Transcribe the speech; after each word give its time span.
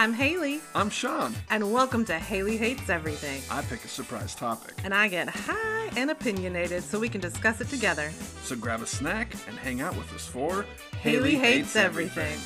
I'm 0.00 0.14
Haley, 0.14 0.62
I'm 0.74 0.88
Sean. 0.88 1.34
and 1.50 1.74
welcome 1.74 2.06
to 2.06 2.14
Haley 2.14 2.56
Hates 2.56 2.88
Everything. 2.88 3.42
I 3.50 3.60
pick 3.60 3.84
a 3.84 3.88
surprise 3.88 4.34
topic. 4.34 4.72
And 4.82 4.94
I 4.94 5.08
get 5.08 5.28
high 5.28 5.90
and 5.94 6.10
opinionated 6.10 6.82
so 6.82 6.98
we 6.98 7.10
can 7.10 7.20
discuss 7.20 7.60
it 7.60 7.68
together. 7.68 8.10
So 8.42 8.56
grab 8.56 8.80
a 8.80 8.86
snack 8.86 9.34
and 9.46 9.58
hang 9.58 9.82
out 9.82 9.94
with 9.94 10.10
us 10.14 10.24
for 10.24 10.64
Haley, 11.02 11.34
Hates, 11.34 11.76
everything. 11.76 12.38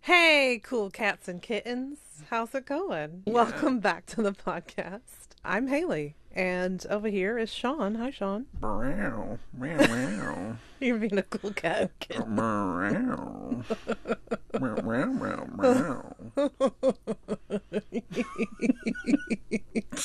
Hey, 0.00 0.62
cool 0.64 0.88
cats 0.88 1.28
and 1.28 1.42
kittens. 1.42 1.98
How's 2.30 2.54
it 2.54 2.64
going? 2.64 3.24
Welcome 3.26 3.80
back 3.80 4.06
to 4.06 4.22
the 4.22 4.32
podcast. 4.32 5.21
I'm 5.44 5.66
Haley, 5.66 6.14
and 6.30 6.86
over 6.88 7.08
here 7.08 7.36
is 7.36 7.52
Sean. 7.52 7.96
Hi, 7.96 8.10
Sean. 8.10 8.46
Meow, 8.60 9.40
meow, 9.52 9.76
meow, 9.76 10.56
You're 10.80 10.98
being 10.98 11.18
a 11.18 11.24
cool 11.24 11.52
cat 11.52 11.80
and 11.80 11.90
kitten. 11.98 12.34
meow, 12.36 13.64
meow, 14.60 14.76
meow, 14.80 15.46
meow, 15.58 16.14
meow. 16.36 16.54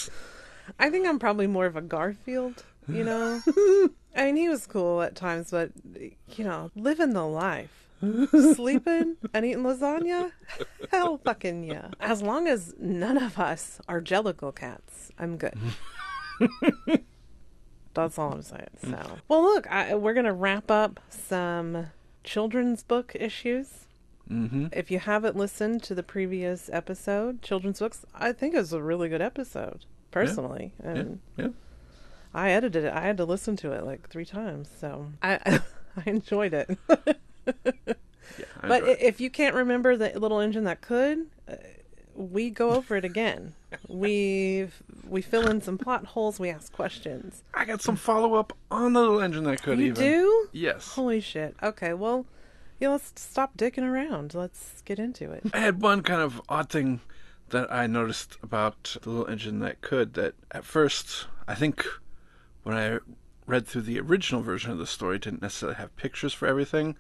I 0.79 0.89
think 0.89 1.07
I'm 1.07 1.19
probably 1.19 1.45
more 1.45 1.67
of 1.67 1.75
a 1.75 1.81
Garfield, 1.81 2.63
you 2.87 3.03
know? 3.03 3.39
I 4.15 4.25
mean, 4.25 4.37
he 4.37 4.49
was 4.49 4.65
cool 4.65 5.03
at 5.03 5.15
times, 5.15 5.51
but, 5.51 5.69
you 6.35 6.45
know, 6.45 6.71
living 6.75 7.13
the 7.13 7.27
life. 7.27 7.86
Sleeping 7.99 9.17
and 9.33 9.45
eating 9.45 9.63
lasagna? 9.63 10.31
Hell 10.91 11.19
fucking 11.23 11.63
yeah. 11.63 11.89
As 11.99 12.21
long 12.21 12.47
as 12.47 12.73
none 12.79 13.17
of 13.17 13.39
us 13.39 13.79
are 13.87 14.01
Jellicle 14.01 14.55
cats, 14.55 15.11
I'm 15.17 15.37
good. 15.37 15.57
That's 17.93 18.19
all 18.19 18.33
I'm 18.33 18.43
saying. 18.43 18.67
So, 18.83 19.17
well, 19.27 19.41
look, 19.41 19.65
I, 19.71 19.95
we're 19.95 20.13
going 20.13 20.27
to 20.27 20.33
wrap 20.33 20.69
up 20.69 20.99
some 21.09 21.87
children's 22.23 22.83
book 22.83 23.13
issues. 23.19 23.85
Mm-hmm. 24.29 24.67
If 24.71 24.91
you 24.91 24.99
haven't 24.99 25.35
listened 25.35 25.81
to 25.83 25.95
the 25.95 26.03
previous 26.03 26.69
episode, 26.71 27.41
children's 27.41 27.79
books, 27.79 28.05
I 28.13 28.33
think 28.33 28.53
it 28.53 28.59
was 28.59 28.73
a 28.73 28.81
really 28.83 29.09
good 29.09 29.21
episode, 29.21 29.85
personally. 30.11 30.73
Yeah, 30.83 30.89
And 30.91 31.19
yeah. 31.37 31.47
I 32.33 32.51
edited 32.51 32.83
it. 32.83 32.93
I 32.93 33.01
had 33.01 33.17
to 33.17 33.25
listen 33.25 33.55
to 33.57 33.71
it 33.71 33.83
like 33.83 34.09
three 34.09 34.25
times, 34.25 34.69
so 34.79 35.07
I 35.23 35.61
I 35.97 36.03
enjoyed 36.05 36.53
it. 36.53 36.77
Yeah, 38.37 38.45
but 38.61 38.83
it. 38.83 39.01
if 39.01 39.19
you 39.19 39.29
can't 39.29 39.55
remember 39.55 39.95
the 39.95 40.11
little 40.19 40.39
engine 40.39 40.65
that 40.65 40.81
could, 40.81 41.27
uh, 41.49 41.55
we 42.15 42.49
go 42.49 42.71
over 42.71 42.95
it 42.95 43.05
again. 43.05 43.53
we 43.87 44.67
we 45.07 45.21
fill 45.21 45.47
in 45.47 45.61
some 45.61 45.77
plot 45.77 46.05
holes. 46.05 46.39
We 46.39 46.49
ask 46.49 46.71
questions. 46.71 47.43
I 47.53 47.65
got 47.65 47.81
some 47.81 47.95
follow 47.95 48.35
up 48.35 48.53
on 48.71 48.93
the 48.93 48.99
little 48.99 49.21
engine 49.21 49.43
that 49.45 49.61
could 49.61 49.79
you 49.79 49.87
even. 49.87 50.03
do? 50.03 50.47
Yes. 50.51 50.93
Holy 50.93 51.21
shit! 51.21 51.55
Okay, 51.61 51.93
well, 51.93 52.25
yeah. 52.79 52.89
Let's 52.89 53.13
stop 53.15 53.57
dicking 53.57 53.83
around. 53.83 54.33
Let's 54.33 54.81
get 54.83 54.99
into 54.99 55.31
it. 55.31 55.43
I 55.53 55.59
had 55.59 55.81
one 55.81 56.01
kind 56.01 56.21
of 56.21 56.41
odd 56.49 56.69
thing 56.69 57.01
that 57.49 57.71
I 57.71 57.87
noticed 57.87 58.37
about 58.43 58.97
the 59.01 59.09
little 59.09 59.27
engine 59.27 59.59
that 59.59 59.81
could. 59.81 60.15
That 60.15 60.33
at 60.51 60.65
first, 60.65 61.27
I 61.47 61.55
think 61.55 61.85
when 62.63 62.75
I 62.75 62.99
read 63.45 63.65
through 63.65 63.83
the 63.83 63.99
original 63.99 64.41
version 64.41 64.71
of 64.71 64.77
the 64.77 64.87
story, 64.87 65.19
didn't 65.19 65.41
necessarily 65.41 65.77
have 65.77 65.95
pictures 65.95 66.33
for 66.33 66.47
everything. 66.47 66.97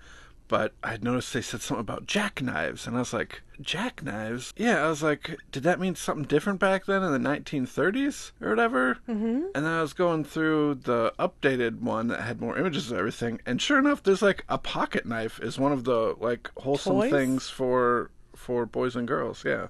But 0.49 0.73
I 0.81 0.91
had 0.91 1.03
noticed 1.03 1.33
they 1.33 1.41
said 1.41 1.61
something 1.61 1.81
about 1.81 2.05
jackknives, 2.05 2.87
and 2.87 2.95
I 2.95 2.99
was 2.99 3.11
like, 3.11 3.41
jackknives? 3.61 4.53
Yeah, 4.55 4.85
I 4.85 4.87
was 4.89 5.03
like, 5.03 5.37
did 5.51 5.63
that 5.63 5.77
mean 5.79 5.95
something 5.95 6.23
different 6.25 6.59
back 6.59 6.85
then 6.85 7.03
in 7.03 7.11
the 7.11 7.19
1930s 7.29 8.31
or 8.41 8.49
whatever? 8.51 8.97
Mm-hmm. 9.09 9.43
And 9.53 9.65
then 9.65 9.73
I 9.73 9.81
was 9.81 9.91
going 9.91 10.23
through 10.23 10.75
the 10.75 11.13
updated 11.19 11.81
one 11.81 12.07
that 12.07 12.21
had 12.21 12.39
more 12.39 12.57
images 12.57 12.91
of 12.91 12.97
everything, 12.97 13.41
and 13.45 13.61
sure 13.61 13.77
enough, 13.77 14.03
there's 14.03 14.21
like 14.21 14.45
a 14.47 14.57
pocket 14.57 15.05
knife 15.05 15.39
is 15.41 15.59
one 15.59 15.73
of 15.73 15.83
the 15.83 16.15
like 16.19 16.49
wholesome 16.57 16.93
Toys? 16.93 17.11
things 17.11 17.49
for 17.49 18.09
for 18.35 18.65
boys 18.65 18.95
and 18.95 19.07
girls. 19.07 19.43
Yeah, 19.45 19.67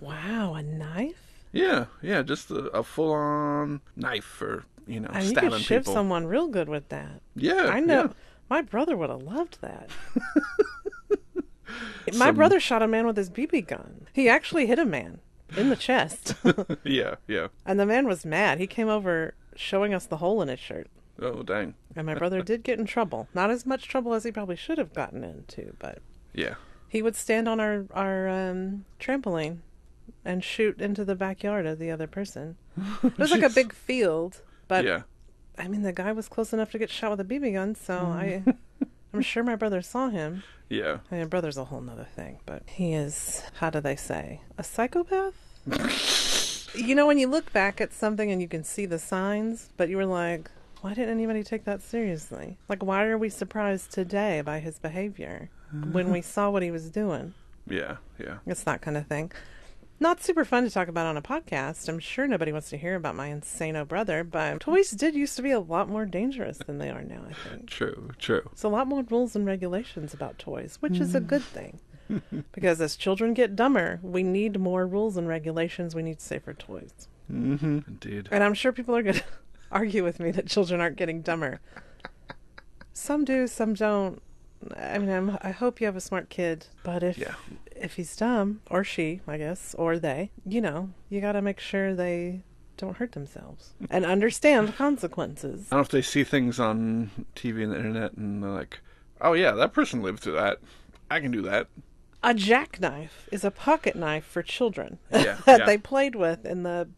Wow, 0.00 0.54
a 0.54 0.62
knife? 0.62 1.14
yeah, 1.52 1.86
yeah. 2.02 2.22
Just 2.22 2.50
a, 2.50 2.64
a 2.70 2.82
full 2.82 3.12
on 3.12 3.80
knife 3.96 4.24
for 4.24 4.64
you 4.86 4.98
know 5.00 5.10
I 5.12 5.20
mean, 5.20 5.28
you 5.30 5.36
could 5.36 5.60
shiv 5.60 5.82
people. 5.82 5.92
someone 5.94 6.26
real 6.26 6.48
good 6.48 6.68
with 6.68 6.88
that. 6.88 7.20
Yeah, 7.36 7.66
I 7.70 7.80
know. 7.80 8.02
yeah. 8.04 8.12
My 8.50 8.60
brother 8.62 8.96
would 8.96 9.08
have 9.10 9.22
loved 9.22 9.58
that. 9.62 9.88
My 12.12 12.26
Some- 12.26 12.36
brother 12.36 12.58
shot 12.60 12.82
a 12.82 12.88
man 12.88 13.06
with 13.06 13.16
his 13.16 13.30
BB 13.30 13.66
gun. 13.68 14.06
He 14.12 14.28
actually 14.28 14.66
hit 14.66 14.78
a 14.78 14.84
man 14.84 15.20
in 15.56 15.68
the 15.70 15.76
chest. 15.76 16.34
yeah, 16.84 17.16
yeah. 17.28 17.48
and 17.64 17.78
the 17.78 17.86
man 17.86 18.06
was 18.06 18.24
mad. 18.24 18.58
He 18.58 18.66
came 18.66 18.88
over 18.88 19.34
showing 19.54 19.94
us 19.94 20.06
the 20.06 20.16
hole 20.16 20.42
in 20.42 20.48
his 20.48 20.58
shirt. 20.58 20.88
Oh 21.22 21.42
dang. 21.42 21.74
And 21.94 22.06
my 22.06 22.14
brother 22.14 22.42
did 22.42 22.62
get 22.64 22.78
in 22.78 22.86
trouble. 22.86 23.28
Not 23.34 23.50
as 23.50 23.64
much 23.66 23.86
trouble 23.86 24.14
as 24.14 24.24
he 24.24 24.32
probably 24.32 24.56
should 24.56 24.78
have 24.78 24.92
gotten 24.94 25.22
into, 25.22 25.74
but 25.78 25.98
Yeah. 26.34 26.54
he 26.88 27.02
would 27.02 27.14
stand 27.14 27.46
on 27.48 27.60
our, 27.60 27.84
our 27.92 28.28
um, 28.28 28.84
trampoline 28.98 29.58
and 30.24 30.42
shoot 30.42 30.80
into 30.80 31.04
the 31.04 31.14
backyard 31.14 31.66
of 31.66 31.78
the 31.78 31.90
other 31.90 32.06
person. 32.08 32.56
It 33.04 33.18
was 33.18 33.30
like 33.30 33.42
a 33.42 33.50
big 33.50 33.72
field, 33.72 34.40
but 34.66 34.84
yeah. 34.84 35.02
I 35.60 35.68
mean, 35.68 35.82
the 35.82 35.92
guy 35.92 36.12
was 36.12 36.28
close 36.28 36.52
enough 36.52 36.70
to 36.72 36.78
get 36.78 36.90
shot 36.90 37.10
with 37.10 37.20
a 37.20 37.24
BB 37.24 37.52
gun, 37.52 37.74
so 37.74 37.94
mm. 37.94 38.14
I, 38.14 38.42
I'm 39.14 39.22
sure 39.22 39.42
my 39.42 39.56
brother 39.56 39.82
saw 39.82 40.08
him. 40.08 40.42
Yeah. 40.68 40.98
I 41.10 41.16
mean, 41.16 41.28
brother's 41.28 41.58
a 41.58 41.64
whole 41.64 41.80
nother 41.80 42.06
thing, 42.16 42.38
but 42.46 42.62
he 42.66 42.94
is, 42.94 43.42
how 43.54 43.70
do 43.70 43.80
they 43.80 43.96
say, 43.96 44.40
a 44.56 44.64
psychopath? 44.64 45.34
you 46.74 46.94
know, 46.94 47.06
when 47.06 47.18
you 47.18 47.28
look 47.28 47.52
back 47.52 47.80
at 47.80 47.92
something 47.92 48.30
and 48.30 48.40
you 48.40 48.48
can 48.48 48.64
see 48.64 48.86
the 48.86 48.98
signs, 48.98 49.68
but 49.76 49.88
you 49.88 49.96
were 49.96 50.06
like, 50.06 50.50
why 50.80 50.94
didn't 50.94 51.10
anybody 51.10 51.42
take 51.42 51.64
that 51.64 51.82
seriously? 51.82 52.56
Like, 52.68 52.82
why 52.82 53.04
are 53.04 53.18
we 53.18 53.28
surprised 53.28 53.92
today 53.92 54.40
by 54.40 54.60
his 54.60 54.78
behavior 54.78 55.50
uh-huh. 55.74 55.90
when 55.92 56.10
we 56.10 56.22
saw 56.22 56.48
what 56.48 56.62
he 56.62 56.70
was 56.70 56.88
doing? 56.88 57.34
Yeah. 57.68 57.96
Yeah. 58.18 58.38
It's 58.46 58.62
that 58.64 58.80
kind 58.80 58.96
of 58.96 59.06
thing. 59.06 59.30
Not 60.02 60.22
super 60.22 60.46
fun 60.46 60.64
to 60.64 60.70
talk 60.70 60.88
about 60.88 61.04
on 61.04 61.18
a 61.18 61.22
podcast. 61.22 61.86
I'm 61.86 61.98
sure 61.98 62.26
nobody 62.26 62.52
wants 62.52 62.70
to 62.70 62.78
hear 62.78 62.94
about 62.94 63.14
my 63.14 63.28
insano 63.28 63.86
brother, 63.86 64.24
but 64.24 64.58
toys 64.58 64.92
did 64.92 65.14
used 65.14 65.36
to 65.36 65.42
be 65.42 65.50
a 65.50 65.60
lot 65.60 65.90
more 65.90 66.06
dangerous 66.06 66.56
than 66.56 66.78
they 66.78 66.88
are 66.88 67.02
now, 67.02 67.20
I 67.28 67.34
think. 67.34 67.66
True. 67.70 68.10
True. 68.18 68.48
It's 68.50 68.62
a 68.62 68.70
lot 68.70 68.86
more 68.86 69.02
rules 69.02 69.36
and 69.36 69.44
regulations 69.44 70.14
about 70.14 70.38
toys, 70.38 70.78
which 70.80 70.98
is 70.98 71.14
a 71.14 71.20
good 71.20 71.42
thing. 71.42 71.80
because 72.52 72.80
as 72.80 72.96
children 72.96 73.34
get 73.34 73.54
dumber, 73.54 74.00
we 74.02 74.22
need 74.22 74.58
more 74.58 74.86
rules 74.86 75.18
and 75.18 75.28
regulations. 75.28 75.94
We 75.94 76.02
need 76.02 76.22
safer 76.22 76.54
toys. 76.54 77.08
Mm-hmm. 77.30 77.80
Indeed. 77.86 78.28
And 78.32 78.42
I'm 78.42 78.54
sure 78.54 78.72
people 78.72 78.96
are 78.96 79.02
going 79.02 79.14
to 79.16 79.24
argue 79.70 80.02
with 80.02 80.18
me 80.18 80.30
that 80.30 80.46
children 80.46 80.80
aren't 80.80 80.96
getting 80.96 81.20
dumber. 81.20 81.60
Some 82.94 83.26
do, 83.26 83.46
some 83.46 83.74
don't. 83.74 84.22
I 84.76 84.98
mean, 84.98 85.10
I'm, 85.10 85.38
I 85.42 85.50
hope 85.52 85.80
you 85.80 85.86
have 85.86 85.96
a 85.96 86.00
smart 86.00 86.28
kid, 86.28 86.66
but 86.82 87.02
if 87.02 87.16
Yeah. 87.18 87.34
if 87.74 87.94
he's 87.94 88.14
dumb 88.14 88.60
or 88.70 88.84
she, 88.84 89.20
I 89.26 89.38
guess, 89.38 89.74
or 89.78 89.98
they, 89.98 90.30
you 90.44 90.60
know, 90.60 90.90
you 91.08 91.20
got 91.20 91.32
to 91.32 91.42
make 91.42 91.60
sure 91.60 91.94
they 91.94 92.42
don't 92.76 92.96
hurt 92.98 93.12
themselves 93.12 93.74
and 93.90 94.04
understand 94.04 94.74
consequences. 94.76 95.66
I 95.70 95.76
don't 95.76 95.78
know 95.78 95.82
if 95.82 95.88
they 95.88 96.02
see 96.02 96.24
things 96.24 96.58
on 96.60 97.10
TV 97.34 97.62
and 97.62 97.72
the 97.72 97.76
internet 97.76 98.12
and 98.14 98.42
they're 98.42 98.50
like, 98.50 98.80
"Oh 99.20 99.32
yeah, 99.32 99.52
that 99.52 99.72
person 99.72 100.02
lived 100.02 100.20
through 100.20 100.34
that. 100.34 100.58
I 101.10 101.20
can 101.20 101.30
do 101.30 101.42
that." 101.42 101.68
A 102.22 102.34
jackknife 102.34 103.28
is 103.32 103.44
a 103.44 103.50
pocket 103.50 103.96
knife 103.96 104.24
for 104.26 104.42
children 104.42 104.98
Yeah, 105.10 105.38
that 105.46 105.60
yeah. 105.60 105.66
they 105.66 105.78
played 105.78 106.14
with 106.14 106.44
in 106.44 106.64
the 106.64 106.88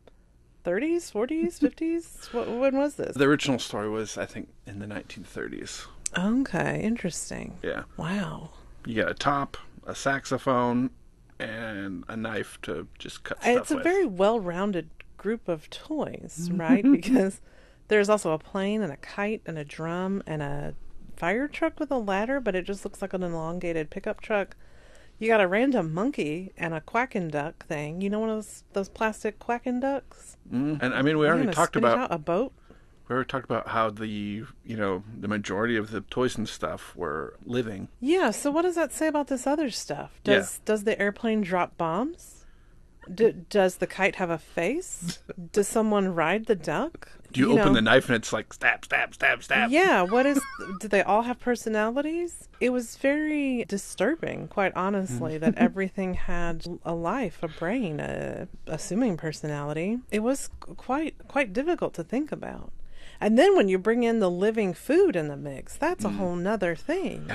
30s, 0.65 1.13
40s, 1.13 1.59
50s. 1.61 2.33
What, 2.33 2.49
when 2.49 2.77
was 2.77 2.95
this? 2.97 3.17
The 3.17 3.25
original 3.25 3.59
story 3.61 3.89
was, 3.89 4.17
I 4.19 4.27
think, 4.27 4.49
in 4.67 4.79
the 4.81 4.87
1930s. 4.87 5.87
Okay, 6.17 6.81
interesting. 6.83 7.59
Yeah. 7.63 7.85
Wow. 7.97 8.51
You 8.85 9.03
got 9.03 9.11
a 9.11 9.15
top, 9.15 9.57
a 9.87 9.95
saxophone, 9.95 10.91
and 11.39 12.05
a 12.09 12.17
knife 12.17 12.59
to 12.63 12.87
just 12.99 13.25
cut 13.25 13.41
stuff 13.43 13.57
It's 13.57 13.71
a 13.71 13.77
with. 13.77 13.85
very 13.85 14.07
well 14.07 14.41
rounded 14.41 14.91
group 15.17 15.49
of 15.49 15.71
toys, 15.71 16.51
right? 16.53 16.85
because 16.93 17.41
there's 17.89 18.09
also 18.09 18.33
a 18.33 18.39
plane 18.39 18.83
and 18.83 18.93
a 18.93 18.97
kite 18.97 19.43
and 19.47 19.59
a 19.59 19.65
drum 19.65 20.23
and 20.27 20.43
a 20.43 20.75
fire 21.17 21.49
truck 21.49 21.79
with 21.79 21.91
a 21.91 21.99
ladder, 21.99 22.41
but 22.41 22.55
it 22.55 22.65
just 22.65 22.85
looks 22.85 23.01
like 23.03 23.13
an 23.13 23.23
elongated 23.23 23.91
pickup 23.91 24.21
truck. 24.21 24.57
You 25.19 25.29
got 25.29 25.41
a 25.41 25.47
random 25.47 25.95
monkey 25.95 26.53
and 26.57 26.75
a 26.75 26.81
quacking 26.81 27.29
duck 27.29 27.65
thing. 27.67 28.01
You 28.01 28.11
know 28.11 28.19
one 28.19 28.31
of 28.31 28.37
those 28.37 28.65
those 28.73 28.89
plastic 28.89 29.39
quacking 29.39 29.79
ducks? 29.79 30.37
Mm. 30.53 30.83
And 30.83 30.95
I 30.95 31.03
mean, 31.03 31.17
we 31.19 31.29
already 31.29 31.53
talked 31.53 31.77
about 31.77 32.13
a 32.13 32.19
boat. 32.19 32.53
We 33.09 33.15
already 33.15 33.29
talked 33.29 33.45
about 33.45 33.69
how 33.69 33.91
the 33.91 34.09
you 34.09 34.77
know 34.77 35.03
the 35.19 35.29
majority 35.29 35.77
of 35.77 35.91
the 35.91 36.01
toys 36.03 36.37
and 36.37 36.49
stuff 36.49 36.95
were 36.97 37.37
living. 37.45 37.89
Yeah, 38.01 38.31
so 38.31 38.51
what 38.51 38.63
does 38.63 38.75
that 38.75 38.93
say 38.93 39.07
about 39.07 39.29
this 39.29 39.47
other 39.47 39.71
stuff? 39.71 40.21
Does 40.25 40.61
does 40.65 40.85
the 40.85 40.99
airplane 41.01 41.43
drop 41.43 41.77
bombs? 41.77 42.43
D- 43.13 43.35
does 43.51 43.77
the 43.77 43.87
kite 43.87 44.17
have 44.17 44.31
a 44.31 44.39
face? 44.39 45.19
does 45.53 45.67
someone 45.67 46.15
ride 46.15 46.47
the 46.47 46.55
duck? 46.55 47.11
Do 47.33 47.41
you, 47.41 47.53
open 47.53 47.69
know? 47.69 47.73
the 47.75 47.81
knife 47.81 48.09
and 48.09 48.17
it's 48.17 48.33
like 48.33 48.53
stab, 48.53 48.85
stab, 48.85 49.15
stab, 49.15 49.43
stab? 49.43 49.71
Yeah, 49.71 50.03
what 50.03 50.27
is 50.27 50.41
do 50.81 50.87
they 50.87 51.03
all 51.03 51.23
have 51.23 51.41
personalities? 51.41 52.49
It 52.61 52.71
was 52.71 52.97
very 52.97 53.65
disturbing, 53.65 54.49
quite 54.49 54.73
honestly, 54.77 55.39
that 55.39 55.55
everything 55.57 56.15
had 56.15 56.65
a 56.85 56.95
life, 56.95 57.43
a 57.43 57.49
brain, 57.49 58.01
a 58.01 58.49
assuming 58.67 59.17
personality. 59.17 59.99
It 60.11 60.21
was 60.21 60.51
quite 60.61 61.17
quite 61.27 61.53
difficult 61.53 61.95
to 61.95 62.05
think 62.05 62.31
about. 62.33 62.71
And 63.23 63.39
then 63.39 63.55
when 63.55 63.69
you 63.69 63.79
bring 63.79 64.03
in 64.03 64.19
the 64.19 64.31
living 64.31 64.75
food 64.75 65.15
in 65.15 65.29
the 65.29 65.37
mix, 65.37 65.77
that's 65.77 66.05
a 66.05 66.09
mm. 66.09 66.17
whole 66.17 66.35
nother 66.35 66.75
thing. 66.75 67.31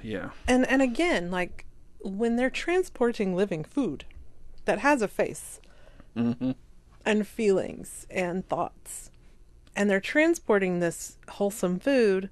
Yeah. 0.00 0.30
And 0.46 0.64
and 0.68 0.80
again, 0.80 1.32
like 1.32 1.66
when 2.02 2.36
they're 2.36 2.50
transporting 2.50 3.34
living 3.34 3.64
food 3.64 4.04
that 4.64 4.78
has 4.78 5.02
a 5.02 5.08
face 5.08 5.60
mm-hmm. 6.16 6.52
and 7.04 7.26
feelings 7.26 8.06
and 8.10 8.48
thoughts, 8.48 9.10
and 9.74 9.90
they're 9.90 10.00
transporting 10.00 10.78
this 10.78 11.18
wholesome 11.28 11.80
food 11.80 12.30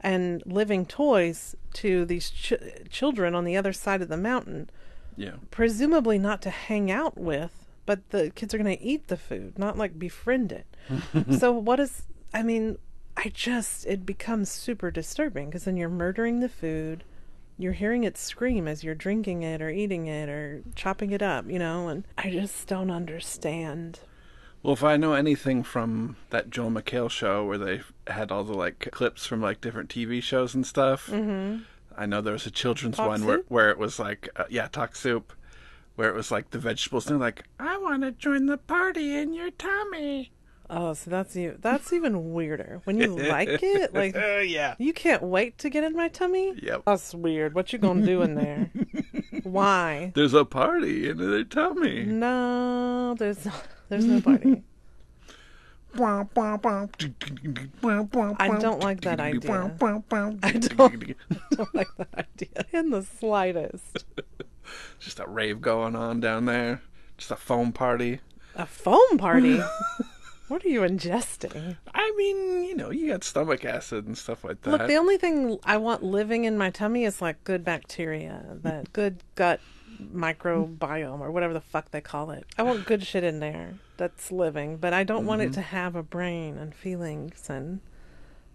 and 0.00 0.42
living 0.44 0.86
toys 0.86 1.54
to 1.74 2.04
these 2.04 2.30
ch- 2.30 2.54
children 2.90 3.34
on 3.34 3.44
the 3.44 3.56
other 3.56 3.72
side 3.72 4.02
of 4.02 4.08
the 4.08 4.16
mountain, 4.16 4.70
Yeah. 5.16 5.34
presumably 5.52 6.18
not 6.18 6.42
to 6.42 6.50
hang 6.50 6.90
out 6.90 7.16
with, 7.16 7.66
but 7.86 8.10
the 8.10 8.30
kids 8.30 8.54
are 8.54 8.58
going 8.58 8.76
to 8.76 8.82
eat 8.82 9.06
the 9.06 9.16
food, 9.16 9.56
not 9.58 9.78
like 9.78 9.98
befriend 9.98 10.50
it. 10.50 10.66
so 11.38 11.52
what 11.52 11.78
is? 11.78 12.06
I 12.32 12.42
mean, 12.42 12.78
I 13.16 13.28
just 13.28 13.86
it 13.86 14.06
becomes 14.06 14.50
super 14.50 14.90
disturbing 14.90 15.46
because 15.46 15.64
then 15.64 15.76
you're 15.76 15.88
murdering 15.88 16.40
the 16.40 16.48
food. 16.48 17.04
You're 17.58 17.74
hearing 17.74 18.04
it 18.04 18.16
scream 18.16 18.66
as 18.66 18.82
you're 18.82 18.94
drinking 18.94 19.42
it 19.42 19.60
or 19.60 19.68
eating 19.68 20.06
it 20.06 20.30
or 20.30 20.62
chopping 20.74 21.10
it 21.10 21.20
up, 21.20 21.50
you 21.50 21.58
know, 21.58 21.88
and 21.88 22.04
I 22.16 22.30
just 22.30 22.66
don't 22.66 22.90
understand. 22.90 24.00
Well, 24.62 24.72
if 24.72 24.84
I 24.84 24.96
know 24.96 25.14
anything 25.14 25.62
from 25.62 26.16
that 26.30 26.50
Joel 26.50 26.70
McHale 26.70 27.10
show 27.10 27.44
where 27.44 27.58
they 27.58 27.80
had 28.06 28.30
all 28.30 28.44
the 28.44 28.54
like 28.54 28.88
clips 28.92 29.26
from 29.26 29.40
like 29.40 29.60
different 29.60 29.90
TV 29.90 30.22
shows 30.22 30.54
and 30.54 30.66
stuff, 30.66 31.08
mm-hmm. 31.08 31.62
I 31.96 32.06
know 32.06 32.20
there 32.20 32.32
was 32.32 32.46
a 32.46 32.50
children's 32.50 32.96
Talk 32.96 33.08
one 33.08 33.26
where 33.26 33.42
where 33.48 33.70
it 33.70 33.78
was 33.78 33.98
like 33.98 34.28
uh, 34.36 34.44
yeah, 34.48 34.68
talk 34.68 34.96
soup, 34.96 35.32
where 35.96 36.08
it 36.08 36.14
was 36.14 36.30
like 36.30 36.50
the 36.50 36.58
vegetables. 36.58 37.06
and 37.06 37.20
They're 37.20 37.26
like, 37.26 37.44
I 37.58 37.76
want 37.78 38.02
to 38.02 38.12
join 38.12 38.46
the 38.46 38.58
party 38.58 39.16
in 39.16 39.34
your 39.34 39.50
tummy. 39.50 40.30
Oh, 40.72 40.94
so 40.94 41.10
that's 41.10 41.34
you. 41.34 41.56
That's 41.60 41.92
even 41.92 42.32
weirder. 42.32 42.80
When 42.84 42.96
you 42.96 43.16
like 43.16 43.48
it, 43.60 43.92
like 44.02 44.14
Uh, 44.14 44.38
yeah. 44.38 44.76
you 44.78 44.92
can't 44.92 45.22
wait 45.22 45.58
to 45.58 45.68
get 45.68 45.82
in 45.82 45.94
my 45.94 46.06
tummy. 46.08 46.54
Yep. 46.62 46.82
That's 46.86 47.12
weird. 47.12 47.54
What 47.54 47.72
you 47.72 47.80
gonna 47.80 48.06
do 48.06 48.22
in 48.22 48.36
there? 48.36 48.70
Why? 49.42 50.12
There's 50.14 50.32
a 50.32 50.44
party 50.44 51.08
in 51.08 51.16
their 51.18 51.42
tummy. 51.42 52.04
No, 52.04 53.14
there's 53.18 53.48
there's 53.88 54.04
no 54.04 54.20
party. 54.20 54.62
I 58.38 58.44
I 58.44 58.48
don't 58.60 58.80
like 58.80 59.00
that 59.00 59.18
idea. 59.18 59.50
I 60.42 60.52
don't, 60.52 61.24
I 61.24 61.56
don't 61.56 61.74
like 61.74 61.88
that 61.96 62.08
idea 62.16 62.64
in 62.72 62.90
the 62.90 63.02
slightest. 63.02 64.04
Just 65.00 65.18
a 65.18 65.26
rave 65.26 65.60
going 65.60 65.96
on 65.96 66.20
down 66.20 66.44
there. 66.44 66.80
Just 67.18 67.32
a 67.32 67.36
foam 67.36 67.72
party. 67.72 68.20
A 68.54 68.66
foam 68.66 69.18
party? 69.18 69.60
What 70.50 70.64
are 70.64 70.68
you 70.68 70.80
ingesting? 70.80 71.76
I 71.94 72.12
mean, 72.16 72.64
you 72.64 72.74
know, 72.74 72.90
you 72.90 73.06
got 73.06 73.22
stomach 73.22 73.64
acid 73.64 74.06
and 74.06 74.18
stuff 74.18 74.42
like 74.42 74.60
that. 74.62 74.70
Look, 74.70 74.86
the 74.88 74.96
only 74.96 75.16
thing 75.16 75.58
I 75.62 75.76
want 75.76 76.02
living 76.02 76.42
in 76.44 76.58
my 76.58 76.70
tummy 76.70 77.04
is 77.04 77.22
like 77.22 77.42
good 77.44 77.64
bacteria, 77.64 78.44
that 78.62 78.92
good 78.92 79.22
gut 79.36 79.60
microbiome 80.12 81.20
or 81.20 81.30
whatever 81.30 81.54
the 81.54 81.60
fuck 81.60 81.92
they 81.92 82.00
call 82.00 82.32
it. 82.32 82.46
I 82.58 82.64
want 82.64 82.84
good 82.84 83.04
shit 83.04 83.22
in 83.22 83.38
there 83.38 83.74
that's 83.96 84.32
living, 84.32 84.76
but 84.78 84.92
I 84.92 85.04
don't 85.04 85.24
want 85.24 85.40
it 85.40 85.46
mm-hmm. 85.46 85.54
to 85.54 85.60
have 85.60 85.94
a 85.94 86.02
brain 86.02 86.58
and 86.58 86.74
feelings 86.74 87.48
and 87.48 87.80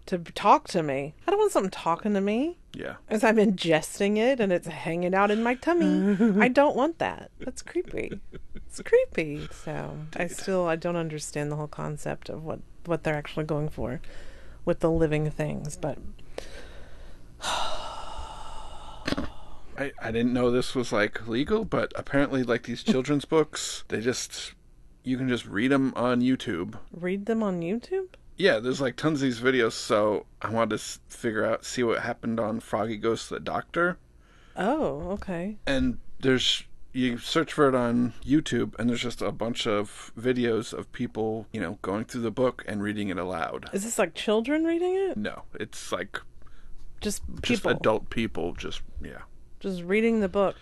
to 0.08 0.20
talk 0.20 0.68
to 0.70 0.84
me. 0.84 1.14
I 1.26 1.32
don't 1.32 1.40
want 1.40 1.52
something 1.52 1.72
talking 1.72 2.14
to 2.14 2.22
me 2.22 2.58
yeah. 2.74 2.96
as 3.10 3.24
I'm 3.24 3.38
ingesting 3.38 4.18
it 4.18 4.40
and 4.40 4.52
it's 4.52 4.68
hanging 4.68 5.14
out 5.14 5.32
in 5.32 5.42
my 5.44 5.56
tummy. 5.56 6.18
I 6.42 6.48
don't 6.48 6.76
want 6.76 7.00
that. 7.00 7.32
That's 7.40 7.62
creepy. 7.62 8.20
It's 8.56 8.82
creepy. 8.82 9.48
So 9.52 9.98
I 10.16 10.28
still 10.28 10.68
I 10.68 10.76
don't 10.76 10.96
understand 10.96 11.52
the 11.52 11.56
whole 11.56 11.68
concept 11.68 12.30
of 12.30 12.44
what 12.44 12.60
what 12.86 13.04
they're 13.04 13.16
actually 13.16 13.46
going 13.46 13.70
for 13.70 14.02
with 14.64 14.80
the 14.80 14.92
living 14.92 15.30
things, 15.32 15.78
but 15.78 15.98
I, 19.78 19.92
I 20.02 20.12
didn't 20.12 20.34
know 20.34 20.52
this 20.52 20.74
was 20.74 20.92
like 20.92 21.28
legal, 21.28 21.66
but 21.66 21.92
apparently, 21.96 22.44
like 22.44 22.64
these 22.64 22.84
children's 22.84 23.26
books, 23.26 23.84
they 23.90 24.02
just 24.02 24.54
you 25.04 25.18
can 25.18 25.30
just 25.30 25.46
read 25.46 25.72
them 25.72 25.94
on 25.96 26.22
YouTube. 26.22 26.76
read 26.92 27.26
them 27.26 27.44
on 27.44 27.62
YouTube. 27.62 28.08
Yeah, 28.38 28.60
there's 28.60 28.82
like 28.82 28.96
tons 28.96 29.22
of 29.22 29.26
these 29.26 29.40
videos. 29.40 29.74
So 29.74 30.26
I 30.42 30.50
wanted 30.50 30.78
to 30.78 31.00
figure 31.08 31.46
out, 31.46 31.66
see 31.66 31.84
what 31.84 32.02
happened 32.02 32.40
on 32.40 32.60
Froggy 32.60 32.98
Goes 32.98 33.28
to 33.28 33.36
the 33.36 33.40
Doctor, 33.40 33.98
Oh, 34.58 35.10
okay. 35.12 35.58
and 35.66 35.98
there's 36.20 36.64
you 36.94 37.18
search 37.18 37.52
for 37.52 37.68
it 37.68 37.76
on 37.76 38.14
YouTube, 38.26 38.74
and 38.80 38.90
there's 38.90 39.02
just 39.02 39.22
a 39.22 39.32
bunch 39.32 39.68
of 39.68 40.14
videos 40.18 40.72
of 40.72 40.90
people, 40.94 41.46
you 41.52 41.60
know, 41.60 41.78
going 41.82 42.06
through 42.06 42.22
the 42.22 42.32
book 42.32 42.64
and 42.70 42.82
reading 42.82 43.10
it 43.10 43.18
aloud. 43.18 43.70
Is 43.74 43.84
this 43.84 44.00
like 44.00 44.14
children 44.16 44.64
reading 44.64 44.96
it? 44.96 45.18
No, 45.18 45.44
it's 45.60 45.92
like 45.92 46.22
Just 47.02 47.22
people. 47.42 47.42
just 47.42 47.66
adult 47.66 48.10
people, 48.10 48.54
just 48.54 48.82
yeah. 49.04 49.24
just 49.60 49.82
reading 49.84 50.22
the 50.22 50.30
book. 50.30 50.56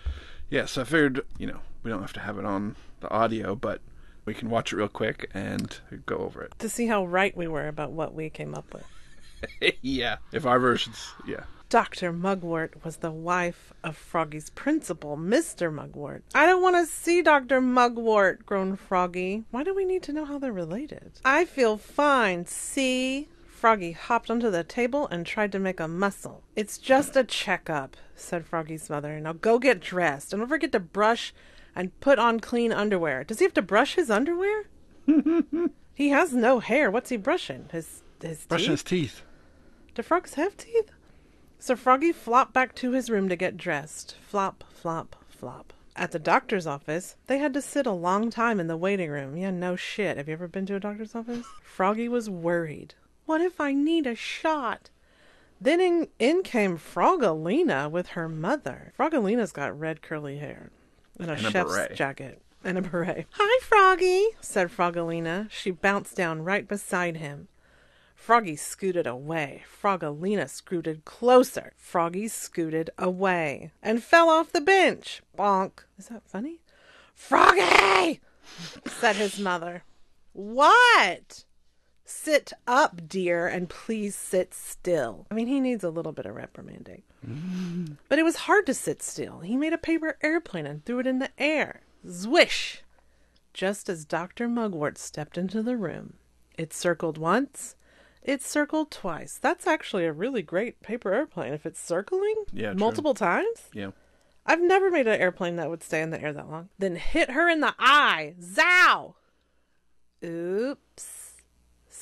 Yeah, 0.50 0.66
so 0.66 0.80
I 0.82 0.84
figured, 0.84 1.20
you 1.38 1.46
know, 1.46 1.60
we 1.84 1.90
don't 1.92 2.00
have 2.00 2.12
to 2.14 2.20
have 2.20 2.36
it 2.36 2.44
on 2.44 2.74
the 2.98 3.08
audio, 3.10 3.54
but 3.54 3.80
we 4.24 4.34
can 4.34 4.50
watch 4.50 4.72
it 4.72 4.76
real 4.76 4.88
quick 4.88 5.30
and 5.34 5.78
go 6.06 6.16
over 6.18 6.42
it. 6.42 6.52
to 6.58 6.68
see 6.68 6.86
how 6.86 7.04
right 7.04 7.36
we 7.36 7.46
were 7.46 7.68
about 7.68 7.92
what 7.92 8.14
we 8.14 8.30
came 8.30 8.54
up 8.54 8.72
with. 8.72 9.74
yeah. 9.82 10.16
If 10.32 10.46
our 10.46 10.58
versions, 10.58 11.12
yeah. 11.26 11.44
Dr. 11.68 12.12
Mugwort 12.12 12.84
was 12.84 12.98
the 12.98 13.10
wife 13.10 13.72
of 13.82 13.96
Froggy's 13.96 14.50
principal, 14.50 15.16
Mr. 15.16 15.72
Mugwort. 15.74 16.22
I 16.34 16.46
don't 16.46 16.62
want 16.62 16.76
to 16.76 16.86
see 16.86 17.20
Dr. 17.20 17.60
Mugwort, 17.60 18.46
groaned 18.46 18.78
Froggy. 18.78 19.44
Why 19.50 19.64
do 19.64 19.74
we 19.74 19.84
need 19.84 20.02
to 20.04 20.12
know 20.12 20.24
how 20.24 20.38
they're 20.38 20.52
related? 20.52 21.18
I 21.24 21.44
feel 21.44 21.76
fine, 21.76 22.46
see? 22.46 23.28
Froggy 23.46 23.92
hopped 23.92 24.30
onto 24.30 24.50
the 24.50 24.62
table 24.62 25.08
and 25.08 25.24
tried 25.24 25.50
to 25.52 25.58
make 25.58 25.80
a 25.80 25.88
muscle. 25.88 26.42
It's 26.54 26.78
just 26.78 27.16
a 27.16 27.24
checkup, 27.24 27.96
said 28.14 28.44
Froggy's 28.44 28.90
mother. 28.90 29.18
Now 29.18 29.32
go 29.32 29.58
get 29.58 29.80
dressed 29.80 30.32
and 30.32 30.40
don't 30.40 30.48
forget 30.48 30.70
to 30.72 30.80
brush 30.80 31.34
and 31.74 31.98
put 32.00 32.18
on 32.18 32.40
clean 32.40 32.72
underwear. 32.72 33.24
Does 33.24 33.38
he 33.38 33.44
have 33.44 33.54
to 33.54 33.62
brush 33.62 33.94
his 33.94 34.10
underwear? 34.10 34.64
he 35.94 36.08
has 36.10 36.32
no 36.32 36.60
hair. 36.60 36.90
What's 36.90 37.10
he 37.10 37.16
brushing? 37.16 37.68
His 37.72 38.02
his 38.22 38.46
Brushing 38.46 38.66
teeth? 38.66 38.70
his 38.70 38.82
teeth. 38.82 39.22
Do 39.94 40.02
frogs 40.02 40.34
have 40.34 40.56
teeth? 40.56 40.90
So 41.58 41.76
Froggy 41.76 42.12
flopped 42.12 42.52
back 42.52 42.74
to 42.76 42.92
his 42.92 43.08
room 43.10 43.28
to 43.28 43.36
get 43.36 43.56
dressed. 43.56 44.16
Flop, 44.20 44.64
flop, 44.68 45.16
flop. 45.28 45.72
At 45.96 46.10
the 46.10 46.18
doctor's 46.18 46.66
office, 46.66 47.16
they 47.26 47.38
had 47.38 47.54
to 47.54 47.62
sit 47.62 47.86
a 47.86 47.92
long 47.92 48.28
time 48.28 48.60
in 48.60 48.66
the 48.66 48.76
waiting 48.76 49.10
room. 49.10 49.36
Yeah, 49.36 49.50
no 49.50 49.76
shit. 49.76 50.16
Have 50.16 50.28
you 50.28 50.34
ever 50.34 50.48
been 50.48 50.66
to 50.66 50.74
a 50.74 50.80
doctor's 50.80 51.14
office? 51.14 51.46
Froggy 51.62 52.08
was 52.08 52.28
worried. 52.28 52.94
What 53.26 53.40
if 53.40 53.60
I 53.60 53.72
need 53.72 54.06
a 54.06 54.14
shot? 54.14 54.90
Then 55.60 55.80
in, 55.80 56.08
in 56.18 56.42
came 56.42 56.76
Frogalina 56.76 57.90
with 57.90 58.08
her 58.08 58.28
mother. 58.28 58.92
Frogalina's 58.98 59.52
got 59.52 59.78
red 59.78 60.02
curly 60.02 60.38
hair 60.38 60.70
and 61.18 61.30
a 61.30 61.34
And 61.34 61.46
a 61.46 61.50
chef's 61.50 61.72
beret. 61.72 61.94
jacket 61.94 62.42
and 62.64 62.78
a 62.78 62.82
beret. 62.82 63.26
Hi, 63.32 63.60
Froggy, 63.64 64.26
said 64.40 64.68
Frogalina. 64.70 65.50
She 65.50 65.70
bounced 65.70 66.16
down 66.16 66.42
right 66.42 66.66
beside 66.66 67.16
him. 67.18 67.48
Froggy 68.14 68.56
scooted 68.56 69.06
away. 69.06 69.64
Frogalina 69.82 70.48
scooted 70.48 71.04
closer. 71.04 71.74
Froggy 71.76 72.26
scooted 72.28 72.88
away 72.96 73.70
and 73.82 74.02
fell 74.02 74.30
off 74.30 74.50
the 74.52 74.62
bench. 74.62 75.22
Bonk. 75.36 75.80
Is 75.98 76.08
that 76.08 76.22
funny? 76.26 76.60
Froggy! 77.14 78.20
said 78.86 79.16
his 79.16 79.38
mother. 79.38 79.84
What? 80.32 81.44
Sit 82.06 82.52
up, 82.66 83.08
dear, 83.08 83.46
and 83.46 83.68
please 83.68 84.14
sit 84.14 84.52
still. 84.52 85.26
I 85.30 85.34
mean, 85.34 85.46
he 85.46 85.58
needs 85.58 85.82
a 85.82 85.90
little 85.90 86.12
bit 86.12 86.26
of 86.26 86.34
reprimanding. 86.34 87.02
Mm. 87.26 87.96
But 88.08 88.18
it 88.18 88.24
was 88.24 88.36
hard 88.36 88.66
to 88.66 88.74
sit 88.74 89.02
still. 89.02 89.40
He 89.40 89.56
made 89.56 89.72
a 89.72 89.78
paper 89.78 90.18
airplane 90.22 90.66
and 90.66 90.84
threw 90.84 90.98
it 90.98 91.06
in 91.06 91.18
the 91.18 91.30
air. 91.38 91.80
Zwish! 92.06 92.78
Just 93.54 93.88
as 93.88 94.04
Dr. 94.04 94.48
Mugwort 94.48 94.98
stepped 94.98 95.38
into 95.38 95.62
the 95.62 95.76
room. 95.76 96.14
It 96.58 96.74
circled 96.74 97.16
once. 97.16 97.74
It 98.22 98.42
circled 98.42 98.90
twice. 98.90 99.38
That's 99.40 99.66
actually 99.66 100.04
a 100.04 100.12
really 100.12 100.42
great 100.42 100.82
paper 100.82 101.12
airplane 101.14 101.52
if 101.54 101.64
it's 101.64 101.80
circling 101.80 102.44
Yeah, 102.52 102.70
true. 102.72 102.80
multiple 102.80 103.14
times. 103.14 103.70
Yeah. 103.72 103.90
I've 104.44 104.60
never 104.62 104.90
made 104.90 105.06
an 105.06 105.18
airplane 105.20 105.56
that 105.56 105.70
would 105.70 105.82
stay 105.82 106.02
in 106.02 106.10
the 106.10 106.20
air 106.20 106.32
that 106.34 106.50
long. 106.50 106.68
Then 106.78 106.96
hit 106.96 107.30
her 107.30 107.48
in 107.48 107.60
the 107.60 107.74
eye. 107.78 108.34
Zow! 108.42 109.16
Oops, 110.22 111.23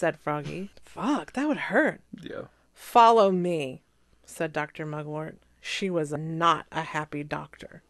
said 0.02 0.18
Froggy. 0.18 0.68
Fuck, 0.84 1.34
that 1.34 1.46
would 1.46 1.70
hurt. 1.70 2.00
Yeah. 2.20 2.46
Follow 2.74 3.30
me, 3.30 3.82
said 4.24 4.52
Dr. 4.52 4.84
Mugwort. 4.84 5.36
She 5.60 5.88
was 5.88 6.10
not 6.10 6.66
a 6.72 6.82
happy 6.82 7.22
doctor. 7.22 7.84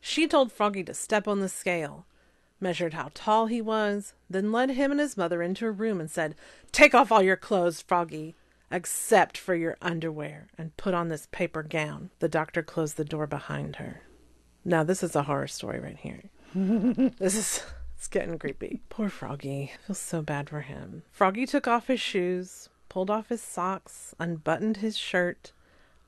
She 0.00 0.28
told 0.28 0.52
Froggy 0.52 0.84
to 0.84 0.94
step 0.94 1.26
on 1.26 1.40
the 1.40 1.48
scale, 1.48 2.06
measured 2.60 2.94
how 2.94 3.10
tall 3.14 3.46
he 3.46 3.60
was, 3.60 4.14
then 4.30 4.52
led 4.52 4.70
him 4.70 4.92
and 4.92 5.00
his 5.00 5.16
mother 5.16 5.42
into 5.42 5.66
a 5.66 5.72
room 5.72 5.98
and 5.98 6.08
said, 6.08 6.36
Take 6.70 6.94
off 6.94 7.10
all 7.10 7.20
your 7.20 7.34
clothes, 7.34 7.82
Froggy, 7.82 8.36
except 8.70 9.36
for 9.36 9.56
your 9.56 9.76
underwear, 9.82 10.50
and 10.56 10.76
put 10.76 10.94
on 10.94 11.08
this 11.08 11.26
paper 11.32 11.64
gown. 11.64 12.10
The 12.20 12.28
doctor 12.28 12.62
closed 12.62 12.96
the 12.96 13.04
door 13.04 13.26
behind 13.26 13.74
her. 13.76 14.02
Now, 14.64 14.84
this 14.84 15.02
is 15.02 15.16
a 15.16 15.24
horror 15.24 15.48
story 15.48 15.80
right 15.80 15.98
here. 15.98 16.30
this 16.54 17.34
is 17.34 17.64
It's 18.00 18.08
getting 18.08 18.38
creepy. 18.38 18.80
Poor 18.88 19.10
Froggy. 19.10 19.72
I 19.74 19.86
feel 19.86 19.94
so 19.94 20.22
bad 20.22 20.48
for 20.48 20.62
him. 20.62 21.02
Froggy 21.10 21.44
took 21.44 21.68
off 21.68 21.88
his 21.88 22.00
shoes, 22.00 22.70
pulled 22.88 23.10
off 23.10 23.28
his 23.28 23.42
socks, 23.42 24.14
unbuttoned 24.18 24.78
his 24.78 24.96
shirt, 24.96 25.52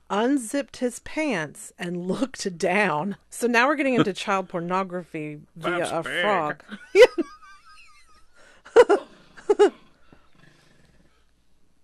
unzipped 0.08 0.78
his 0.78 1.00
pants, 1.00 1.70
and 1.78 2.06
looked 2.08 2.56
down. 2.56 3.16
So 3.28 3.46
now 3.46 3.66
we're 3.66 3.74
getting 3.76 3.92
into 3.92 4.14
child 4.14 4.48
pornography 4.48 5.40
via 5.54 5.80
That's 5.80 5.90
a 5.92 6.02
big. 6.02 6.22
frog. 6.22 6.64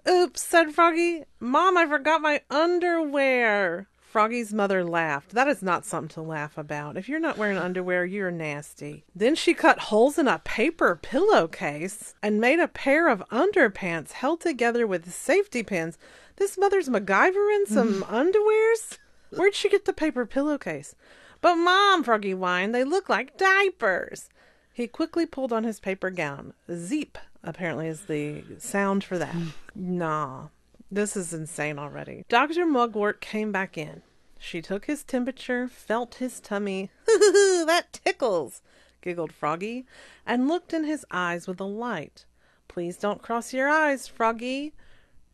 Oops, 0.09 0.41
said 0.43 0.73
Froggy. 0.73 1.25
Mom, 1.38 1.77
I 1.77 1.87
forgot 1.87 2.23
my 2.23 2.41
underwear. 2.49 3.88
Froggy's 4.19 4.53
mother 4.53 4.83
laughed. 4.83 5.31
That 5.31 5.47
is 5.47 5.63
not 5.63 5.85
something 5.85 6.09
to 6.09 6.23
laugh 6.23 6.59
about. 6.59 6.97
If 6.97 7.09
you're 7.09 7.21
not 7.21 7.39
wearing 7.39 7.57
underwear, 7.57 8.05
you're 8.05 8.33
nasty. 8.33 9.05
Then 9.15 9.37
she 9.37 9.55
cut 9.55 9.79
holes 9.79 10.19
in 10.19 10.27
a 10.27 10.41
paper 10.41 10.99
pillowcase 11.01 12.17
and 12.21 12.41
made 12.41 12.59
a 12.59 12.67
pair 12.67 13.07
of 13.09 13.23
underpants 13.31 14.11
held 14.11 14.41
together 14.41 14.89
with 14.89 15.13
safety 15.13 15.63
pins. 15.63 15.99
This 16.35 16.59
mother's 16.59 16.89
MacGyvering 16.89 17.69
some 17.69 18.03
underwears? 18.09 18.99
Where'd 19.31 19.55
she 19.55 19.69
get 19.69 19.85
the 19.85 19.93
paper 19.93 20.27
pillowcase? 20.27 20.97
But, 21.41 21.55
Mom, 21.55 22.03
Froggy 22.03 22.33
whined, 22.33 22.75
they 22.75 22.83
look 22.83 23.09
like 23.09 23.39
diapers. 23.39 24.31
He 24.73 24.89
quickly 24.89 25.27
pulled 25.27 25.53
on 25.53 25.63
his 25.63 25.79
paper 25.79 26.11
gown. 26.11 26.55
Zeep, 26.69 27.19
apparently, 27.45 27.87
is 27.87 28.07
the 28.07 28.43
sound 28.59 29.05
for 29.05 29.17
that. 29.17 29.33
Hmm. 29.33 29.51
nah, 29.77 30.47
this 30.91 31.17
is 31.17 31.33
insane 31.33 31.79
already. 31.79 32.25
Dr. 32.29 32.67
Mugwort 32.67 33.21
came 33.21 33.53
back 33.53 33.79
in. 33.79 34.03
She 34.38 34.62
took 34.62 34.85
his 34.87 35.02
temperature, 35.04 35.68
felt 35.68 36.16
his 36.16 36.40
tummy. 36.40 36.90
that 37.07 37.87
tickles, 38.04 38.62
giggled 39.02 39.33
Froggy, 39.33 39.85
and 40.26 40.49
looked 40.49 40.73
in 40.73 40.85
his 40.85 41.04
eyes 41.11 41.47
with 41.47 41.61
a 41.61 41.64
light. 41.64 42.25
Please 42.68 42.97
don't 42.97 43.23
cross 43.23 43.52
your 43.52 43.68
eyes, 43.68 44.07
Froggy. 44.07 44.73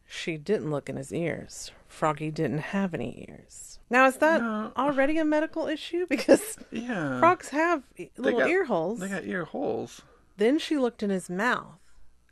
She 0.07 0.37
didn't 0.37 0.71
look 0.71 0.89
in 0.89 0.97
his 0.97 1.13
ears. 1.13 1.71
Froggy 1.89 2.31
didn't 2.31 2.59
have 2.59 2.95
any 2.95 3.27
ears. 3.29 3.79
Now, 3.91 4.07
is 4.07 4.17
that 4.17 4.41
No. 4.41 4.73
already 4.77 5.19
a 5.19 5.25
medical 5.25 5.67
issue? 5.67 6.07
Because 6.09 6.57
Yeah. 6.71 7.19
frogs 7.21 7.51
have 7.51 7.83
little 8.17 8.41
got- 8.41 8.49
ear 8.51 8.65
holes. 8.65 9.01
They 9.01 9.09
got 9.09 9.25
ear 9.25 9.45
holes. 9.45 10.03
Then 10.37 10.59
she 10.59 10.77
looked 10.79 11.03
in 11.03 11.11
his 11.11 11.29
mouth 11.31 11.79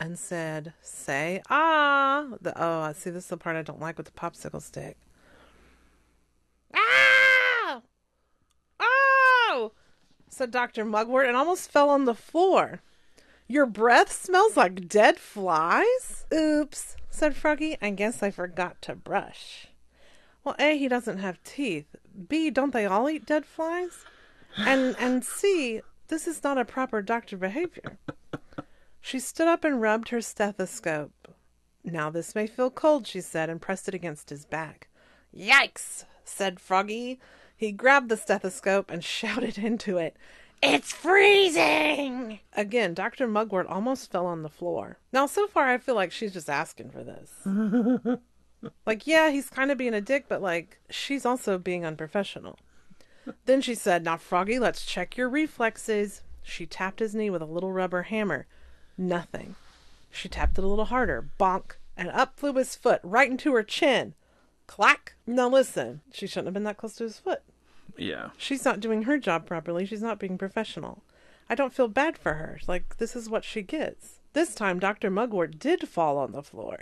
and 0.00 0.19
said, 0.19 0.73
Say 0.83 1.43
ah. 1.49 2.29
The, 2.41 2.52
oh, 2.61 2.81
I 2.81 2.93
see. 2.93 3.11
This 3.11 3.25
is 3.25 3.31
the 3.31 3.37
part 3.37 3.57
I 3.57 3.62
don't 3.62 3.81
like 3.81 3.97
with 3.97 4.07
the 4.07 4.12
popsicle 4.12 4.61
stick. 4.62 4.97
Ah! 6.75 7.83
Oh! 8.81 9.73
said 10.29 10.50
Dr. 10.50 10.85
Mugwort 10.85 11.26
and 11.26 11.37
almost 11.37 11.71
fell 11.71 11.91
on 11.91 12.05
the 12.05 12.14
floor. 12.14 12.81
Your 13.47 13.67
breath 13.67 14.11
smells 14.11 14.57
like 14.57 14.88
dead 14.88 15.19
flies? 15.19 16.25
Oops, 16.33 16.97
said 17.11 17.37
Froggy. 17.37 17.76
I 17.83 17.91
guess 17.91 18.23
I 18.23 18.31
forgot 18.31 18.81
to 18.83 18.95
brush. 18.95 19.69
Well, 20.43 20.57
A, 20.59 20.79
he 20.79 20.88
doesn't 20.88 21.19
have 21.19 21.43
teeth. 21.45 21.95
B, 22.29 22.50
don't 22.50 22.73
they 22.73 22.87
all 22.87 23.09
eat 23.11 23.26
dead 23.26 23.45
flies? 23.45 24.05
And 24.57 24.97
and 24.99 25.25
C, 25.25 25.83
this 26.09 26.26
is 26.26 26.43
not 26.43 26.59
a 26.59 26.64
proper 26.64 27.02
doctor 27.02 27.37
behavior. 27.37 27.99
She 29.00 29.19
stood 29.19 29.49
up 29.49 29.64
and 29.64 29.83
rubbed 29.83 30.11
her 30.11 30.21
stethoscope. 30.21 31.35
Now 31.85 32.09
this 32.09 32.35
may 32.35 32.47
feel 32.47 32.71
cold, 32.71 33.07
she 33.07 33.21
said, 33.21 33.50
and 33.50 33.61
pressed 33.61 33.88
it 33.88 33.95
against 33.95 34.31
his 34.31 34.45
back. 34.45 34.88
Yikes, 35.37 36.05
said 36.25 36.61
Froggy. 36.61 37.19
He 37.57 37.73
grabbed 37.73 38.09
the 38.09 38.17
stethoscope 38.17 38.91
and 38.91 39.05
shouted 39.05 39.59
into 39.59 39.99
it. 39.99 40.17
It's 40.62 40.93
freezing! 40.93 42.38
Again, 42.52 42.95
Dr. 42.95 43.26
Mugwort 43.26 43.67
almost 43.67 44.12
fell 44.12 44.26
on 44.26 44.43
the 44.43 44.49
floor. 44.49 44.99
Now, 45.12 45.26
so 45.26 45.49
far, 45.49 45.69
I 45.69 45.79
feel 45.79 45.97
like 45.97 46.12
she's 46.12 46.33
just 46.33 46.49
asking 46.49 46.91
for 46.91 47.02
this. 47.02 48.21
like, 48.87 49.07
yeah, 49.09 49.31
he's 49.31 49.50
kind 49.50 49.73
of 49.73 49.79
being 49.79 49.95
a 49.95 50.00
dick, 50.00 50.26
but 50.29 50.41
like, 50.41 50.79
she's 50.88 51.26
also 51.26 51.59
being 51.59 51.85
unprofessional. 51.85 52.59
Then 53.47 53.61
she 53.61 53.76
said, 53.76 54.02
Now, 54.02 54.17
Froggy, 54.17 54.59
let's 54.59 54.85
check 54.85 55.17
your 55.17 55.29
reflexes. 55.29 56.23
She 56.43 56.67
tapped 56.67 56.99
his 56.99 57.14
knee 57.14 57.31
with 57.31 57.43
a 57.43 57.47
little 57.47 57.73
rubber 57.73 58.02
hammer. 58.02 58.47
Nothing. 58.99 59.55
She 60.11 60.29
tapped 60.29 60.59
it 60.59 60.64
a 60.64 60.67
little 60.67 60.87
harder. 60.87 61.29
Bonk. 61.38 61.76
And 61.97 62.09
up 62.09 62.37
flew 62.37 62.55
his 62.55 62.75
foot 62.75 63.00
right 63.05 63.31
into 63.31 63.55
her 63.55 63.62
chin. 63.62 64.14
Clack. 64.73 65.17
Now, 65.26 65.50
listen, 65.50 66.00
she 66.14 66.26
shouldn't 66.26 66.47
have 66.47 66.55
been 66.55 66.64
that 66.64 66.79
close 66.79 66.95
to 66.95 67.05
his 67.05 67.19
foot. 67.19 67.43
Yeah. 67.95 68.31
She's 68.38 68.64
not 68.64 68.81
doing 68.81 69.02
her 69.02 69.19
job 69.19 69.45
properly. 69.45 69.85
She's 69.85 70.00
not 70.00 70.19
being 70.19 70.38
professional. 70.38 71.02
I 71.50 71.55
don't 71.55 71.75
feel 71.75 71.88
bad 71.88 72.17
for 72.17 72.33
her. 72.33 72.59
Like, 72.67 72.97
this 72.97 73.14
is 73.14 73.29
what 73.29 73.45
she 73.45 73.61
gets. 73.61 74.21
This 74.33 74.55
time, 74.55 74.79
Dr. 74.79 75.11
Mugwort 75.11 75.59
did 75.59 75.91
fall 75.91 76.17
on 76.17 76.33
the 76.33 76.43
floor. 76.43 76.79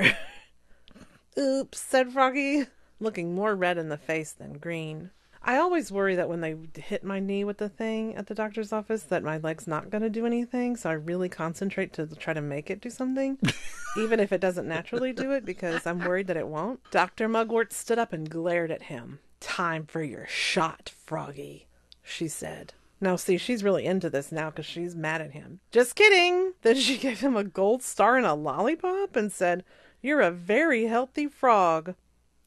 Oops, 1.37 1.81
said 1.81 2.13
Froggy, 2.13 2.67
looking 3.01 3.35
more 3.35 3.57
red 3.57 3.77
in 3.77 3.89
the 3.89 3.99
face 3.99 4.31
than 4.31 4.59
green. 4.59 5.11
I 5.43 5.57
always 5.57 5.91
worry 5.91 6.17
that 6.17 6.29
when 6.29 6.43
they 6.43 6.55
hit 6.77 7.03
my 7.03 7.19
knee 7.19 7.45
with 7.45 7.57
the 7.59 7.69
thing 7.69 8.15
at 8.15 8.27
the 8.27 8.35
doctor's 8.35 8.73
office 8.73 9.05
that 9.05 9.25
my 9.25 9.39
leg's 9.39 9.67
not 9.67 9.89
going 9.89 10.03
to 10.03 10.11
do 10.11 10.27
anything, 10.27 10.77
so 10.77 10.91
I 10.91 10.95
really 10.95 11.31
concentrate 11.31 11.95
to 11.95 12.07
try 12.07 12.35
to 12.35 12.43
make 12.43 12.71
it 12.71 12.81
do 12.81 12.91
something, 12.91 13.39
even 13.97 14.21
if 14.21 14.33
it 14.33 14.41
doesn't 14.41 14.69
naturally 14.69 15.13
do 15.13 15.33
it 15.33 15.47
because 15.47 15.87
I'm 15.87 16.01
worried 16.01 16.27
that 16.27 16.37
it 16.37 16.47
won't. 16.47 16.81
Dr. 16.91 17.27
Mugwort 17.27 17.73
stood 17.73 17.99
up 17.99 18.13
and 18.13 18.29
glared 18.29 18.71
at 18.71 18.83
him. 18.85 19.21
Time 19.41 19.87
for 19.87 20.03
your 20.03 20.27
shot, 20.27 20.93
Froggy, 21.07 21.67
she 22.03 22.29
said. 22.29 22.75
Now, 23.01 23.17
see, 23.17 23.39
she's 23.39 23.65
really 23.65 23.87
into 23.87 24.11
this 24.11 24.31
now 24.31 24.51
because 24.51 24.67
she's 24.67 24.95
mad 24.95 25.23
at 25.23 25.33
him. 25.33 25.61
Just 25.71 25.97
kidding. 25.97 26.53
Then 26.61 26.77
she 26.77 26.99
gave 26.99 27.21
him 27.21 27.35
a 27.35 27.45
gold 27.45 27.83
star 27.83 28.19
and 28.19 28.27
a 28.27 28.35
lollipop 28.35 29.17
and 29.17 29.33
said, 29.33 29.65
You're 30.03 30.21
a 30.21 30.31
very 30.31 30.85
healthy 30.85 31.27
frog. 31.27 31.95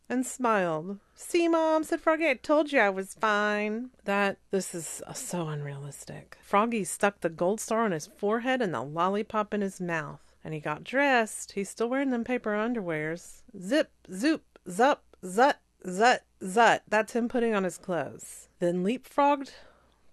And 0.09 0.25
smiled. 0.25 0.99
See, 1.15 1.47
Mom, 1.47 1.83
said 1.83 2.01
Froggy, 2.01 2.27
I 2.27 2.33
told 2.35 2.71
you 2.71 2.79
I 2.79 2.89
was 2.89 3.15
fine. 3.15 3.91
That, 4.05 4.37
this 4.51 4.75
is 4.75 5.01
uh, 5.07 5.13
so 5.13 5.47
unrealistic. 5.47 6.37
Froggy 6.41 6.83
stuck 6.83 7.21
the 7.21 7.29
gold 7.29 7.59
star 7.59 7.85
on 7.85 7.91
his 7.91 8.07
forehead 8.07 8.61
and 8.61 8.73
the 8.73 8.81
lollipop 8.81 9.53
in 9.53 9.61
his 9.61 9.79
mouth. 9.79 10.19
And 10.43 10.53
he 10.53 10.59
got 10.59 10.83
dressed. 10.83 11.53
He's 11.53 11.69
still 11.69 11.89
wearing 11.89 12.09
them 12.09 12.23
paper 12.23 12.51
underwears. 12.51 13.43
Zip, 13.59 13.91
zoop, 14.11 14.43
zup, 14.67 14.99
zut, 15.25 15.61
zut, 15.87 16.23
zut. 16.45 16.83
That's 16.87 17.13
him 17.13 17.29
putting 17.29 17.55
on 17.55 17.63
his 17.63 17.77
clothes. 17.77 18.49
Then 18.59 18.83
leapfrogged. 18.83 19.51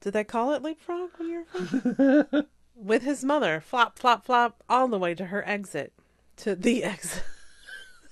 Did 0.00 0.12
they 0.12 0.24
call 0.24 0.54
it 0.54 0.62
leapfrog 0.62 1.10
when 1.16 1.28
you're? 1.28 2.46
With 2.74 3.02
his 3.02 3.24
mother, 3.24 3.60
flop, 3.60 3.98
flop, 3.98 4.24
flop, 4.24 4.62
all 4.68 4.88
the 4.88 4.98
way 4.98 5.14
to 5.14 5.26
her 5.26 5.46
exit. 5.46 5.92
To 6.38 6.54
the 6.54 6.84
exit. 6.84 7.24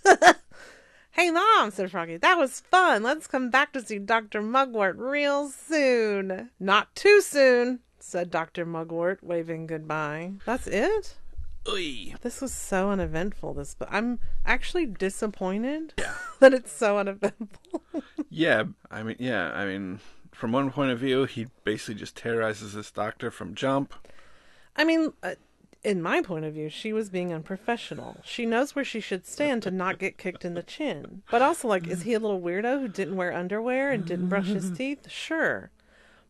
hey, 1.19 1.33
Mom, 1.33 1.73
said 1.73 1.91
Froggy. 1.91 2.17
That 2.17 2.39
was 2.39 2.61
fun. 2.61 3.03
Let's 3.03 3.27
come 3.27 3.51
back 3.51 3.73
to 3.73 3.83
see 3.83 3.99
Dr. 3.99 4.41
Mugwort 4.41 4.97
real 4.99 5.49
soon. 5.49 6.51
Not 6.61 6.95
too 6.95 7.21
soon, 7.21 7.81
said 7.99 8.31
Dr. 8.31 8.65
Mugwort, 8.65 9.19
waving 9.21 9.67
goodbye. 9.67 10.35
That's 10.47 10.69
it? 10.69 11.17
Oy. 11.69 12.15
This 12.23 12.41
was 12.41 12.55
so 12.55 12.91
uneventful, 12.91 13.53
this 13.55 13.75
but 13.77 13.89
I'm 13.91 14.21
actually 14.47 14.87
disappointed 14.87 15.93
that 16.39 16.55
it's 16.55 16.73
so 16.73 16.99
uneventful. 16.99 17.83
Yeah. 18.31 18.65
I 18.91 19.03
mean, 19.03 19.17
yeah. 19.19 19.51
I 19.53 19.65
mean, 19.65 20.01
from 20.33 20.53
one 20.53 20.71
point 20.71 20.93
of 20.93 20.99
view, 21.01 21.25
he 21.25 21.47
basically 21.65 21.95
just 21.95 22.15
terrorizes 22.15 22.75
this 22.75 22.91
doctor 22.91 23.31
from 23.31 23.55
jump. 23.55 23.95
I 24.77 24.85
mean, 24.85 25.13
uh, 25.23 25.35
in 25.85 26.03
my 26.03 26.23
point 26.23 26.45
of 26.45 26.55
view, 26.55 26.69
she 26.69 26.93
was 26.93 27.09
being 27.09 27.33
unprofessional. 27.33 28.17
She 28.25 28.45
knows 28.47 28.75
where 28.75 28.85
she 28.85 29.01
should 29.01 29.27
stand 29.27 29.63
to 29.63 29.71
not 29.71 29.99
get 29.99 30.19
kicked 30.19 30.45
in 30.45 30.55
the 30.55 30.63
chin. 30.63 31.23
But 31.31 31.43
also, 31.43 31.69
like, 31.69 31.87
is 31.87 32.03
he 32.03 32.15
a 32.15 32.19
little 32.19 32.41
weirdo 32.41 32.81
who 32.81 32.89
didn't 32.89 33.17
wear 33.17 33.33
underwear 33.33 33.91
and 33.93 34.05
didn't 34.05 34.29
brush 34.29 34.47
his 34.47 34.71
teeth? 34.71 35.11
Sure. 35.11 35.71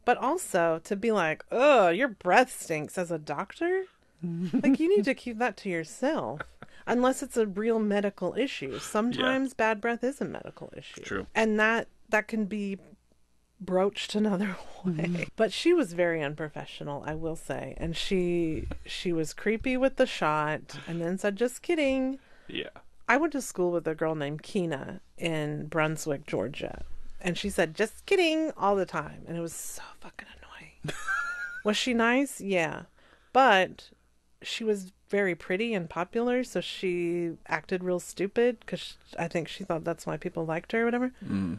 But 0.05 0.19
also, 0.19 0.81
to 0.85 0.97
be 0.97 1.13
like, 1.13 1.45
ugh, 1.51 1.95
your 1.95 2.09
breath 2.09 2.63
stinks 2.63 2.99
as 2.99 3.11
a 3.11 3.19
doctor? 3.19 3.85
like, 4.23 4.81
you 4.81 4.95
need 4.95 5.05
to 5.05 5.15
keep 5.15 5.39
that 5.39 5.57
to 5.59 5.69
yourself. 5.69 6.43
Unless 6.87 7.23
it's 7.23 7.37
a 7.37 7.47
real 7.47 7.79
medical 7.79 8.35
issue. 8.35 8.79
Sometimes 8.79 9.53
bad 9.53 9.81
breath 9.81 10.03
is 10.03 10.21
a 10.21 10.25
medical 10.25 10.73
issue. 10.77 11.03
True. 11.03 11.27
And 11.35 11.61
that 11.61 11.89
that 12.09 12.29
can 12.29 12.47
be 12.47 12.79
broached 13.61 14.15
another 14.15 14.57
way. 14.85 15.29
But 15.37 15.53
she 15.53 15.73
was 15.73 15.93
very 15.93 16.23
unprofessional, 16.23 17.03
I 17.07 17.15
will 17.15 17.37
say. 17.37 17.75
And 17.79 17.97
she 17.97 18.67
she 18.87 19.13
was 19.13 19.33
creepy 19.33 19.77
with 19.77 19.97
the 19.97 20.07
shot 20.07 20.79
and 20.87 21.01
then 21.01 21.19
said, 21.19 21.37
just 21.37 21.63
kidding. 21.63 22.19
Yeah. 22.47 22.71
I 23.09 23.17
went 23.17 23.33
to 23.33 23.43
school 23.43 23.71
with 23.73 23.87
a 23.89 23.95
girl 23.95 24.15
named 24.15 24.43
Kina 24.43 25.01
in 25.17 25.67
Brunswick, 25.67 26.27
Georgia. 26.27 26.85
And 27.21 27.37
she 27.37 27.51
said, 27.51 27.75
just 27.75 28.07
kidding 28.07 28.53
all 28.57 28.77
the 28.77 28.87
time. 28.87 29.23
And 29.27 29.37
it 29.37 29.41
was 29.41 29.55
so 29.55 29.83
fucking 30.01 30.29
annoying. 30.37 30.97
was 31.65 31.77
she 31.77 31.95
nice? 31.95 32.41
Yeah. 32.41 32.83
But 33.33 33.91
she 34.43 34.63
was 34.63 34.93
very 35.09 35.35
pretty 35.35 35.75
and 35.75 35.89
popular, 35.89 36.45
so 36.45 36.61
she 36.61 37.33
acted 37.47 37.83
real 37.83 37.99
stupid 37.99 38.61
because 38.61 38.97
I 39.19 39.27
think 39.27 39.49
she 39.49 39.65
thought 39.65 39.85
that's 39.85 40.07
why 40.07 40.17
people 40.17 40.45
liked 40.45 40.73
her 40.73 40.83
or 40.83 40.85
whatever. 40.85 41.13
Mm. 41.25 41.59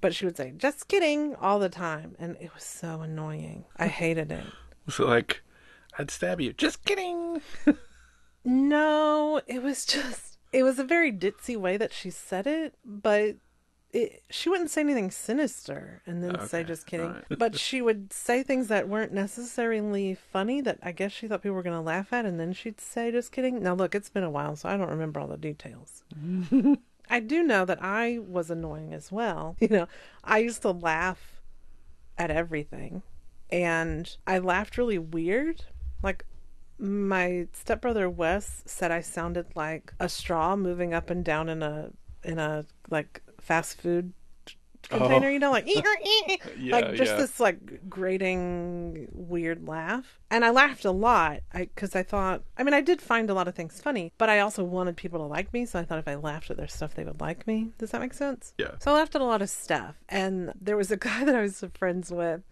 But 0.00 0.14
she 0.14 0.24
would 0.24 0.36
say, 0.36 0.52
just 0.56 0.88
kidding 0.88 1.34
all 1.34 1.58
the 1.58 1.68
time. 1.68 2.14
And 2.18 2.36
it 2.40 2.54
was 2.54 2.64
so 2.64 3.00
annoying. 3.00 3.64
I 3.76 3.86
hated 4.00 4.30
it. 4.30 4.44
So 4.88 5.06
like, 5.06 5.42
I'd 5.98 6.10
stab 6.10 6.40
you. 6.40 6.52
Just 6.52 6.84
kidding. 6.84 7.40
No, 8.44 9.42
it 9.46 9.62
was 9.62 9.84
just 9.84 10.38
it 10.52 10.62
was 10.62 10.78
a 10.78 10.84
very 10.84 11.12
ditzy 11.12 11.56
way 11.56 11.76
that 11.76 11.92
she 11.92 12.08
said 12.08 12.46
it, 12.46 12.74
but 12.82 13.36
it, 13.92 14.22
she 14.30 14.48
wouldn't 14.48 14.70
say 14.70 14.80
anything 14.80 15.10
sinister 15.10 16.02
and 16.06 16.22
then 16.22 16.46
say 16.46 16.64
just 16.64 16.86
kidding. 16.86 17.06
alright. 17.06 17.38
but 17.38 17.58
she 17.58 17.82
would 17.82 18.12
say 18.12 18.42
things 18.42 18.68
that 18.68 18.88
weren't 18.88 19.12
necessarily 19.12 20.14
funny 20.14 20.60
that 20.62 20.78
I 20.82 20.92
guess 20.92 21.12
she 21.12 21.26
thought 21.28 21.42
people 21.42 21.56
were 21.56 21.62
going 21.62 21.76
to 21.76 21.82
laugh 21.82 22.12
at 22.12 22.24
and 22.24 22.40
then 22.40 22.52
she'd 22.54 22.80
say 22.80 23.10
just 23.10 23.32
kidding. 23.32 23.62
Now 23.62 23.74
look, 23.74 23.94
it's 23.94 24.08
been 24.10 24.24
a 24.24 24.30
while 24.30 24.56
so 24.56 24.68
I 24.68 24.76
don't 24.76 24.88
remember 24.90 25.20
all 25.20 25.26
the 25.28 25.36
details. 25.36 26.02
I 27.10 27.20
do 27.20 27.42
know 27.42 27.64
that 27.64 27.78
I 27.82 28.18
was 28.18 28.50
annoying 28.50 28.92
as 28.94 29.10
well. 29.12 29.56
You 29.60 29.68
know, 29.68 29.88
I 30.24 30.38
used 30.38 30.62
to 30.62 30.70
laugh 30.70 31.40
at 32.16 32.30
everything 32.30 33.02
and 33.50 34.16
I 34.26 34.38
laughed 34.38 34.78
really 34.78 34.98
weird. 34.98 35.64
Like 36.02 36.24
my 36.78 37.48
stepbrother 37.52 38.08
Wes 38.08 38.62
said 38.66 38.90
I 38.90 39.00
sounded 39.00 39.46
like 39.54 39.92
a 39.98 40.08
straw 40.08 40.56
moving 40.56 40.94
up 40.94 41.10
and 41.10 41.24
down 41.24 41.48
in 41.48 41.62
a 41.62 41.90
in 42.24 42.38
a 42.38 42.64
like 42.90 43.22
fast 43.40 43.80
food 43.80 44.12
Oh. 44.92 44.98
container, 44.98 45.26
Oh. 45.28 45.30
you 45.30 45.38
know, 45.38 45.50
like 45.50 45.66
Yeah, 46.58 46.76
like 46.76 46.94
just 46.94 47.12
yeah. 47.12 47.16
this 47.18 47.38
like 47.40 47.88
grating 47.90 49.08
weird 49.12 49.66
laugh. 49.68 50.18
And 50.30 50.44
I 50.44 50.50
laughed 50.50 50.84
a 50.84 50.90
lot 50.90 51.40
I 51.52 51.66
cuz 51.76 51.94
I 51.94 52.02
thought 52.02 52.42
I 52.56 52.62
mean 52.62 52.74
I 52.74 52.80
did 52.80 53.00
find 53.02 53.28
a 53.30 53.34
lot 53.34 53.48
of 53.48 53.54
things 53.54 53.80
funny, 53.80 54.12
but 54.18 54.28
I 54.28 54.40
also 54.40 54.64
wanted 54.64 54.96
people 54.96 55.18
to 55.20 55.26
like 55.26 55.52
me, 55.52 55.66
so 55.66 55.78
I 55.78 55.84
thought 55.84 55.98
if 55.98 56.08
I 56.08 56.14
laughed 56.14 56.50
at 56.50 56.56
their 56.56 56.68
stuff 56.68 56.94
they 56.94 57.04
would 57.04 57.20
like 57.20 57.46
me. 57.46 57.72
Does 57.78 57.90
that 57.90 58.00
make 58.00 58.14
sense? 58.14 58.54
Yeah. 58.58 58.72
So 58.78 58.92
I 58.92 58.94
laughed 58.94 59.14
at 59.14 59.20
a 59.20 59.24
lot 59.24 59.42
of 59.42 59.50
stuff. 59.50 59.96
And 60.08 60.52
there 60.60 60.76
was 60.76 60.90
a 60.90 60.96
guy 61.08 61.24
that 61.24 61.34
I 61.34 61.42
was 61.42 61.62
friends 61.74 62.10
with 62.10 62.42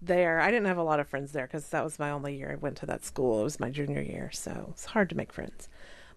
there. 0.00 0.40
I 0.40 0.50
didn't 0.50 0.66
have 0.66 0.78
a 0.78 0.82
lot 0.82 1.00
of 1.00 1.08
friends 1.08 1.32
there 1.32 1.46
because 1.46 1.68
that 1.68 1.84
was 1.84 1.98
my 1.98 2.10
only 2.10 2.36
year 2.36 2.52
I 2.52 2.56
went 2.56 2.76
to 2.78 2.86
that 2.86 3.04
school. 3.04 3.40
It 3.40 3.44
was 3.44 3.60
my 3.60 3.70
junior 3.70 4.00
year, 4.02 4.30
so 4.32 4.68
it's 4.70 4.84
hard 4.86 5.08
to 5.10 5.16
make 5.16 5.32
friends. 5.32 5.68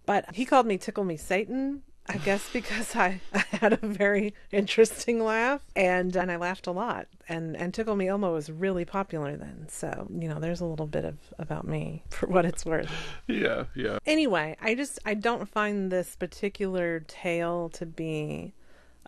But 0.05 0.35
he 0.35 0.45
called 0.45 0.65
me 0.67 0.77
Tickle 0.77 1.03
Me 1.03 1.17
Satan, 1.17 1.81
I 2.07 2.17
guess 2.17 2.47
because 2.53 2.95
I, 2.95 3.19
I 3.33 3.43
had 3.51 3.73
a 3.73 3.77
very 3.77 4.33
interesting 4.51 5.23
laugh 5.23 5.61
and 5.75 6.15
and 6.15 6.31
I 6.31 6.35
laughed 6.35 6.67
a 6.67 6.71
lot. 6.71 7.07
And 7.27 7.55
and 7.57 7.73
Tickle 7.73 7.95
Me 7.95 8.07
Elmo 8.07 8.31
was 8.33 8.51
really 8.51 8.85
popular 8.85 9.35
then. 9.35 9.67
So, 9.69 10.07
you 10.13 10.29
know, 10.29 10.39
there's 10.39 10.61
a 10.61 10.65
little 10.65 10.85
bit 10.87 11.03
of 11.05 11.17
about 11.39 11.67
me 11.67 12.03
for 12.09 12.27
what 12.27 12.45
it's 12.45 12.65
worth. 12.65 12.91
Yeah, 13.27 13.65
yeah. 13.75 13.97
Anyway, 14.05 14.55
I 14.61 14.75
just 14.75 14.99
I 15.05 15.15
don't 15.15 15.49
find 15.49 15.91
this 15.91 16.15
particular 16.15 16.99
tale 17.07 17.69
to 17.69 17.85
be 17.85 18.53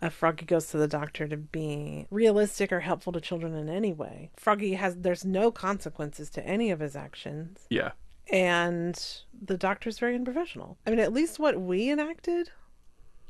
a 0.00 0.10
Froggy 0.10 0.44
goes 0.44 0.66
to 0.70 0.76
the 0.76 0.86
doctor 0.86 1.26
to 1.26 1.36
be 1.36 2.06
realistic 2.10 2.72
or 2.72 2.80
helpful 2.80 3.12
to 3.12 3.20
children 3.20 3.54
in 3.54 3.68
any 3.68 3.92
way. 3.92 4.30
Froggy 4.36 4.74
has 4.74 4.96
there's 4.96 5.24
no 5.24 5.50
consequences 5.50 6.30
to 6.30 6.46
any 6.46 6.70
of 6.70 6.78
his 6.80 6.94
actions, 6.94 7.66
Yeah. 7.68 7.90
and 8.32 9.00
the 9.40 9.56
doctor's 9.56 9.98
very 9.98 10.14
unprofessional. 10.14 10.78
I 10.86 10.90
mean, 10.90 11.00
at 11.00 11.12
least 11.12 11.38
what 11.40 11.60
we 11.60 11.90
enacted 11.90 12.50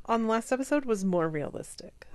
on 0.08 0.22
the 0.24 0.28
last 0.28 0.50
episode 0.52 0.84
was 0.84 1.04
more 1.04 1.28
realistic. 1.28 2.06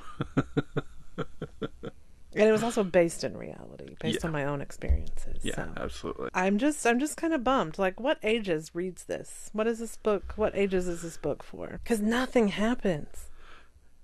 and 2.36 2.50
it 2.50 2.52
was 2.52 2.64
also 2.64 2.84
based 2.84 3.24
in 3.24 3.38
reality, 3.38 3.96
based 4.02 4.20
Yeah. 4.24 4.28
on 4.28 4.32
my 4.34 4.46
own 4.46 4.62
experiences. 4.62 5.44
Yeah, 5.44 5.56
so. 5.56 5.72
absolutely. 5.78 6.30
I'm 6.34 6.58
just 6.58 6.86
I'm 6.86 7.00
just 7.00 7.16
kind 7.18 7.34
of 7.34 7.44
bummed. 7.44 7.78
Like 7.78 8.00
what 8.00 8.18
ages 8.24 8.72
reads 8.74 9.04
this? 9.06 9.50
What 9.54 9.68
is 9.68 9.80
this 9.80 9.98
book? 9.98 10.34
What 10.36 10.56
ages 10.56 10.88
is 10.88 11.02
this 11.04 11.18
book 11.18 11.44
for? 11.44 11.80
Cuz 11.86 12.02
nothing 12.02 12.50
happens. 12.50 13.30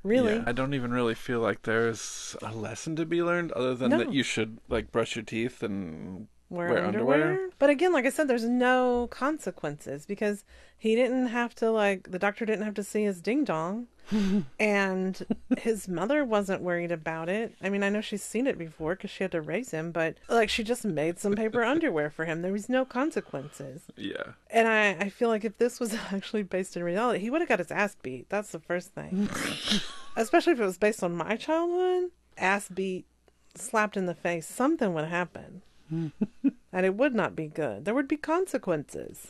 Really? 0.04 0.36
Yeah, 0.36 0.44
I 0.48 0.52
don't 0.54 0.74
even 0.74 0.92
really 0.92 1.16
feel 1.16 1.40
like 1.42 1.64
there's 1.64 2.36
a 2.42 2.54
lesson 2.54 2.96
to 2.98 3.06
be 3.06 3.22
learned 3.22 3.52
other 3.52 3.76
than 3.76 3.90
No. 3.92 3.98
that 3.98 4.14
you 4.14 4.24
should 4.24 4.60
like 4.70 4.92
brush 4.92 5.16
your 5.16 5.26
teeth 5.26 5.62
and 5.64 6.28
Wear, 6.50 6.70
wear 6.70 6.86
underwear? 6.86 7.22
underwear? 7.24 7.50
But 7.60 7.70
again, 7.70 7.94
like 7.94 8.06
I 8.06 8.10
said 8.10 8.28
there's 8.28 8.46
no 8.46 9.08
consequences 9.12 10.06
because 10.06 10.44
he 10.78 10.96
didn't 10.96 11.28
have 11.28 11.54
to 11.56 11.72
like 11.72 12.12
the 12.12 12.20
doctor 12.20 12.46
didn't 12.46 12.66
have 12.66 12.74
to 12.76 12.84
see 12.84 13.04
his 13.04 13.22
ding 13.22 13.44
dong. 13.44 13.88
and 14.60 15.24
his 15.60 15.88
mother 15.88 16.26
wasn't 16.26 16.64
worried 16.64 16.92
about 16.92 17.30
it. 17.30 17.54
I 17.62 17.70
mean, 17.70 17.84
I 17.84 17.90
know 17.90 18.02
she's 18.02 18.24
seen 18.24 18.48
it 18.48 18.58
before 18.58 18.96
because 18.96 19.12
she 19.12 19.24
had 19.24 19.32
to 19.34 19.42
raise 19.42 19.70
him, 19.70 19.92
but 19.92 20.16
like 20.28 20.50
she 20.50 20.64
just 20.64 20.84
made 20.84 21.20
some 21.20 21.36
paper 21.36 21.64
underwear 21.74 22.10
for 22.10 22.26
him. 22.26 22.42
There 22.42 22.52
was 22.52 22.70
no 22.70 22.86
consequences. 22.86 23.84
yeah. 23.96 24.34
And 24.50 24.68
I, 24.68 25.06
I 25.06 25.10
feel 25.10 25.30
like 25.30 25.46
if 25.46 25.60
this 25.60 25.80
was 25.80 25.94
actually 26.12 26.42
based 26.42 26.76
in 26.76 26.84
reality, 26.84 27.20
he 27.20 27.30
would 27.30 27.42
have 27.42 27.50
got 27.50 27.60
his 27.60 27.70
ass 27.70 27.96
beat. 28.02 28.30
That's 28.30 28.52
the 28.52 28.60
first 28.60 28.96
thing. 28.96 29.30
Especially 30.16 30.54
if 30.54 30.60
it 30.60 30.66
was 30.66 30.80
based 30.80 31.04
on 31.04 31.16
my 31.16 31.36
childhood. 31.36 32.10
Ass 32.36 32.68
beat, 32.70 33.06
slapped 33.54 33.96
in 33.96 34.08
the 34.08 34.16
face, 34.16 34.48
something 34.48 34.94
would 34.96 35.06
happen. 35.06 35.62
and 36.72 36.86
it 36.86 36.96
would 36.96 37.16
not 37.16 37.36
be 37.36 37.48
good. 37.48 37.86
There 37.86 37.94
would 37.94 38.08
be 38.08 38.18
consequences. 38.18 39.28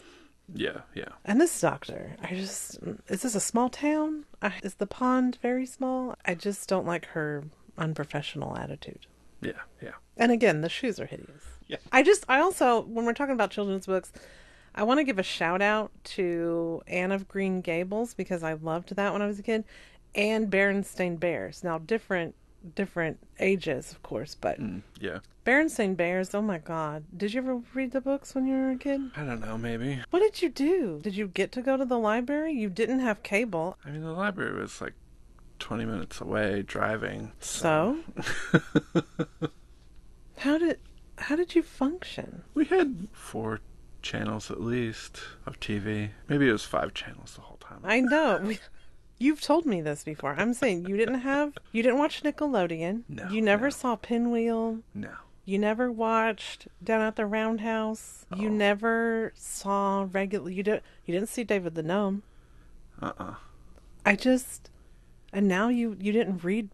Yeah, 0.54 0.82
yeah. 0.96 1.10
And 1.26 1.40
this 1.40 1.60
doctor, 1.60 2.16
I 2.24 2.34
just, 2.34 2.80
is 3.08 3.22
this 3.22 3.36
a 3.36 3.40
small 3.40 3.70
town? 3.70 4.26
I, 4.42 4.54
is 4.64 4.76
the 4.76 4.88
pond 4.88 5.38
very 5.42 5.66
small? 5.66 6.16
I 6.26 6.36
just 6.36 6.68
don't 6.68 6.88
like 6.88 7.06
her 7.08 7.44
unprofessional 7.78 8.58
attitude. 8.58 9.06
Yeah, 9.42 9.62
yeah. 9.82 9.94
And 10.18 10.32
again, 10.32 10.62
the 10.62 10.70
shoes 10.70 11.00
are 11.00 11.06
hideous. 11.06 11.44
Yeah. 11.68 11.78
I 11.92 12.04
just, 12.04 12.26
I 12.28 12.40
also, 12.40 12.82
when 12.82 13.06
we're 13.06 13.14
talking 13.14 13.36
about 13.36 13.52
children's 13.52 13.86
books, 13.86 14.12
I 14.76 14.84
want 14.84 15.00
to 15.00 15.04
give 15.04 15.20
a 15.20 15.24
shout 15.24 15.62
out 15.62 15.92
to 16.06 16.82
Anne 16.88 17.12
of 17.12 17.28
Green 17.28 17.62
Gables 17.62 18.14
because 18.14 18.44
I 18.44 18.54
loved 18.54 18.96
that 18.96 19.14
when 19.14 19.22
I 19.22 19.28
was 19.28 19.40
a 19.40 19.44
kid, 19.44 19.64
and 20.16 20.52
Berenstain 20.52 21.20
Bears. 21.20 21.64
Now, 21.64 21.78
different, 21.78 22.36
different 22.76 23.20
ages, 23.40 23.92
of 23.92 24.02
course, 24.04 24.36
but 24.36 24.60
Mm, 24.60 24.82
yeah. 25.00 25.20
Berenstain 25.46 25.96
Bears. 25.98 26.36
Oh 26.36 26.42
my 26.42 26.60
God! 26.60 27.04
Did 27.16 27.34
you 27.34 27.42
ever 27.42 27.62
read 27.74 27.92
the 27.92 28.02
books 28.02 28.36
when 28.36 28.46
you 28.46 28.54
were 28.56 28.72
a 28.72 28.78
kid? 28.78 29.02
I 29.16 29.24
don't 29.24 29.42
know, 29.42 29.58
maybe. 29.58 30.00
What 30.12 30.20
did 30.20 30.42
you 30.42 30.50
do? 30.50 31.00
Did 31.02 31.16
you 31.16 31.28
get 31.28 31.52
to 31.54 31.62
go 31.62 31.78
to 31.78 31.86
the 31.86 31.98
library? 31.98 32.54
You 32.54 32.70
didn't 32.70 33.00
have 33.00 33.24
cable, 33.24 33.78
I 33.86 33.90
mean, 33.92 34.02
the 34.04 34.12
library 34.12 34.60
was 34.60 34.82
like 34.82 34.94
20 35.60 35.86
minutes 35.86 36.22
away 36.22 36.62
driving. 36.62 37.32
so 37.40 37.98
how 40.38 40.58
did 40.58 40.80
how 41.18 41.36
did 41.36 41.56
you 41.56 41.64
function? 41.64 42.44
We 42.54 42.66
had 42.66 43.08
four 43.12 43.60
channels 44.02 44.50
at 44.50 44.62
least 44.62 45.20
of 45.46 45.60
TV. 45.60 46.12
Maybe 46.28 46.48
it 46.48 46.52
was 46.54 46.64
five 46.64 46.94
channels 46.94 47.36
the 47.36 47.42
whole 47.42 47.58
time. 47.58 47.80
I 47.84 48.00
know. 48.02 48.40
You've 49.20 49.42
told 49.42 49.66
me 49.66 49.82
this 49.82 50.04
before. 50.04 50.34
I'm 50.38 50.54
saying 50.54 50.86
you 50.88 50.96
didn't 50.98 51.20
have, 51.22 51.58
you 51.74 51.84
didn't 51.84 52.00
watch 52.00 52.24
Nickelodeon. 52.24 53.04
No, 53.10 53.30
You 53.30 53.42
never 53.42 53.66
no. 53.66 53.70
saw 53.72 53.96
Pinwheel. 53.98 54.80
No. 54.94 55.12
You 55.46 55.60
never 55.60 55.92
watched 55.92 56.68
Down 56.84 57.02
at 57.02 57.16
the 57.16 57.26
Roundhouse. 57.26 58.26
You 58.36 58.50
Oh. 58.50 58.54
never 58.54 59.34
saw 59.36 60.08
regular. 60.12 60.50
You 60.50 60.64
didn't 60.64 60.84
You 61.06 61.14
didn't 61.14 61.30
see 61.30 61.44
David 61.44 61.76
the 61.76 61.84
Gnome. 61.84 62.24
Uh-uh. 63.02 63.36
I 64.06 64.16
just, 64.16 64.70
and 65.34 65.48
now 65.48 65.70
you 65.70 65.98
you 66.00 66.12
didn't 66.12 66.44
read 66.44 66.70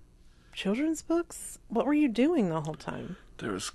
children's 0.53 1.01
books. 1.01 1.58
What 1.69 1.86
were 1.86 1.93
you 1.93 2.08
doing 2.10 2.49
the 2.49 2.62
whole 2.62 2.75
time? 2.75 3.17
There 3.39 3.51
was 3.51 3.71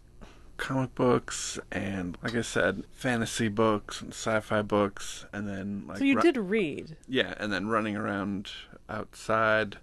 comic 0.61 0.95
books 0.95 1.59
and, 1.73 2.17
like 2.23 2.37
I 2.37 2.43
said, 2.43 2.85
fantasy 2.93 3.49
books 3.49 4.01
and 4.01 4.13
sci-fi 4.13 4.63
books, 4.63 5.25
and 5.33 5.49
then 5.49 5.85
like 5.89 5.99
so 5.99 6.05
you 6.05 6.17
ru- 6.17 6.23
did 6.23 6.37
read. 6.37 6.97
yeah, 7.09 7.35
and 7.39 7.53
then 7.53 7.67
running 7.69 7.97
around 7.97 8.51
outside 8.89 9.79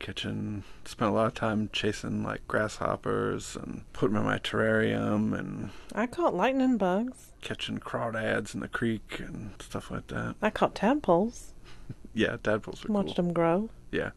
kitchen. 0.00 0.64
Spent 0.84 1.10
a 1.10 1.14
lot 1.14 1.26
of 1.28 1.34
time 1.34 1.70
chasing 1.72 2.22
like 2.24 2.46
grasshoppers 2.48 3.56
and 3.56 3.82
putting 3.92 4.14
them 4.14 4.24
in 4.24 4.28
my 4.28 4.38
terrarium 4.38 5.38
and 5.38 5.70
I 5.94 6.06
caught 6.06 6.34
lightning 6.34 6.76
bugs. 6.76 7.32
catching 7.40 7.78
crawdads 7.78 8.52
in 8.54 8.60
the 8.60 8.68
creek 8.68 9.20
and 9.20 9.52
stuff 9.60 9.90
like 9.90 10.08
that. 10.08 10.34
I 10.42 10.50
caught 10.50 10.74
tadpoles. 10.74 11.52
Yeah, 12.16 12.36
tadpoles 12.42 12.84
Watched 12.88 13.16
cool. 13.16 13.24
them 13.24 13.32
grow. 13.32 13.70
Yeah. 13.90 14.10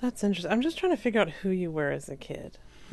That's 0.00 0.22
interesting. 0.22 0.52
I'm 0.52 0.62
just 0.62 0.78
trying 0.78 0.94
to 0.94 1.00
figure 1.02 1.20
out 1.20 1.28
who 1.30 1.50
you 1.50 1.70
were 1.72 1.90
as 1.90 2.08
a 2.08 2.16
kid. 2.16 2.58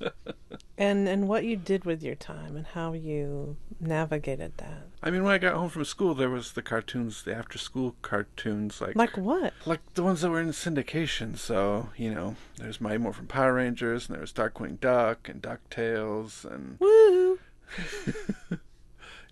and 0.78 1.08
and 1.08 1.28
what 1.28 1.44
you 1.44 1.56
did 1.56 1.84
with 1.84 2.02
your 2.02 2.14
time 2.14 2.56
and 2.56 2.66
how 2.66 2.92
you 2.92 3.56
navigated 3.80 4.52
that. 4.58 4.82
I 5.02 5.10
mean, 5.10 5.22
when 5.22 5.32
I 5.32 5.38
got 5.38 5.54
home 5.54 5.68
from 5.70 5.84
school, 5.84 6.14
there 6.14 6.30
was 6.30 6.52
the 6.52 6.62
cartoons, 6.62 7.22
the 7.22 7.34
after-school 7.34 7.96
cartoons, 8.02 8.80
like 8.80 8.96
Like 8.96 9.16
what? 9.16 9.52
like 9.64 9.80
the 9.94 10.02
ones 10.02 10.20
that 10.22 10.30
were 10.30 10.40
in 10.40 10.48
syndication. 10.48 11.36
So 11.38 11.90
you 11.96 12.12
know, 12.14 12.36
there's 12.58 12.80
Mighty 12.80 12.98
Morphin 12.98 13.26
Power 13.26 13.54
Rangers, 13.54 14.06
and 14.08 14.14
there 14.14 14.20
was 14.22 14.32
Darkwing 14.32 14.80
Duck 14.80 15.28
and 15.28 15.42
Ducktales, 15.42 16.44
and 16.44 16.78
Woo! 16.80 17.38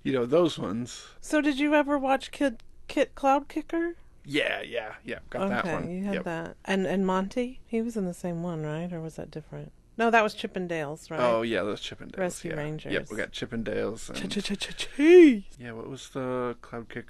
you 0.03 0.13
know 0.13 0.27
those 0.27 0.59
ones. 0.59 1.07
So 1.21 1.41
did 1.41 1.59
you 1.59 1.75
ever 1.75 1.99
watch 1.99 2.31
Kid 2.31 2.63
Kit 2.89 3.15
Cloud 3.15 3.49
Kicker? 3.49 3.97
Yeah, 4.27 4.63
yeah, 4.63 4.95
yeah. 5.05 5.19
Got 5.29 5.43
okay, 5.43 5.55
that 5.55 5.83
one. 5.83 5.91
you 5.91 6.05
had 6.05 6.15
Yep. 6.15 6.25
that. 6.25 6.57
And 6.65 6.87
and 6.87 7.07
Monty, 7.07 7.61
he 7.67 7.83
was 7.83 7.97
in 7.97 8.07
the 8.07 8.15
same 8.15 8.43
one, 8.43 8.63
right? 8.63 8.91
Or 8.93 9.01
was 9.01 9.17
that 9.17 9.31
different? 9.31 9.73
No, 9.97 10.11
that 10.11 10.23
was 10.23 10.35
Chippendales, 10.35 11.11
right? 11.11 11.21
Oh 11.21 11.43
yeah, 11.43 11.63
those 11.63 11.81
Chippendales. 11.81 12.19
Rescue 12.19 12.51
yeah. 12.51 12.57
Rangers. 12.57 12.93
Yep, 12.93 13.11
we 13.11 13.17
got 13.17 13.33
Chippendales. 13.33 14.11
And, 14.11 15.45
yeah, 15.59 15.73
what 15.73 15.89
was 15.89 16.09
the 16.11 16.57
Cloud 16.63 16.89
Kick, 16.89 17.07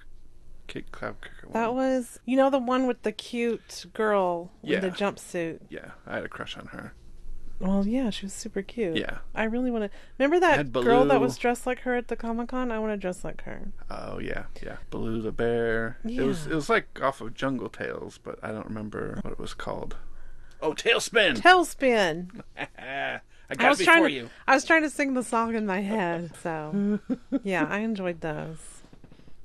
Kick 0.66 0.92
Cloud 0.92 1.16
Kicker 1.22 1.48
one? 1.48 1.52
That 1.54 1.74
was, 1.74 2.20
you 2.26 2.36
know, 2.36 2.50
the 2.50 2.58
one 2.58 2.86
with 2.86 3.02
the 3.02 3.12
cute 3.12 3.86
girl 3.94 4.50
Yeah. 4.62 4.76
in 4.76 4.82
the 4.82 4.90
jumpsuit. 4.90 5.60
Yeah, 5.70 5.92
I 6.06 6.16
had 6.16 6.24
a 6.24 6.28
crush 6.28 6.56
on 6.58 6.66
her. 6.66 6.92
Well, 7.60 7.86
yeah, 7.86 8.10
she 8.10 8.26
was 8.26 8.32
super 8.32 8.62
cute. 8.62 8.96
Yeah. 8.96 9.18
I 9.34 9.44
really 9.44 9.70
want 9.70 9.84
to. 9.84 9.90
Remember 10.18 10.40
that 10.40 10.72
girl 10.72 11.04
that 11.06 11.20
was 11.20 11.38
dressed 11.38 11.66
like 11.66 11.80
her 11.80 11.94
at 11.94 12.08
the 12.08 12.16
Comic 12.16 12.48
Con? 12.48 12.72
I 12.72 12.78
want 12.80 12.92
to 12.92 12.96
dress 12.96 13.24
like 13.24 13.42
her. 13.44 13.72
Oh 13.88 14.18
yeah, 14.18 14.44
yeah. 14.62 14.78
Baloo 14.90 15.22
the 15.22 15.32
bear. 15.32 15.98
It 16.04 16.20
was 16.22 16.46
Yeah. 16.46 16.52
it 16.52 16.56
was 16.56 16.68
like 16.68 17.00
off 17.00 17.20
of 17.20 17.32
Jungle 17.32 17.68
Tales, 17.70 18.18
but 18.22 18.38
I 18.42 18.50
don't 18.50 18.66
remember 18.66 19.20
what 19.22 19.32
it 19.32 19.38
was 19.38 19.54
called. 19.54 19.96
Oh, 20.60 20.72
TaleSpin. 20.72 21.36
TaleSpin. 21.38 22.40
I 22.58 23.20
I 23.50 23.54
got 23.56 23.70
was 23.70 23.80
it 23.80 23.84
trying 23.84 23.98
before 23.98 24.08
to. 24.08 24.14
you. 24.14 24.30
I 24.48 24.54
was 24.54 24.64
trying 24.64 24.82
to 24.82 24.90
sing 24.90 25.14
the 25.14 25.22
song 25.22 25.54
in 25.54 25.66
my 25.66 25.80
head. 25.80 26.30
So, 26.42 26.98
yeah, 27.42 27.66
I 27.68 27.80
enjoyed 27.80 28.20
those. 28.22 28.58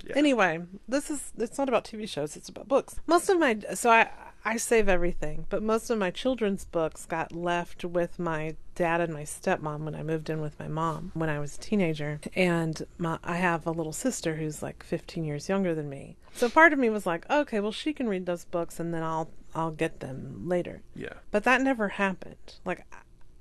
Yeah. 0.07 0.13
Anyway, 0.15 0.61
this 0.87 1.09
is 1.11 1.33
it's 1.37 1.57
not 1.57 1.67
about 1.67 1.83
TV 1.83 2.07
shows, 2.07 2.37
it's 2.37 2.47
about 2.49 2.67
books. 2.69 2.95
Most 3.05 3.29
of 3.29 3.37
my 3.39 3.59
so 3.73 3.89
I 3.89 4.09
I 4.45 4.55
save 4.55 4.87
everything, 4.87 5.45
but 5.49 5.61
most 5.61 5.89
of 5.89 5.97
my 5.97 6.09
children's 6.11 6.63
books 6.63 7.05
got 7.05 7.33
left 7.33 7.83
with 7.83 8.17
my 8.17 8.55
dad 8.75 9.01
and 9.01 9.13
my 9.13 9.23
stepmom 9.23 9.81
when 9.81 9.93
I 9.95 10.01
moved 10.03 10.29
in 10.29 10.39
with 10.39 10.57
my 10.57 10.69
mom 10.69 11.11
when 11.13 11.29
I 11.29 11.39
was 11.39 11.57
a 11.57 11.59
teenager. 11.59 12.21
And 12.33 12.81
my 12.97 13.19
I 13.25 13.35
have 13.35 13.67
a 13.67 13.71
little 13.71 13.91
sister 13.91 14.37
who's 14.37 14.63
like 14.63 14.81
15 14.83 15.25
years 15.25 15.49
younger 15.49 15.75
than 15.75 15.89
me. 15.89 16.15
So 16.33 16.47
part 16.49 16.71
of 16.71 16.79
me 16.79 16.89
was 16.89 17.05
like, 17.05 17.29
okay, 17.29 17.59
well 17.59 17.73
she 17.73 17.91
can 17.91 18.07
read 18.07 18.25
those 18.25 18.45
books 18.45 18.79
and 18.79 18.93
then 18.93 19.03
I'll 19.03 19.29
I'll 19.55 19.71
get 19.71 19.99
them 19.99 20.47
later. 20.47 20.81
Yeah. 20.95 21.13
But 21.31 21.43
that 21.43 21.61
never 21.61 21.89
happened. 21.89 22.55
Like, 22.65 22.85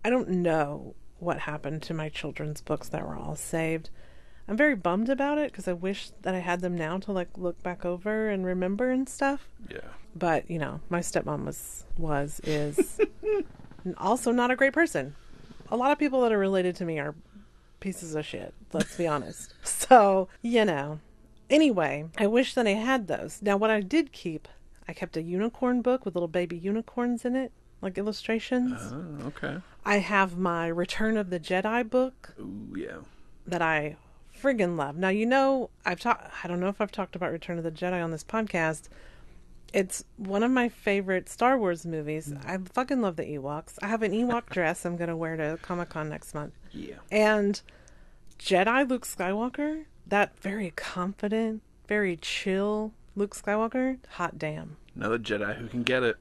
I- 0.04 0.10
don't 0.10 0.28
know 0.30 0.94
what 1.18 1.40
happened 1.40 1.82
to 1.82 1.92
my 1.94 2.08
children's 2.08 2.60
books 2.62 2.88
that 2.88 3.06
were 3.06 3.14
all 3.16 3.36
saved. 3.36 3.90
I'm 4.46 4.56
very 4.56 4.74
bummed 4.74 5.10
about 5.10 5.36
it 5.36 5.52
because 5.52 5.68
I 5.68 5.74
wish 5.74 6.10
that 6.22 6.34
I 6.34 6.38
had 6.38 6.60
them 6.62 6.74
now 6.74 6.96
to 6.98 7.12
like 7.12 7.28
look 7.36 7.62
back 7.62 7.84
over 7.84 8.30
and 8.30 8.46
remember 8.46 8.90
and 8.90 9.06
stuff. 9.08 9.48
Yeah. 9.68 9.80
But 10.16 10.50
you 10.50 10.58
know, 10.58 10.80
my 10.88 11.00
stepmom 11.00 11.44
was 11.44 11.84
was 11.98 12.40
is 12.44 12.98
also 13.98 14.32
not 14.32 14.50
a 14.50 14.56
great 14.56 14.72
person. 14.72 15.14
A 15.70 15.76
lot 15.76 15.92
of 15.92 15.98
people 15.98 16.22
that 16.22 16.32
are 16.32 16.38
related 16.38 16.74
to 16.76 16.84
me 16.86 16.98
are 16.98 17.14
pieces 17.80 18.14
of 18.14 18.24
shit. 18.24 18.54
Let's 18.72 18.96
be 18.96 19.06
honest. 19.06 19.52
So 19.64 20.28
you 20.40 20.64
know. 20.64 21.00
Anyway, 21.50 22.06
I 22.18 22.26
wish 22.26 22.52
that 22.54 22.66
I 22.66 22.70
had 22.74 23.06
those. 23.08 23.40
Now, 23.40 23.56
what 23.56 23.70
I 23.70 23.80
did 23.80 24.12
keep, 24.12 24.48
I 24.88 24.94
kept 24.94 25.16
a 25.18 25.22
unicorn 25.22 25.82
book 25.82 26.04
with 26.06 26.14
little 26.14 26.28
baby 26.28 26.56
unicorns 26.56 27.26
in 27.26 27.36
it, 27.36 27.52
like 27.82 27.98
illustrations. 27.98 28.80
Oh, 28.92 29.26
okay. 29.26 29.58
I 29.84 29.98
have 29.98 30.38
my 30.38 30.66
Return 30.66 31.18
of 31.18 31.28
the 31.28 31.38
Jedi 31.38 31.88
book 31.88 32.34
Ooh, 32.40 32.74
yeah. 32.74 32.96
that 33.46 33.60
I 33.60 33.96
friggin' 34.40 34.76
love. 34.76 34.96
Now, 34.96 35.10
you 35.10 35.26
know, 35.26 35.68
I've 35.84 36.00
talked, 36.00 36.30
I 36.42 36.48
don't 36.48 36.60
know 36.60 36.68
if 36.68 36.80
I've 36.80 36.92
talked 36.92 37.16
about 37.16 37.32
Return 37.32 37.58
of 37.58 37.64
the 37.64 37.70
Jedi 37.70 38.02
on 38.02 38.10
this 38.10 38.24
podcast. 38.24 38.88
It's 39.74 40.04
one 40.16 40.42
of 40.42 40.50
my 40.50 40.70
favorite 40.70 41.28
Star 41.28 41.58
Wars 41.58 41.84
movies. 41.84 42.28
Mm. 42.28 42.48
I 42.48 42.58
fucking 42.72 43.02
love 43.02 43.16
the 43.16 43.24
Ewoks. 43.24 43.74
I 43.82 43.88
have 43.88 44.02
an 44.02 44.12
Ewok 44.12 44.46
dress 44.50 44.86
I'm 44.86 44.96
going 44.96 45.10
to 45.10 45.16
wear 45.16 45.36
to 45.36 45.58
Comic 45.60 45.90
Con 45.90 46.08
next 46.08 46.34
month. 46.34 46.54
Yeah. 46.72 46.94
And 47.10 47.60
Jedi 48.38 48.88
Luke 48.88 49.06
Skywalker, 49.06 49.84
that 50.06 50.38
very 50.40 50.72
confident, 50.74 51.60
very 51.86 52.16
chill 52.16 52.92
Luke 53.18 53.34
Skywalker, 53.34 53.98
hot 54.10 54.38
damn. 54.38 54.76
Another 54.94 55.18
Jedi 55.18 55.56
who 55.56 55.66
can 55.66 55.82
get 55.82 56.02
it. 56.02 56.16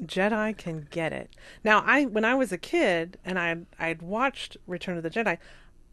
Jedi 0.00 0.56
can 0.56 0.86
get 0.90 1.12
it. 1.12 1.34
Now, 1.64 1.82
I 1.84 2.04
when 2.04 2.24
I 2.24 2.34
was 2.34 2.52
a 2.52 2.58
kid 2.58 3.18
and 3.24 3.38
I 3.38 3.56
I'd 3.78 4.02
watched 4.02 4.56
Return 4.66 4.96
of 4.96 5.02
the 5.02 5.10
Jedi, 5.10 5.38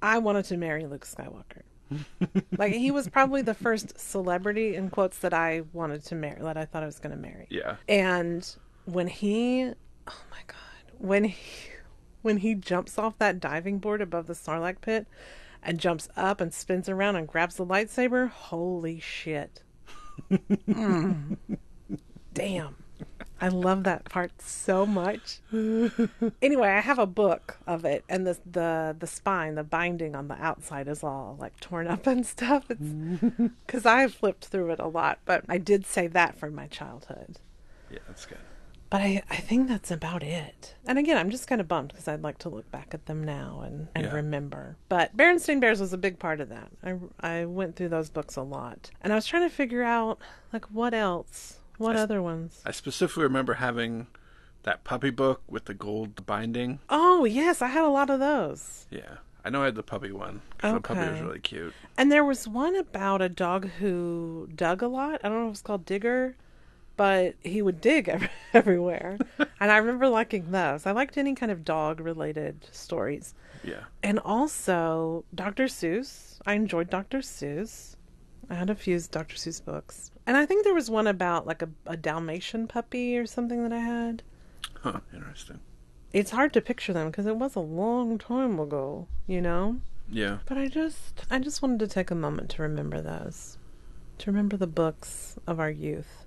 I 0.01 0.17
wanted 0.17 0.45
to 0.45 0.57
marry 0.57 0.85
Luke 0.85 1.05
Skywalker. 1.05 1.63
like 2.57 2.73
he 2.73 2.91
was 2.91 3.09
probably 3.09 3.41
the 3.41 3.53
first 3.53 3.99
celebrity 3.99 4.75
in 4.75 4.89
quotes 4.89 5.17
that 5.19 5.33
I 5.33 5.63
wanted 5.73 6.03
to 6.05 6.15
marry, 6.15 6.41
that 6.41 6.57
I 6.57 6.65
thought 6.65 6.83
I 6.83 6.85
was 6.85 6.99
going 6.99 7.15
to 7.15 7.21
marry. 7.21 7.47
Yeah. 7.49 7.77
And 7.87 8.47
when 8.85 9.07
he, 9.07 9.71
oh 10.07 10.23
my 10.29 10.41
god, 10.45 10.93
when 10.97 11.23
he 11.23 11.37
when 12.21 12.37
he 12.37 12.53
jumps 12.53 12.97
off 12.97 13.17
that 13.17 13.39
diving 13.39 13.79
board 13.79 14.01
above 14.01 14.27
the 14.27 14.33
Sarlacc 14.33 14.81
pit 14.81 15.07
and 15.63 15.79
jumps 15.79 16.09
up 16.15 16.41
and 16.41 16.53
spins 16.53 16.89
around 16.89 17.15
and 17.15 17.27
grabs 17.27 17.55
the 17.55 17.65
lightsaber, 17.65 18.29
holy 18.29 18.99
shit. 18.99 19.63
Mm. 20.31 21.37
Damn. 22.33 22.75
I 23.41 23.47
love 23.47 23.83
that 23.85 24.05
part 24.05 24.41
so 24.41 24.85
much. 24.85 25.39
anyway, 26.41 26.67
I 26.67 26.81
have 26.81 26.99
a 26.99 27.05
book 27.05 27.57
of 27.65 27.85
it, 27.85 28.03
and 28.09 28.27
the 28.27 28.37
the 28.45 28.95
the 28.99 29.07
spine, 29.07 29.55
the 29.55 29.63
binding 29.63 30.13
on 30.13 30.27
the 30.27 30.35
outside 30.35 30.89
is 30.89 31.03
all 31.03 31.37
like 31.39 31.57
torn 31.61 31.87
up 31.87 32.05
and 32.05 32.25
stuff. 32.25 32.65
It's 32.69 32.81
because 33.65 33.85
I 33.85 34.07
flipped 34.07 34.45
through 34.45 34.71
it 34.71 34.79
a 34.79 34.87
lot, 34.87 35.19
but 35.25 35.45
I 35.47 35.57
did 35.57 35.85
save 35.85 36.11
that 36.13 36.37
from 36.37 36.53
my 36.53 36.67
childhood. 36.67 37.39
Yeah, 37.89 37.99
that's 38.07 38.25
good. 38.25 38.39
But 38.89 39.01
I, 39.01 39.21
I 39.29 39.35
think 39.35 39.67
that's 39.67 39.91
about 39.91 40.23
it. 40.23 40.73
And 40.87 40.97
again, 40.97 41.15
I'm 41.17 41.29
just 41.29 41.47
kind 41.47 41.61
of 41.61 41.67
bummed 41.67 41.89
because 41.89 42.07
I'd 42.07 42.23
like 42.23 42.39
to 42.39 42.49
look 42.49 42.69
back 42.71 42.89
at 42.93 43.05
them 43.05 43.23
now 43.23 43.61
and, 43.63 43.87
and 43.93 44.05
Yeah. 44.05 44.13
remember. 44.15 44.77
But 44.89 45.15
Berenstain 45.15 45.59
Bears 45.59 45.79
was 45.79 45.93
a 45.93 45.97
big 45.97 46.17
part 46.17 46.41
of 46.41 46.49
that. 46.49 46.71
I, 46.83 46.95
I 47.19 47.45
went 47.45 47.75
through 47.75 47.89
those 47.89 48.09
books 48.09 48.35
a 48.35 48.41
lot. 48.41 48.89
And 49.01 49.13
I 49.13 49.15
was 49.15 49.27
trying 49.27 49.47
to 49.47 49.53
figure 49.55 49.83
out, 49.83 50.17
like, 50.51 50.65
what 50.71 50.95
else? 50.95 51.59
What 51.77 51.95
I 51.95 51.99
other 52.01 52.21
ones? 52.21 52.61
I 52.65 52.71
specifically 52.71 53.23
remember 53.23 53.53
having 53.55 54.07
that 54.63 54.83
puppy 54.83 55.11
book 55.11 55.41
with 55.47 55.65
the 55.65 55.73
gold 55.75 56.25
binding. 56.25 56.79
Oh, 56.89 57.25
yes, 57.25 57.61
I 57.61 57.67
had 57.67 57.83
a 57.83 57.89
lot 57.89 58.09
of 58.09 58.19
those. 58.19 58.87
Yeah. 58.89 59.17
I 59.45 59.49
know 59.51 59.61
I 59.61 59.65
had 59.65 59.75
the 59.75 59.83
puppy 59.83 60.11
one. 60.11 60.41
'cause 60.57 60.73
The 60.73 60.81
puppy 60.81 61.09
was 61.11 61.21
really 61.21 61.39
cute. 61.39 61.73
And 61.97 62.11
there 62.11 62.25
was 62.25 62.47
one 62.47 62.75
about 62.75 63.21
a 63.21 63.29
dog 63.29 63.69
who 63.79 64.49
dug 64.53 64.81
a 64.81 64.87
lot. 64.87 65.21
I 65.23 65.29
don't 65.29 65.37
know 65.37 65.43
if 65.45 65.47
it 65.47 65.51
was 65.51 65.61
called 65.61 65.85
Digger, 65.85 66.35
but 66.99 67.35
he 67.41 67.61
would 67.61 67.79
dig 67.79 68.09
ev- 68.09 68.29
everywhere. 68.53 69.17
and 69.61 69.71
I 69.71 69.77
remember 69.77 70.09
liking 70.09 70.51
those. 70.51 70.85
I 70.85 70.91
liked 70.91 71.17
any 71.17 71.33
kind 71.33 71.49
of 71.49 71.63
dog 71.63 72.01
related 72.01 72.67
stories. 72.73 73.33
Yeah. 73.63 73.85
And 74.03 74.19
also 74.19 75.23
Dr. 75.33 75.67
Seuss. 75.67 76.39
I 76.45 76.55
enjoyed 76.55 76.89
Dr. 76.89 77.19
Seuss. 77.19 77.95
I 78.49 78.55
had 78.55 78.69
a 78.69 78.75
few 78.75 78.99
Dr. 78.99 79.37
Seuss 79.37 79.63
books. 79.63 80.11
And 80.27 80.35
I 80.35 80.45
think 80.45 80.65
there 80.65 80.73
was 80.73 80.89
one 80.89 81.07
about 81.07 81.47
like 81.47 81.61
a, 81.61 81.69
a 81.85 81.95
Dalmatian 81.95 82.67
puppy 82.67 83.17
or 83.17 83.25
something 83.25 83.63
that 83.63 83.71
I 83.71 83.79
had. 83.79 84.21
Huh. 84.81 84.99
Interesting. 85.13 85.61
It's 86.11 86.31
hard 86.31 86.51
to 86.51 86.59
picture 86.59 86.91
them 86.91 87.07
because 87.07 87.27
it 87.27 87.37
was 87.37 87.55
a 87.55 87.61
long 87.61 88.17
time 88.17 88.59
ago, 88.59 89.07
you 89.25 89.39
know? 89.39 89.79
Yeah. 90.11 90.39
But 90.45 90.57
I 90.57 90.67
just 90.67 91.23
I 91.31 91.39
just 91.39 91.61
wanted 91.61 91.79
to 91.79 91.87
take 91.87 92.11
a 92.11 92.15
moment 92.15 92.49
to 92.51 92.61
remember 92.61 92.99
those. 92.99 93.57
To 94.17 94.31
remember 94.31 94.57
the 94.57 94.67
books 94.67 95.37
of 95.47 95.61
our 95.61 95.71
youth. 95.71 96.18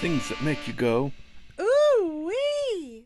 Things 0.00 0.28
that 0.30 0.42
make 0.42 0.66
you 0.66 0.72
go. 0.72 1.12
Ooh 1.60 2.26
wee! 2.26 3.04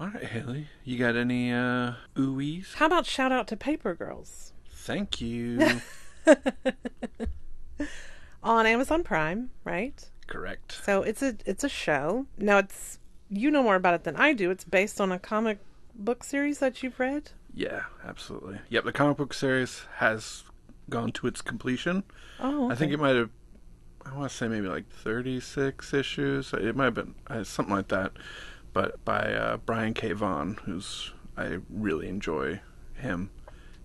All 0.00 0.08
right, 0.08 0.24
Haley. 0.24 0.66
You 0.84 0.98
got 0.98 1.14
any 1.14 1.52
uh 1.52 1.92
oohies? 2.16 2.74
How 2.74 2.86
about 2.86 3.06
shout 3.06 3.30
out 3.30 3.46
to 3.48 3.56
Paper 3.56 3.94
Girls? 3.94 4.52
Thank 4.68 5.20
you. 5.20 5.80
On 8.42 8.66
Amazon 8.66 9.04
Prime, 9.04 9.50
right? 9.64 10.04
Correct. 10.26 10.80
So 10.84 11.02
it's 11.02 11.22
a 11.22 11.36
it's 11.46 11.62
a 11.64 11.68
show. 11.68 12.26
Now 12.36 12.58
it's 12.58 12.98
you 13.30 13.50
know 13.50 13.62
more 13.62 13.76
about 13.76 13.94
it 13.94 14.04
than 14.04 14.16
I 14.16 14.32
do. 14.32 14.50
It's 14.50 14.64
based 14.64 15.00
on 15.00 15.12
a 15.12 15.18
comic 15.18 15.58
book 15.94 16.24
series 16.24 16.58
that 16.58 16.82
you've 16.82 16.98
read. 16.98 17.30
Yeah, 17.54 17.82
absolutely. 18.04 18.58
Yep, 18.68 18.84
the 18.84 18.92
comic 18.92 19.16
book 19.16 19.32
series 19.32 19.82
has 19.96 20.42
gone 20.90 21.12
to 21.12 21.26
its 21.26 21.40
completion. 21.42 22.04
Oh, 22.40 22.70
I 22.70 22.74
think 22.74 22.92
it 22.92 22.98
might 23.00 23.16
have. 23.16 23.30
I 24.06 24.14
want 24.16 24.30
to 24.30 24.36
say 24.36 24.48
maybe 24.48 24.68
like 24.68 24.88
36 24.90 25.94
issues. 25.94 26.52
It 26.52 26.76
might 26.76 26.84
have 26.86 26.94
been 26.94 27.14
uh, 27.26 27.42
something 27.44 27.74
like 27.74 27.88
that. 27.88 28.12
But 28.72 29.02
by 29.04 29.32
uh, 29.32 29.56
Brian 29.58 29.94
K. 29.94 30.12
Vaughan, 30.12 30.58
who's 30.64 31.12
I 31.36 31.58
really 31.70 32.08
enjoy 32.08 32.60
him. 32.94 33.30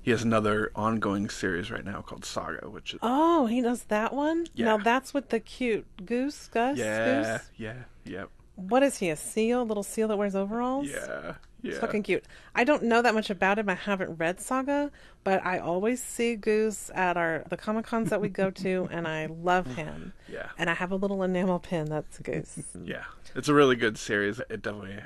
He 0.01 0.11
has 0.11 0.23
another 0.23 0.71
ongoing 0.75 1.29
series 1.29 1.69
right 1.69 1.85
now 1.85 2.01
called 2.01 2.25
Saga, 2.25 2.69
which 2.69 2.93
is 2.93 2.99
Oh, 3.03 3.45
he 3.45 3.61
does 3.61 3.83
that 3.85 4.13
one. 4.13 4.47
Yeah. 4.55 4.65
Now 4.65 4.77
that's 4.77 5.13
with 5.13 5.29
the 5.29 5.39
cute 5.39 5.85
goose, 6.05 6.47
Gus. 6.47 6.77
yeah, 6.77 7.37
Goose? 7.37 7.49
yeah, 7.57 7.73
yep, 8.05 8.29
What 8.55 8.81
is 8.81 8.97
he? 8.97 9.09
A 9.09 9.15
seal? 9.15 9.61
A 9.61 9.63
little 9.63 9.83
seal 9.83 10.07
that 10.07 10.17
wears 10.17 10.35
overalls? 10.35 10.87
yeah, 10.89 11.35
yeah. 11.61 11.71
It's 11.71 11.79
fucking 11.79 12.03
cute. 12.03 12.23
I 12.55 12.63
don't 12.63 12.83
know 12.83 13.01
that 13.01 13.13
much 13.13 13.29
about 13.29 13.59
him. 13.59 13.69
I 13.69 13.75
haven't 13.75 14.15
read 14.17 14.39
Saga, 14.39 14.91
but 15.23 15.45
I 15.45 15.59
always 15.59 16.01
see 16.01 16.35
Goose 16.35 16.89
at 16.93 17.17
our 17.17 17.43
the 17.49 17.57
comic 17.57 17.85
cons 17.85 18.09
that 18.09 18.21
we 18.21 18.29
go 18.29 18.49
to, 18.49 18.87
and 18.91 19.07
I 19.07 19.25
love 19.27 19.67
him. 19.75 20.13
Yeah, 20.31 20.49
And 20.57 20.69
I 20.69 20.73
have 20.73 20.91
a 20.91 20.95
little 20.95 21.21
enamel 21.23 21.59
pin 21.59 21.85
that's 21.85 22.19
Goose. 22.19 22.59
yeah. 22.83 23.03
It's 23.35 23.49
a 23.49 23.53
really 23.53 23.75
good 23.75 23.97
series. 23.97 24.39
It 24.49 24.61
definitely 24.61 24.99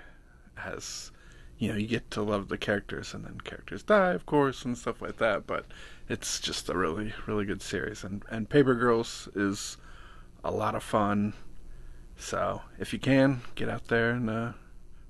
has, 0.56 1.12
you 1.58 1.70
know, 1.70 1.78
you 1.78 1.88
get 1.88 2.12
to 2.12 2.22
love 2.22 2.50
the 2.50 2.58
characters, 2.58 3.14
and 3.14 3.26
then 3.26 3.40
characters 3.42 3.84
die, 3.84 4.12
of 4.12 4.26
course, 4.26 4.64
and 4.64 4.78
stuff 4.78 5.02
like 5.02 5.18
that. 5.18 5.48
But 5.48 5.66
it's 6.08 6.40
just 6.40 6.70
a 6.70 6.78
really, 6.78 7.14
really 7.26 7.46
good 7.46 7.62
series. 7.62 8.04
And 8.04 8.24
and 8.30 8.50
Paper 8.50 8.76
Girls 8.76 9.28
is 9.36 9.78
a 10.44 10.52
lot 10.52 10.76
of 10.76 10.84
fun. 10.84 11.34
So 12.16 12.62
if 12.80 12.94
you 12.94 13.00
can 13.00 13.42
get 13.56 13.70
out 13.70 13.88
there 13.88 14.12
and 14.12 14.30
uh, 14.30 14.52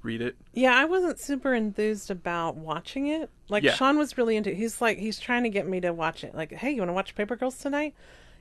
read 0.04 0.22
it, 0.22 0.36
yeah, 0.54 0.76
I 0.76 0.86
wasn't 0.86 1.20
super 1.20 1.54
enthused 1.54 2.12
about 2.12 2.56
watching 2.56 3.08
it. 3.08 3.30
Like 3.50 3.64
Yeah. 3.64 3.74
Sean 3.74 3.98
was 3.98 4.18
really 4.18 4.36
into. 4.36 4.52
He's 4.54 4.82
like 4.82 4.98
he's 4.98 5.20
trying 5.20 5.44
to 5.44 5.50
get 5.50 5.68
me 5.68 5.80
to 5.82 5.92
watch 5.94 6.24
it. 6.24 6.36
Like, 6.36 6.52
hey, 6.52 6.72
you 6.72 6.78
want 6.80 6.90
to 6.90 6.94
watch 6.94 7.16
Paper 7.16 7.36
Girls 7.36 7.58
tonight? 7.58 7.94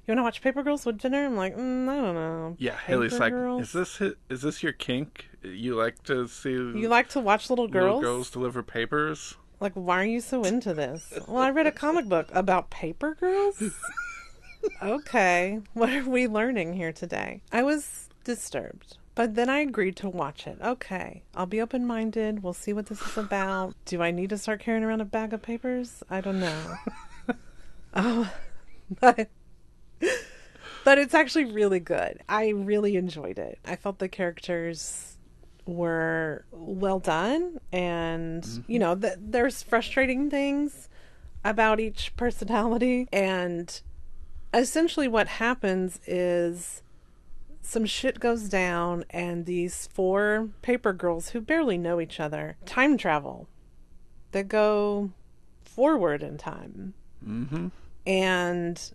You 0.07 0.12
want 0.12 0.18
to 0.18 0.22
watch 0.25 0.42
Paper 0.42 0.64
Girls 0.64 0.85
with 0.85 0.98
dinner? 0.98 1.25
I'm 1.25 1.37
like, 1.37 1.57
mm, 1.57 1.88
I 1.88 1.94
don't 1.96 2.14
know. 2.14 2.57
Yeah, 2.59 2.77
Haley's 2.77 3.12
Paper 3.12 3.25
like, 3.25 3.33
Girls? 3.33 3.62
is 3.62 3.72
this 3.72 3.98
hi- 3.98 4.16
is 4.29 4.42
this 4.42 4.62
your 4.62 4.72
kink? 4.72 5.27
You 5.42 5.77
like 5.77 6.03
to 6.05 6.27
see 6.29 6.51
You 6.51 6.88
like 6.88 7.09
to 7.11 7.20
watch 7.20 7.48
little 7.51 7.68
girls 7.68 7.96
little 7.96 8.01
girls 8.01 8.31
deliver 8.31 8.62
papers? 8.62 9.37
Like, 9.61 9.75
why 9.75 10.03
are 10.03 10.07
you 10.07 10.20
so 10.20 10.42
into 10.42 10.75
this? 10.75 11.12
Well, 11.29 11.40
I 11.40 11.51
read 11.51 11.68
a 11.68 11.72
comic 11.72 12.07
book 12.07 12.29
about 12.33 12.70
paper 12.70 13.14
girls. 13.14 13.62
okay, 14.83 15.61
what 15.72 15.90
are 15.90 16.09
we 16.09 16.27
learning 16.27 16.75
here 16.75 16.92
today? 16.92 17.42
I 17.53 17.62
was 17.62 18.09
disturbed, 18.25 18.96
but 19.14 19.35
then 19.35 19.48
I 19.48 19.59
agreed 19.59 19.96
to 19.96 20.09
watch 20.09 20.46
it. 20.46 20.59
Okay, 20.62 21.22
I'll 21.35 21.46
be 21.46 21.61
open 21.61 21.87
minded. 21.87 22.42
We'll 22.42 22.53
see 22.53 22.72
what 22.72 22.87
this 22.87 23.01
is 23.03 23.16
about. 23.16 23.75
Do 23.85 24.03
I 24.03 24.11
need 24.11 24.31
to 24.31 24.38
start 24.38 24.61
carrying 24.61 24.85
around 24.85 25.01
a 25.01 25.07
bag 25.07 25.33
of 25.33 25.42
papers? 25.42 26.03
I 26.09 26.20
don't 26.20 26.40
know. 26.40 26.77
oh, 27.94 28.33
but. 29.01 29.29
But 30.85 30.98
it's 30.98 31.14
actually 31.14 31.44
really 31.44 31.79
good. 31.79 32.22
I 32.29 32.48
really 32.48 32.96
enjoyed 32.96 33.38
it. 33.38 33.59
I 33.64 33.77
felt 33.77 33.98
the 33.98 34.09
characters 34.09 35.16
were 35.64 36.44
well 36.51 36.98
done 36.98 37.61
and 37.70 38.42
mm-hmm. 38.42 38.72
you 38.72 38.81
know 38.81 38.96
th- 38.96 39.14
there's 39.20 39.62
frustrating 39.62 40.29
things 40.29 40.88
about 41.44 41.79
each 41.79 42.16
personality 42.16 43.07
and 43.12 43.81
essentially 44.53 45.07
what 45.07 45.29
happens 45.29 46.01
is 46.05 46.82
some 47.62 47.87
shit 47.87 48.18
goes 48.20 48.48
down 48.48 49.05
and 49.11 49.46
these 49.46 49.87
four 49.87 50.48
paper 50.61 50.92
girls 50.92 51.31
who 51.31 51.40
barely 51.40 51.79
know 51.79 52.01
each 52.01 52.18
other 52.20 52.57
time 52.66 52.98
travel 52.98 53.48
they 54.33 54.42
go 54.42 55.11
forward 55.64 56.22
in 56.22 56.37
time 56.37 56.94
Mm-hmm. 57.27 57.68
and 58.05 58.92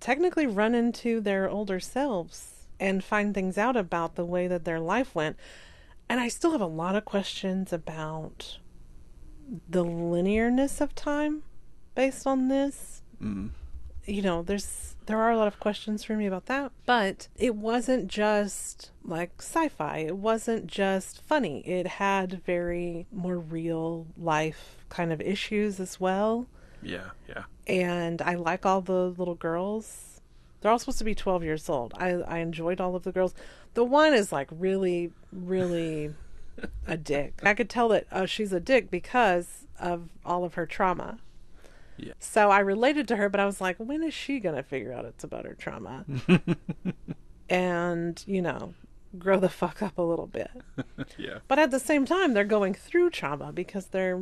technically 0.00 0.46
run 0.46 0.74
into 0.74 1.18
their 1.20 1.48
older 1.48 1.80
selves 1.80 2.66
and 2.78 3.02
find 3.02 3.34
things 3.34 3.56
out 3.56 3.76
about 3.76 4.14
the 4.16 4.24
way 4.24 4.46
that 4.46 4.64
their 4.64 4.78
life 4.80 5.14
went. 5.14 5.36
And 6.08 6.20
I 6.20 6.28
still 6.28 6.52
have 6.52 6.60
a 6.60 6.66
lot 6.66 6.94
of 6.94 7.04
questions 7.04 7.72
about 7.72 8.58
the 9.68 9.84
linearness 9.84 10.80
of 10.80 10.94
time 10.94 11.42
based 11.94 12.26
on 12.26 12.48
this. 12.48 13.02
Mm. 13.22 13.50
You 14.04 14.22
know, 14.22 14.42
there's 14.42 14.87
there 15.08 15.18
are 15.18 15.30
a 15.30 15.36
lot 15.36 15.48
of 15.48 15.58
questions 15.58 16.04
for 16.04 16.14
me 16.14 16.26
about 16.26 16.46
that, 16.46 16.70
but 16.86 17.28
it 17.36 17.56
wasn't 17.56 18.06
just 18.08 18.90
like 19.04 19.32
sci-fi. 19.40 19.98
It 19.98 20.16
wasn't 20.16 20.66
just 20.68 21.20
funny. 21.22 21.60
It 21.66 21.86
had 21.86 22.42
very 22.44 23.06
more 23.10 23.38
real 23.38 24.06
life 24.16 24.84
kind 24.90 25.12
of 25.12 25.20
issues 25.20 25.80
as 25.80 25.98
well 25.98 26.46
Yeah, 26.82 27.10
yeah. 27.28 27.44
and 27.66 28.22
I 28.22 28.34
like 28.36 28.64
all 28.64 28.80
the 28.80 29.08
little 29.10 29.34
girls. 29.34 30.20
They're 30.60 30.70
all 30.72 30.78
supposed 30.78 30.98
to 30.98 31.04
be 31.04 31.14
12 31.14 31.42
years 31.44 31.68
old. 31.68 31.94
I 31.96 32.08
I 32.14 32.38
enjoyed 32.38 32.80
all 32.80 32.94
of 32.96 33.02
the 33.04 33.12
girls. 33.12 33.34
The 33.74 33.84
one 33.84 34.12
is 34.14 34.30
like 34.32 34.48
really 34.50 35.12
really 35.32 36.14
a 36.86 36.96
dick. 36.96 37.40
I 37.42 37.54
could 37.54 37.70
tell 37.70 37.88
that 37.88 38.06
uh, 38.12 38.26
she's 38.26 38.52
a 38.52 38.60
dick 38.60 38.90
because 38.90 39.66
of 39.80 40.08
all 40.24 40.44
of 40.44 40.54
her 40.54 40.66
trauma. 40.66 41.18
Yeah. 41.98 42.12
So 42.18 42.50
I 42.50 42.60
related 42.60 43.08
to 43.08 43.16
her, 43.16 43.28
but 43.28 43.40
I 43.40 43.46
was 43.46 43.60
like, 43.60 43.76
when 43.78 44.02
is 44.02 44.14
she 44.14 44.40
going 44.40 44.54
to 44.54 44.62
figure 44.62 44.92
out 44.92 45.04
it's 45.04 45.24
about 45.24 45.44
her 45.44 45.54
trauma? 45.54 46.04
and, 47.50 48.22
you 48.26 48.40
know, 48.40 48.74
grow 49.18 49.38
the 49.38 49.48
fuck 49.48 49.82
up 49.82 49.98
a 49.98 50.02
little 50.02 50.26
bit. 50.26 50.50
yeah. 51.18 51.38
But 51.48 51.58
at 51.58 51.70
the 51.70 51.80
same 51.80 52.04
time, 52.04 52.34
they're 52.34 52.44
going 52.44 52.74
through 52.74 53.10
trauma 53.10 53.52
because 53.52 53.86
they're 53.86 54.20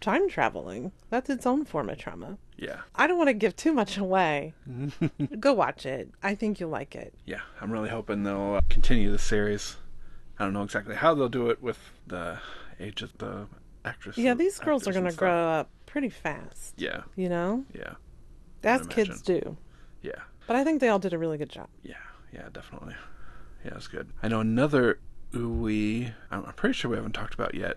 time 0.00 0.28
traveling. 0.28 0.92
That's 1.10 1.28
its 1.28 1.46
own 1.46 1.64
form 1.64 1.90
of 1.90 1.98
trauma. 1.98 2.38
Yeah. 2.56 2.80
I 2.94 3.06
don't 3.06 3.18
want 3.18 3.28
to 3.28 3.34
give 3.34 3.56
too 3.56 3.72
much 3.72 3.98
away. 3.98 4.54
Go 5.40 5.52
watch 5.52 5.86
it. 5.86 6.10
I 6.22 6.34
think 6.34 6.60
you'll 6.60 6.70
like 6.70 6.94
it. 6.94 7.14
Yeah. 7.26 7.40
I'm 7.60 7.70
really 7.70 7.90
hoping 7.90 8.22
they'll 8.22 8.54
uh, 8.54 8.60
continue 8.68 9.10
the 9.10 9.18
series. 9.18 9.76
I 10.38 10.44
don't 10.44 10.52
know 10.52 10.62
exactly 10.62 10.94
how 10.94 11.14
they'll 11.14 11.28
do 11.28 11.50
it 11.50 11.62
with 11.62 11.78
the 12.06 12.38
age 12.78 13.02
of 13.02 13.16
the 13.18 13.46
actress. 13.84 14.16
Yeah, 14.16 14.34
these 14.34 14.58
girls 14.58 14.86
are 14.86 14.92
going 14.92 15.04
to 15.04 15.16
grow 15.16 15.48
up 15.48 15.68
pretty 15.88 16.08
fast. 16.08 16.74
Yeah. 16.76 17.02
You 17.16 17.28
know? 17.28 17.64
Yeah. 17.74 17.94
As 18.62 18.86
kids 18.86 19.22
do. 19.22 19.56
Yeah. 20.02 20.20
But 20.46 20.56
I 20.56 20.64
think 20.64 20.80
they 20.80 20.88
all 20.88 20.98
did 20.98 21.12
a 21.12 21.18
really 21.18 21.38
good 21.38 21.50
job. 21.50 21.68
Yeah, 21.82 21.94
yeah, 22.32 22.48
definitely. 22.52 22.94
Yeah, 23.64 23.74
it's 23.76 23.88
good. 23.88 24.10
I 24.22 24.28
know 24.28 24.40
another 24.40 25.00
we 25.32 26.12
I'm 26.30 26.42
pretty 26.54 26.72
sure 26.72 26.90
we 26.90 26.96
haven't 26.96 27.12
talked 27.12 27.34
about 27.34 27.54
yet 27.54 27.76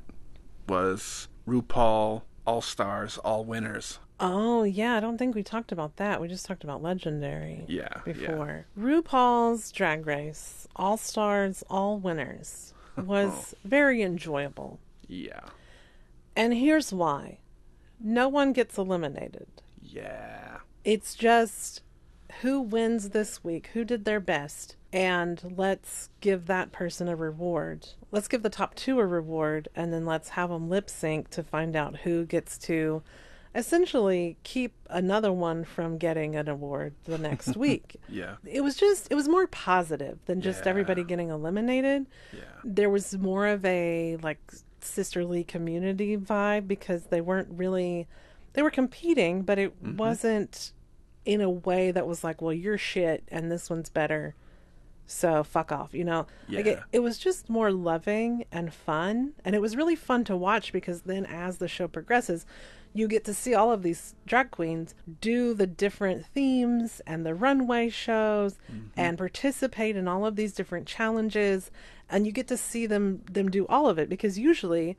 was 0.67 1.27
RuPaul 1.47 2.21
All 2.45 2.61
Stars 2.61 3.17
All 3.19 3.43
Winners. 3.43 3.99
Oh, 4.19 4.63
yeah. 4.63 4.95
I 4.95 4.99
don't 4.99 5.17
think 5.17 5.35
we 5.35 5.43
talked 5.43 5.71
about 5.71 5.97
that. 5.97 6.21
We 6.21 6.27
just 6.27 6.45
talked 6.45 6.63
about 6.63 6.81
Legendary 6.83 7.65
Yeah, 7.67 7.87
yeah. 8.05 8.13
before. 8.13 8.65
RuPaul's 8.79 9.71
Drag 9.71 10.05
Race, 10.05 10.67
All 10.75 10.95
Stars, 10.95 11.63
All 11.69 11.97
Winners, 11.97 12.73
was 12.95 13.53
oh. 13.53 13.57
very 13.67 14.01
enjoyable. 14.03 14.79
Yeah. 15.07 15.41
And 16.35 16.53
here's 16.53 16.93
why 16.93 17.39
no 18.03 18.27
one 18.29 18.53
gets 18.53 18.77
eliminated. 18.77 19.47
Yeah. 19.81 20.57
It's 20.83 21.15
just 21.15 21.81
who 22.41 22.61
wins 22.61 23.09
this 23.09 23.43
week, 23.43 23.69
who 23.73 23.83
did 23.83 24.05
their 24.05 24.19
best, 24.19 24.75
and 24.93 25.53
let's 25.57 26.09
give 26.21 26.47
that 26.47 26.71
person 26.71 27.07
a 27.07 27.15
reward. 27.15 27.87
Let's 28.11 28.27
give 28.27 28.41
the 28.43 28.49
top 28.49 28.75
two 28.75 28.99
a 28.99 29.05
reward, 29.05 29.67
and 29.75 29.91
then 29.93 30.05
let's 30.05 30.29
have 30.29 30.49
them 30.49 30.69
lip 30.69 30.89
sync 30.89 31.29
to 31.31 31.43
find 31.43 31.75
out 31.75 31.97
who 31.97 32.25
gets 32.25 32.57
to 32.59 33.03
essentially 33.53 34.37
keep 34.43 34.73
another 34.89 35.31
one 35.31 35.65
from 35.65 35.97
getting 35.97 36.35
an 36.37 36.47
award 36.47 36.93
the 37.03 37.17
next 37.17 37.57
week. 37.57 37.97
Yeah. 38.07 38.35
It 38.45 38.61
was 38.61 38.75
just, 38.77 39.07
it 39.11 39.15
was 39.15 39.27
more 39.27 39.45
positive 39.47 40.19
than 40.25 40.39
just 40.41 40.63
Yeah. 40.63 40.69
everybody 40.69 41.03
getting 41.03 41.29
eliminated 41.29 42.07
Yeah. 42.33 42.39
there 42.63 42.89
was 42.89 43.17
more 43.17 43.47
of 43.47 43.65
a 43.65 44.15
like 44.23 44.39
sisterly 44.83 45.43
community 45.43 46.17
vibe 46.17 46.67
because 46.67 47.05
they 47.05 47.21
weren't 47.21 47.49
really 47.51 48.07
they 48.53 48.61
were 48.61 48.71
competing 48.71 49.41
but 49.43 49.57
it 49.59 49.71
Mm-hmm. 49.83 49.97
wasn't 49.97 50.73
in 51.25 51.41
a 51.41 51.49
way 51.49 51.91
that 51.91 52.07
was 52.07 52.23
like 52.23 52.41
well 52.41 52.53
you're 52.53 52.77
shit 52.77 53.23
and 53.29 53.51
this 53.51 53.69
one's 53.69 53.89
better 53.89 54.35
so 55.05 55.43
fuck 55.43 55.71
off 55.71 55.93
you 55.93 56.03
know? 56.03 56.25
Like 56.49 56.65
it, 56.65 56.79
it 56.93 56.99
was 56.99 57.17
just 57.17 57.49
more 57.49 57.71
loving 57.71 58.45
and 58.51 58.73
fun 58.73 59.33
and 59.43 59.53
it 59.55 59.61
was 59.61 59.75
really 59.75 59.95
fun 59.95 60.23
to 60.25 60.35
watch 60.37 60.71
because 60.71 61.01
then 61.01 61.25
as 61.25 61.57
the 61.57 61.67
show 61.67 61.87
progresses 61.87 62.45
you 62.93 63.07
get 63.07 63.23
to 63.23 63.33
see 63.33 63.53
all 63.53 63.71
of 63.71 63.83
these 63.83 64.15
drag 64.25 64.51
queens 64.51 64.93
do 65.21 65.53
the 65.53 65.67
different 65.67 66.25
themes 66.25 67.01
and 67.07 67.25
the 67.25 67.33
runway 67.33 67.87
shows 67.89 68.57
and 68.97 69.17
participate 69.17 69.95
in 69.95 70.07
all 70.09 70.25
of 70.25 70.35
these 70.35 70.53
different 70.53 70.87
challenges 70.87 71.71
and 72.11 72.25
you 72.25 72.31
get 72.31 72.47
to 72.47 72.57
see 72.57 72.85
them 72.85 73.21
them 73.31 73.49
do 73.49 73.65
all 73.67 73.87
of 73.87 73.97
it 73.97 74.09
because 74.09 74.37
usually 74.37 74.97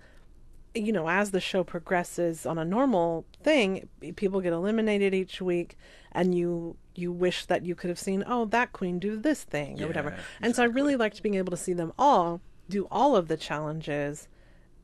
you 0.74 0.92
know 0.92 1.08
as 1.08 1.30
the 1.30 1.40
show 1.40 1.62
progresses 1.62 2.46
on 2.46 2.58
a 2.58 2.64
normal 2.64 3.24
thing 3.42 3.88
people 4.16 4.40
get 4.40 4.52
eliminated 4.52 5.14
each 5.14 5.40
week 5.40 5.76
and 6.12 6.34
you 6.34 6.76
you 6.94 7.12
wish 7.12 7.46
that 7.46 7.64
you 7.64 7.74
could 7.74 7.88
have 7.88 7.98
seen 7.98 8.24
oh 8.26 8.46
that 8.46 8.72
queen 8.72 8.98
do 8.98 9.16
this 9.16 9.44
thing 9.44 9.80
or 9.82 9.86
whatever. 9.86 10.10
Yeah, 10.10 10.22
and 10.40 10.56
so 10.56 10.62
i 10.62 10.66
really 10.66 10.96
liked 10.96 11.22
being 11.22 11.36
able 11.36 11.50
to 11.50 11.56
see 11.56 11.72
them 11.72 11.92
all 11.98 12.40
do 12.68 12.86
all 12.90 13.14
of 13.16 13.28
the 13.28 13.36
challenges 13.36 14.28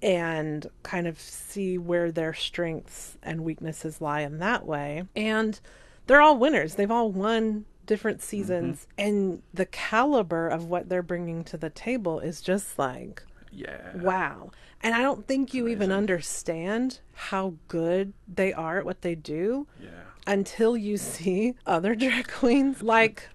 and 0.03 0.67
kind 0.83 1.07
of 1.07 1.19
see 1.21 1.77
where 1.77 2.13
their 2.13 2.33
strengths 2.33 3.19
and 3.23 3.43
weaknesses 3.43 4.01
lie 4.01 4.21
in 4.21 4.39
that 4.39 4.65
way. 4.65 5.03
And 5.17 5.59
they're 6.07 6.21
all 6.21 6.39
winners. 6.39 6.77
They've 6.77 6.91
all 6.91 7.11
won 7.11 7.65
different 7.89 8.23
seasons 8.23 8.87
mm-hmm. 8.97 9.09
and 9.09 9.43
the 9.53 9.67
caliber 9.67 10.47
of 10.47 10.67
what 10.67 10.89
they're 10.89 11.03
bringing 11.03 11.43
to 11.43 11.57
the 11.57 11.71
table 11.71 12.21
is 12.21 12.41
just 12.41 12.79
like 12.79 13.25
Yeah. 13.51 13.97
Wow. 13.97 14.53
And 14.81 14.95
I 14.95 15.03
don't 15.03 15.27
think 15.27 15.53
you 15.53 15.67
even 15.67 15.91
understand 15.91 17.01
how 17.15 17.55
good 17.67 18.13
they 18.33 18.53
are 18.53 18.79
at 18.79 18.85
what 18.85 19.03
they 19.03 19.17
do 19.17 19.67
Yeah. 19.83 19.89
until 20.27 20.77
you 20.77 20.97
see 20.97 21.55
other 21.67 21.95
drag 22.03 22.29
queens. 22.29 22.83
Like, 22.83 23.29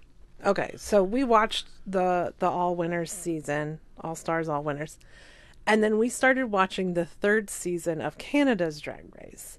okay, 0.46 0.72
so 0.78 1.02
we 1.04 1.24
watched 1.24 1.66
the 1.86 2.32
the 2.38 2.48
All 2.48 2.74
Winners 2.76 3.12
season, 3.12 3.80
All 4.00 4.14
Stars 4.14 4.48
All 4.48 4.62
Winners. 4.62 4.98
And 5.66 5.82
then 5.82 5.98
we 5.98 6.08
started 6.08 6.46
watching 6.46 6.94
the 6.94 7.06
third 7.06 7.50
season 7.50 8.00
of 8.00 8.18
Canada's 8.18 8.80
Drag 8.80 9.06
Race. 9.20 9.58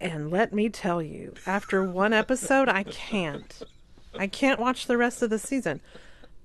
And 0.00 0.30
let 0.30 0.52
me 0.52 0.68
tell 0.68 1.02
you, 1.02 1.34
after 1.46 1.82
one 1.82 2.12
episode, 2.12 2.68
I 2.68 2.84
can't. 2.84 3.62
I 4.18 4.26
can't 4.26 4.60
watch 4.60 4.86
the 4.86 4.96
rest 4.96 5.22
of 5.22 5.30
the 5.30 5.38
season 5.38 5.80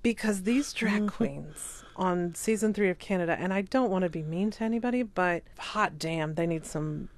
because 0.02 0.44
these 0.44 0.72
drag 0.74 1.04
mm-hmm. 1.04 1.08
queens 1.08 1.84
on 1.96 2.36
season 2.36 2.74
three 2.74 2.90
of 2.90 3.00
Canada, 3.00 3.36
and 3.40 3.54
I 3.54 3.62
don't 3.62 3.90
want 3.90 4.04
to 4.04 4.10
be 4.10 4.22
mean 4.22 4.52
to 4.52 4.64
anybody, 4.64 5.04
but 5.04 5.44
hot 5.58 5.98
damn, 5.98 6.36
they 6.36 6.46
need 6.46 6.66
some 6.66 7.10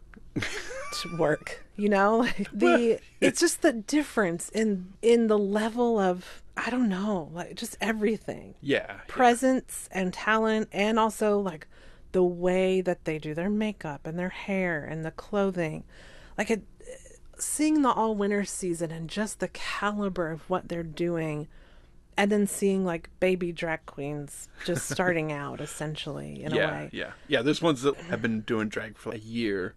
to 0.94 1.18
work. 1.18 1.66
You 1.76 1.90
know, 1.90 2.18
like 2.20 2.48
the 2.54 3.00
it's 3.22 3.40
just 3.40 3.62
the 3.62 3.74
difference 3.74 4.50
in 4.50 4.94
in 5.02 5.28
the 5.28 5.38
level 5.38 6.00
of 6.00 6.44
I 6.56 6.70
don't 6.70 6.90
know, 6.90 7.30
like 7.34 7.56
just 7.56 7.78
everything 7.80 8.56
Yeah. 8.62 9.02
presence 9.08 9.88
and 9.92 10.12
talent 10.14 10.70
and 10.72 10.98
also 10.98 11.40
like 11.40 11.68
the 12.14 12.24
way 12.24 12.82
that 12.82 13.06
they 13.06 13.20
do 13.20 13.34
their 13.34 13.50
makeup 13.50 14.08
and 14.08 14.18
their 14.18 14.30
hair 14.30 14.84
and 14.84 15.06
the 15.06 15.12
clothing 15.12 15.84
like 16.38 16.50
it 16.50 16.64
seeing 17.39 17.82
the 17.82 17.89
all 17.91 18.15
winter 18.15 18.43
season 18.45 18.91
and 18.91 19.10
just 19.10 19.39
the 19.39 19.47
caliber 19.50 20.32
of 20.32 20.50
what 20.50 20.67
they're 20.69 20.84
doing 20.84 21.47
and 22.17 22.32
then 22.32 22.47
seeing 22.47 22.84
like 22.84 23.10
baby 23.19 23.52
drag 23.52 23.86
queens 23.86 24.50
just 24.65 24.89
starting 24.91 25.32
out 25.32 25.62
essentially 25.62 26.43
in 26.43 26.54
a 26.54 26.58
way. 26.58 26.89
yeah, 26.91 27.12
yeah. 27.28 27.41
There's 27.41 27.62
ones 27.62 27.84
that 27.84 27.95
have 27.97 28.21
been 28.21 28.41
doing 28.41 28.69
drag 28.69 28.97
for 28.97 29.13
a 29.13 29.17
year 29.19 29.76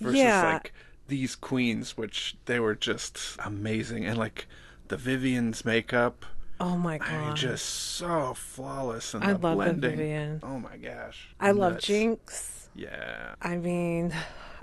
versus 0.00 0.18
Yeah. 0.20 0.52
like 0.54 0.72
these 1.08 1.34
queens, 1.34 1.96
which 1.96 2.36
they 2.46 2.60
were 2.60 2.74
just 2.76 3.18
amazing, 3.44 4.04
and 4.06 4.16
like 4.16 4.46
the 4.88 4.96
Vivienne's 4.96 5.64
makeup, 5.64 6.24
Oh 6.60 6.76
my 6.76 7.00
I 7.02 7.18
mean, 7.18 7.28
god. 7.30 7.36
just 7.36 7.64
so 7.66 8.34
flawless 8.34 9.14
and 9.14 9.24
I 9.24 9.32
the 9.32 9.38
love 9.38 9.42
the 9.42 9.54
blending. 9.56 9.90
Vivian. 9.96 10.40
Oh 10.44 10.60
my 10.60 10.76
gosh, 10.76 11.30
I 11.40 11.50
love 11.50 11.78
Jinkx. 11.78 12.68
Yeah, 12.76 13.34
I 13.42 13.56
mean, 13.56 14.14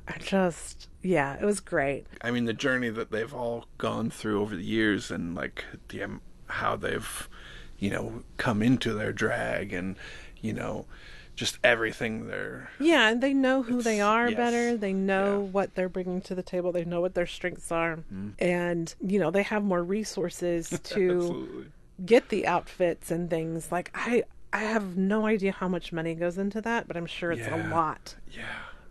I 0.10 0.18
just 0.18 0.88
yeah, 1.02 1.38
it 1.40 1.46
was 1.46 1.60
great. 1.60 2.08
I 2.22 2.32
mean 2.32 2.46
the 2.46 2.54
journey 2.54 2.90
that 2.90 3.12
they've 3.12 3.34
all 3.34 3.66
gone 3.78 4.10
through 4.10 4.42
over 4.42 4.56
the 4.56 4.64
years, 4.64 5.12
and 5.12 5.36
like 5.36 5.64
the 5.90 6.04
um, 6.04 6.22
how 6.48 6.76
they've, 6.76 7.30
you 7.78 7.90
know, 7.92 8.24
come 8.38 8.62
into 8.64 8.94
their 8.94 9.14
drag, 9.14 9.72
and 9.72 9.96
you 10.42 10.52
know, 10.54 10.86
just 11.36 11.58
everything 11.64 12.28
they're 12.28 12.70
Yeah, 12.80 13.10
and 13.10 13.22
they 13.22 13.34
know 13.34 13.62
who 13.64 13.82
they 13.82 14.02
are 14.02 14.30
yes. 14.30 14.36
better. 14.38 14.76
They 14.78 14.94
know 14.94 15.42
Yeah. 15.44 15.52
what 15.52 15.76
they're 15.76 15.90
bringing 15.90 16.22
to 16.22 16.34
the 16.36 16.42
table. 16.44 16.72
They 16.72 16.86
know 16.86 17.02
what 17.02 17.14
their 17.14 17.28
strengths 17.28 17.72
are. 17.72 18.00
And, 18.40 18.94
you 19.02 19.20
know, 19.20 19.32
they 19.32 19.44
have 19.44 19.64
more 19.64 19.84
resources 19.84 20.70
to 20.84 21.66
get 22.06 22.30
the 22.30 22.48
outfits 22.48 23.12
and 23.12 23.30
things. 23.30 23.72
Like 23.72 23.92
I 23.94 24.24
I 24.52 24.60
have 24.64 24.98
no 24.98 25.28
idea 25.28 25.52
how 25.52 25.68
much 25.68 25.94
money 25.94 26.16
goes 26.16 26.38
into 26.40 26.60
that, 26.62 26.88
but 26.88 26.98
I'm 26.98 27.06
sure 27.06 27.32
it's 27.32 27.42
Yeah. 27.48 27.70
a 27.70 27.70
lot. 27.70 28.16
Yeah. 28.32 28.44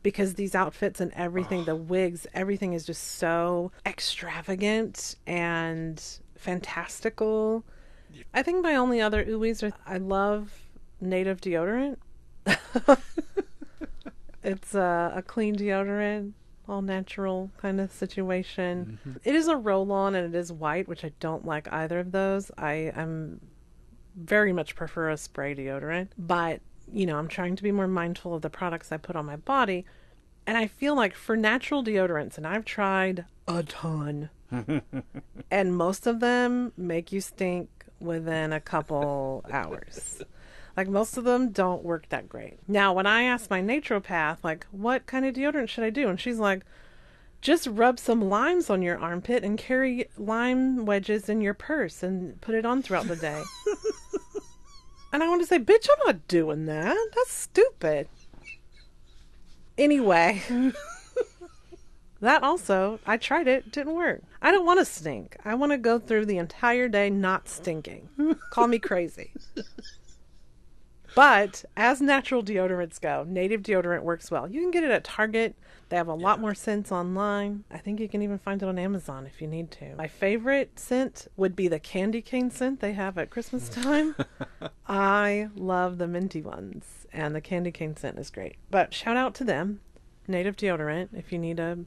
Because 0.03 0.35
these 0.35 0.55
outfits 0.55 1.01
and 1.01 1.13
everything, 1.15 1.65
the 1.65 1.77
wigs, 1.77 2.27
everything 2.33 2.73
is 2.73 2.85
just 2.85 3.03
so 3.03 3.73
extravagant 3.85 5.17
and 5.27 6.03
fantastical. 6.37 7.65
I 8.33 8.43
think 8.43 8.63
my 8.63 8.77
only 8.77 9.01
other 9.01 9.25
ooies 9.25 9.63
are 9.63 9.75
I 9.87 9.99
love 9.99 10.63
native 11.01 11.41
deodorant. 11.41 11.97
it's 14.43 14.75
a, 14.75 15.13
a 15.17 15.23
clean 15.23 15.57
deodorant, 15.57 16.33
all 16.69 16.83
natural 16.83 17.51
kind 17.59 17.81
of 17.81 17.93
situation. 17.93 18.99
Mm-hmm. 19.07 19.19
It 19.25 19.35
is 19.35 19.49
a 19.49 19.57
roll 19.57 19.91
on 19.93 20.15
and 20.15 20.35
it 20.35 20.39
is 20.39 20.53
white, 20.53 20.89
which 20.89 21.05
I 21.05 21.13
don't 21.21 21.45
like 21.45 21.71
either 21.73 22.01
of 22.01 22.13
those. 22.13 22.51
I 22.57 22.93
am 22.95 23.41
very 24.17 24.53
much 24.53 24.75
prefer 24.75 25.11
a 25.11 25.17
spray 25.17 25.55
deodorant, 25.55 26.09
but 26.19 26.61
you 26.93 27.07
know, 27.07 27.19
I'm 27.19 27.29
trying 27.29 27.57
to 27.57 27.63
be 27.63 27.73
more 27.73 27.89
mindful 27.89 28.35
of 28.35 28.43
the 28.43 28.51
products 28.51 28.93
I 28.93 28.97
put 28.97 29.17
on 29.17 29.27
my 29.27 29.37
body. 29.37 29.85
And 30.47 30.57
I 30.57 30.67
feel 30.67 30.95
like 30.95 31.15
for 31.15 31.37
natural 31.37 31.85
deodorants, 31.85 32.39
and 32.39 32.47
I've 32.47 32.65
tried 32.65 33.27
a 33.47 33.63
ton, 33.63 34.31
and 35.51 35.77
most 35.77 36.07
of 36.07 36.21
them 36.21 36.73
make 36.77 37.13
you 37.13 37.21
stink 37.21 37.69
within 38.01 38.53
a 38.53 38.61
couple 38.61 39.45
hours. 39.51 40.23
Like 40.77 40.89
most 40.89 41.17
of 41.17 41.25
them 41.25 41.51
don't 41.51 41.85
work 41.85 42.09
that 42.09 42.29
great. 42.29 42.59
Now, 42.69 42.93
when 42.93 43.07
I 43.07 43.25
asked 43.25 43.51
my 43.51 43.61
naturopath, 43.61 44.39
like, 44.43 44.67
what 44.71 45.07
kind 45.07 45.27
of 45.27 45.35
deodorant 45.35 45.69
should 45.69 45.85
I 45.85 45.91
do? 45.91 46.09
And 46.09 46.21
she's 46.21 46.39
like, 46.39 46.63
just 47.41 47.67
rub 47.67 47.99
some 47.99 48.29
limes 48.29 48.71
on 48.71 48.83
your 48.83 48.99
armpit 48.99 49.45
and 49.45 49.59
carry 49.59 50.09
lime 50.17 50.87
wedges 50.87 51.29
in 51.29 51.41
your 51.41 51.55
purse 51.55 52.03
and 52.03 52.41
put 52.41 52.55
it 52.55 52.65
on 52.65 52.83
throughout 52.83 53.07
the 53.07 53.17
day. 53.17 53.43
and 55.13 55.23
I 55.23 55.29
want 55.29 55.41
to 55.43 55.47
say, 55.47 55.59
bitch, 55.59 55.89
I'm 55.91 56.07
not 56.07 56.29
doing 56.29 56.67
that. 56.67 56.97
That's 57.15 57.33
stupid. 57.33 58.09
Anyway, 59.77 60.43
that 62.21 62.43
also, 62.43 62.99
I 63.07 63.17
tried 63.17 63.47
it, 63.47 63.71
didn't 63.71 63.95
work. 63.95 64.23
I 64.43 64.51
don't 64.51 64.67
want 64.67 64.81
to 64.81 64.85
stink. 64.85 65.37
I 65.45 65.55
want 65.55 65.73
to 65.73 65.79
go 65.79 65.99
through 65.99 66.27
the 66.27 66.39
entire 66.39 66.89
day 66.89 67.11
not 67.11 67.49
stinking. 67.49 68.09
Call 68.51 68.67
me 68.67 68.79
crazy. 68.79 69.33
But 71.15 71.65
as 71.77 72.01
natural 72.01 72.43
deodorants 72.43 73.01
go, 73.01 73.25
native 73.27 73.63
deodorant 73.63 74.03
works 74.03 74.31
well. 74.31 74.49
You 74.49 74.61
can 74.61 74.71
get 74.71 74.85
it 74.85 74.91
at 74.91 75.05
Target. 75.05 75.57
They 75.89 75.97
have 75.97 76.09
a 76.09 76.15
lot 76.15 76.41
more 76.41 76.55
scents 76.55 76.93
online. 76.93 77.65
I 77.71 77.79
think 77.79 77.99
you 77.99 78.09
can 78.09 78.23
even 78.23 78.39
find 78.39 78.63
it 78.63 78.69
on 78.69 78.79
Amazon 78.79 79.27
if 79.27 79.41
you 79.41 79.49
need 79.49 79.71
to. 79.73 79.95
My 79.97 80.07
favorite 80.07 80.79
scent 80.79 81.29
would 81.37 81.57
be 81.57 81.69
the 81.69 81.79
candy 81.79 82.21
cane 82.21 82.51
scent 82.51 82.81
they 82.81 82.93
have 82.93 83.17
at 83.17 83.31
Christmas 83.31 83.71
mm. 83.71 83.83
time. 83.83 84.15
I 84.87 85.49
love 85.57 85.99
the 85.99 86.07
minty 86.07 86.43
ones, 86.43 87.07
and 87.13 87.35
the 87.35 87.41
candy 87.41 87.71
cane 87.71 87.97
scent 87.97 88.19
is 88.19 88.31
great. 88.31 88.57
But 88.71 88.93
shout 88.93 89.17
out 89.17 89.35
to 89.37 89.45
them, 89.45 89.81
native 90.27 90.57
deodorant, 90.57 91.09
if 91.15 91.33
you 91.33 91.39
need 91.39 91.59
a 91.59 91.79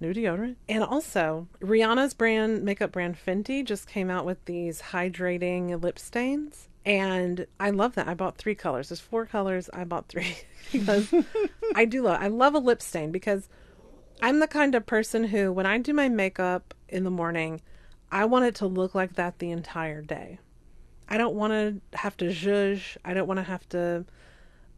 new 0.00 0.12
deodorant. 0.12 0.56
And 0.68 0.82
also, 0.82 1.46
Rihanna's 1.60 2.14
brand, 2.14 2.64
makeup 2.64 2.90
brand 2.90 3.16
Fenty, 3.16 3.64
just 3.64 3.86
came 3.86 4.10
out 4.10 4.26
with 4.26 4.44
these 4.46 4.82
hydrating 4.82 5.80
lip 5.80 5.98
stains. 5.98 6.68
And 6.86 7.46
I 7.58 7.70
love 7.70 7.94
that. 7.94 8.08
I 8.08 8.14
bought 8.14 8.36
three 8.36 8.54
colors. 8.54 8.88
There's 8.88 9.00
four 9.00 9.24
colors. 9.26 9.70
I 9.72 9.84
bought 9.84 10.08
three 10.08 10.36
because 10.72 11.12
I 11.74 11.84
do 11.84 12.02
love. 12.02 12.20
I 12.20 12.28
love 12.28 12.54
a 12.54 12.58
lip 12.58 12.82
stain 12.82 13.10
because 13.10 13.48
I'm 14.20 14.40
the 14.40 14.48
kind 14.48 14.74
of 14.74 14.86
person 14.86 15.24
who, 15.24 15.52
when 15.52 15.66
I 15.66 15.78
do 15.78 15.94
my 15.94 16.08
makeup 16.08 16.74
in 16.88 17.04
the 17.04 17.10
morning, 17.10 17.60
I 18.12 18.26
want 18.26 18.44
it 18.44 18.54
to 18.56 18.66
look 18.66 18.94
like 18.94 19.14
that 19.14 19.38
the 19.38 19.50
entire 19.50 20.02
day. 20.02 20.38
I 21.08 21.16
don't 21.16 21.34
want 21.34 21.52
to 21.52 21.98
have 21.98 22.16
to 22.18 22.26
zhuzh. 22.26 22.96
I 23.04 23.14
don't 23.14 23.26
want 23.26 23.38
to 23.38 23.44
have 23.44 23.68
to 23.70 24.04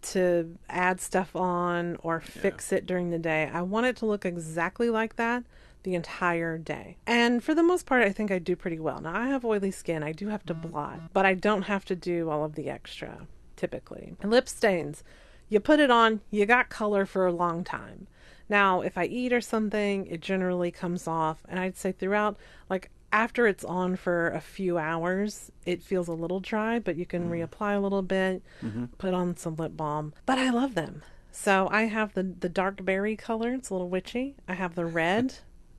to 0.03 0.57
add 0.69 1.01
stuff 1.01 1.35
on 1.35 1.97
or 2.03 2.21
fix 2.21 2.71
it 2.73 2.87
during 2.87 3.11
the 3.11 3.19
day. 3.19 3.51
I 3.53 3.63
want 3.63 3.87
it 3.87 3.97
to 3.97 4.07
look 4.07 4.25
exactly 4.25 4.89
like 4.89 5.17
that 5.17 5.43
the 5.87 5.95
entire 5.95 6.59
day. 6.59 6.97
And 7.07 7.43
for 7.43 7.55
the 7.55 7.63
most 7.63 7.87
part, 7.87 8.03
I 8.03 8.11
think 8.11 8.33
I 8.33 8.41
do 8.41 8.57
pretty 8.57 8.81
well. 8.81 9.01
Now, 9.01 9.15
I 9.15 9.29
have 9.29 9.45
oily 9.45 9.71
skin. 9.71 10.03
I 10.03 10.11
do 10.11 10.29
have 10.29 10.45
to 10.47 10.55
blot, 10.55 11.13
but 11.13 11.25
I 11.25 11.35
don't 11.35 11.63
have 11.63 11.85
to 11.87 11.95
do 11.95 12.29
all 12.29 12.45
of 12.45 12.57
the 12.57 12.69
extra 12.69 13.27
typically. 13.57 14.15
Lip 14.23 14.49
stains, 14.49 15.03
you 15.49 15.61
put 15.61 15.81
it 15.81 15.91
on, 15.91 16.21
you 16.31 16.45
got 16.45 16.69
color 16.69 17.07
for 17.07 17.25
a 17.25 17.33
long 17.33 17.65
time. 17.65 18.09
Now, 18.49 18.81
if 18.81 18.99
I 18.99 19.07
eat 19.07 19.33
or 19.33 19.41
something, 19.41 20.07
it 20.09 20.21
generally 20.21 20.71
comes 20.71 21.09
off. 21.09 21.39
And 21.49 21.59
I'd 21.59 21.77
say 21.77 21.93
throughout, 21.93 22.37
like 22.69 22.91
after 23.13 23.47
it's 23.47 23.65
on 23.65 23.97
for 23.97 24.29
a 24.31 24.41
few 24.41 24.77
hours, 24.77 25.51
it 25.65 25.83
feels 25.83 26.09
a 26.09 26.13
little 26.13 26.41
dry, 26.41 26.79
but 26.81 26.97
you 26.97 27.07
can 27.07 27.31
mm. 27.31 27.49
reapply 27.49 27.77
a 27.77 27.81
little 27.81 28.03
bit, 28.03 28.43
mm-hmm. 28.61 28.87
put 28.99 29.15
on 29.15 29.37
some 29.37 29.57
lip 29.57 29.77
balm. 29.77 30.13
But 30.27 30.39
I 30.39 30.51
love 30.51 30.75
them. 30.75 31.03
So 31.33 31.69
I 31.71 31.83
have 31.83 32.15
the, 32.15 32.23
the 32.23 32.49
dark 32.49 32.83
berry 32.85 33.15
color, 33.15 33.53
it's 33.53 33.69
a 33.69 33.75
little 33.75 33.91
witchy. 33.91 34.37
I 34.49 34.55
have 34.55 34.75
the 34.75 34.87
red, 34.87 35.35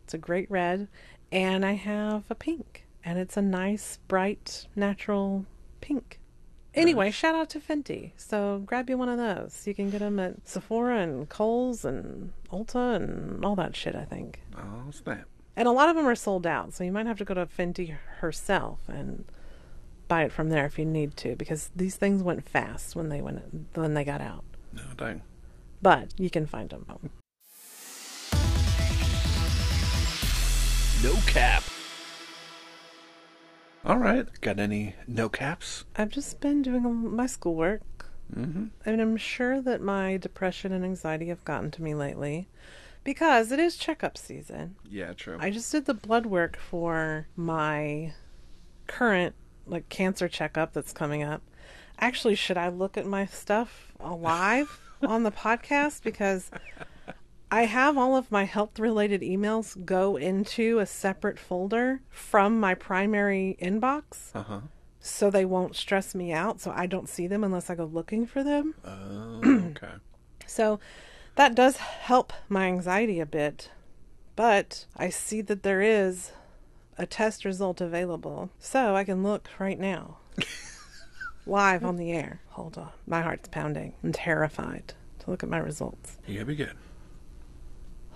it's 0.07 0.13
a 0.13 0.17
great 0.17 0.49
red. 0.49 0.87
And 1.33 1.65
I 1.65 1.73
have 1.73 2.23
a 2.29 2.35
pink, 2.35 2.87
and 3.03 3.19
it's 3.19 3.35
a 3.35 3.41
nice, 3.41 3.99
bright, 4.07 4.65
natural 4.73 5.45
pink. 5.81 6.21
Anyway, 6.73 7.11
shout 7.11 7.35
out 7.35 7.49
to 7.49 7.59
Fenty. 7.59 8.11
So 8.15 8.63
grab 8.65 8.89
you 8.89 8.97
one 8.97 9.09
of 9.09 9.17
those. 9.17 9.67
You 9.67 9.75
can 9.75 9.89
get 9.89 9.99
them 9.99 10.17
at 10.17 10.47
Sephora 10.47 10.99
and 10.99 11.27
Kohl's 11.27 11.83
and 11.83 12.31
Ulta 12.53 12.95
and 12.95 13.43
all 13.43 13.57
that 13.57 13.75
shit, 13.75 13.95
I 13.95 14.05
think. 14.05 14.39
Oh 14.55 14.91
snap! 14.91 15.25
And 15.57 15.67
a 15.67 15.71
lot 15.71 15.89
of 15.89 15.97
them 15.97 16.07
are 16.07 16.15
sold 16.15 16.47
out, 16.47 16.73
so 16.73 16.85
you 16.85 16.93
might 16.93 17.07
have 17.07 17.17
to 17.17 17.25
go 17.25 17.33
to 17.33 17.45
Fenty 17.45 17.97
herself 18.19 18.79
and 18.87 19.25
buy 20.07 20.23
it 20.23 20.31
from 20.31 20.47
there 20.47 20.65
if 20.65 20.79
you 20.79 20.85
need 20.85 21.17
to, 21.17 21.35
because 21.35 21.71
these 21.75 21.97
things 21.97 22.23
went 22.23 22.47
fast 22.47 22.95
when 22.95 23.09
they 23.09 23.21
went 23.21 23.75
when 23.75 23.93
they 23.93 24.05
got 24.05 24.21
out. 24.21 24.45
No 24.71 24.83
dang. 24.95 25.23
But 25.81 26.13
you 26.17 26.29
can 26.29 26.45
find 26.45 26.69
them. 26.69 26.85
No 31.03 31.13
cap. 31.27 31.63
All 33.85 33.97
right. 33.97 34.25
Got 34.41 34.59
any 34.59 34.95
no 35.07 35.29
caps? 35.29 35.85
I've 35.95 36.09
just 36.09 36.39
been 36.41 36.61
doing 36.61 37.15
my 37.15 37.27
schoolwork, 37.27 37.81
Mm-hmm. 38.35 38.65
and 38.85 39.01
I'm 39.01 39.15
sure 39.15 39.61
that 39.61 39.79
my 39.81 40.17
depression 40.17 40.73
and 40.73 40.83
anxiety 40.83 41.27
have 41.29 41.45
gotten 41.45 41.71
to 41.71 41.81
me 41.81 41.95
lately, 41.95 42.49
because 43.05 43.53
it 43.53 43.59
is 43.59 43.77
checkup 43.77 44.17
season. 44.17 44.75
Yeah, 44.89 45.13
true. 45.13 45.37
I 45.39 45.49
just 45.49 45.71
did 45.71 45.85
the 45.85 45.93
blood 45.93 46.25
work 46.25 46.57
for 46.57 47.27
my 47.37 48.13
current 48.87 49.33
like 49.65 49.87
cancer 49.87 50.27
checkup 50.27 50.73
that's 50.73 50.91
coming 50.91 51.23
up. 51.23 51.41
Actually, 51.99 52.35
should 52.35 52.57
I 52.57 52.67
look 52.67 52.97
at 52.97 53.05
my 53.05 53.25
stuff 53.25 53.93
alive 54.01 54.77
on 55.01 55.23
the 55.23 55.31
podcast 55.31 56.03
because 56.03 56.51
I 57.49 57.63
have 57.63 57.97
all 57.97 58.15
of 58.17 58.31
my 58.31 58.43
health 58.43 58.77
related 58.79 59.21
emails 59.21 59.83
go 59.85 60.17
into 60.17 60.79
a 60.79 60.85
separate 60.85 61.39
folder 61.39 62.01
from 62.09 62.59
my 62.59 62.73
primary 62.75 63.57
inbox 63.61 64.31
Uh 64.35 64.43
huh. 64.43 64.59
so 64.99 65.29
they 65.29 65.45
won't 65.45 65.75
stress 65.75 66.13
me 66.13 66.33
out 66.33 66.59
so 66.59 66.71
I 66.75 66.87
don't 66.87 67.07
see 67.07 67.25
them 67.27 67.43
unless 67.45 67.69
I 67.69 67.75
go 67.75 67.85
looking 67.85 68.25
for 68.25 68.43
them. 68.43 68.75
Oh, 68.83 69.41
okay. 69.77 69.93
So 70.45 70.79
that 71.35 71.55
does 71.55 71.77
help 71.77 72.33
my 72.49 72.65
anxiety 72.67 73.19
a 73.21 73.25
bit. 73.25 73.69
But 74.35 74.85
I 74.95 75.09
see 75.09 75.41
that 75.41 75.63
there 75.63 75.81
is 75.81 76.31
a 76.97 77.05
test 77.05 77.45
result 77.45 77.79
available. 77.81 78.49
So 78.59 78.95
I 78.95 79.03
can 79.03 79.23
look 79.23 79.47
right 79.57 79.79
now. 79.79 80.17
Live 81.45 81.85
on 81.85 81.95
the 81.95 82.11
air. 82.11 82.41
Hold 82.49 82.77
on. 82.77 82.89
My 83.07 83.21
heart's 83.21 83.47
pounding. 83.47 83.93
I'm 84.03 84.11
terrified 84.11 84.93
to 85.19 85.31
look 85.31 85.43
at 85.43 85.49
my 85.49 85.57
results. 85.59 86.17
You 86.27 86.35
gotta 86.35 86.45
be 86.45 86.55
good. 86.55 86.73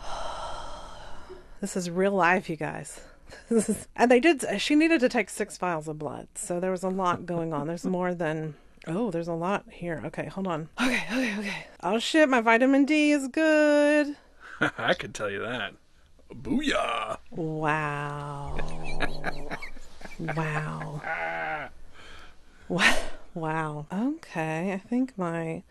This 1.62 1.78
is 1.78 1.92
real 1.92 2.14
life, 2.14 2.50
you 2.50 2.56
guys. 2.56 3.02
Is- 3.50 3.88
and 3.96 4.10
they 4.10 4.20
did. 4.20 4.44
She 4.60 4.76
needed 4.76 5.00
to 5.02 5.10
take 5.10 5.30
six 5.30 5.58
vials 5.58 5.88
of 5.88 6.00
blood, 6.00 6.28
so 6.34 6.60
there 6.60 6.72
was 6.72 6.84
a 6.84 6.90
lot 6.90 7.26
going 7.28 7.54
on. 7.54 7.68
There's 7.68 7.86
more 7.86 8.14
than. 8.16 8.56
Oh, 8.88 9.12
there's 9.12 9.28
a 9.28 9.34
lot 9.34 9.66
here. 9.70 10.02
Okay, 10.06 10.26
hold 10.26 10.48
on. 10.48 10.70
Okay, 10.82 11.04
okay, 11.12 11.38
okay. 11.38 11.66
Oh 11.84 12.00
shit, 12.00 12.28
my 12.30 12.42
vitamin 12.42 12.86
D 12.86 13.12
is 13.12 13.28
good. 13.28 14.16
I 14.78 14.96
can 14.96 15.14
tell 15.14 15.30
you 15.30 15.40
that. 15.40 15.74
Booyah! 16.34 17.18
Wow. 17.30 18.58
wow. 20.20 21.02
Wow. 22.70 22.98
Wow. 23.34 23.86
Okay, 23.94 24.74
I 24.74 24.78
think 24.78 25.18
my 25.18 25.64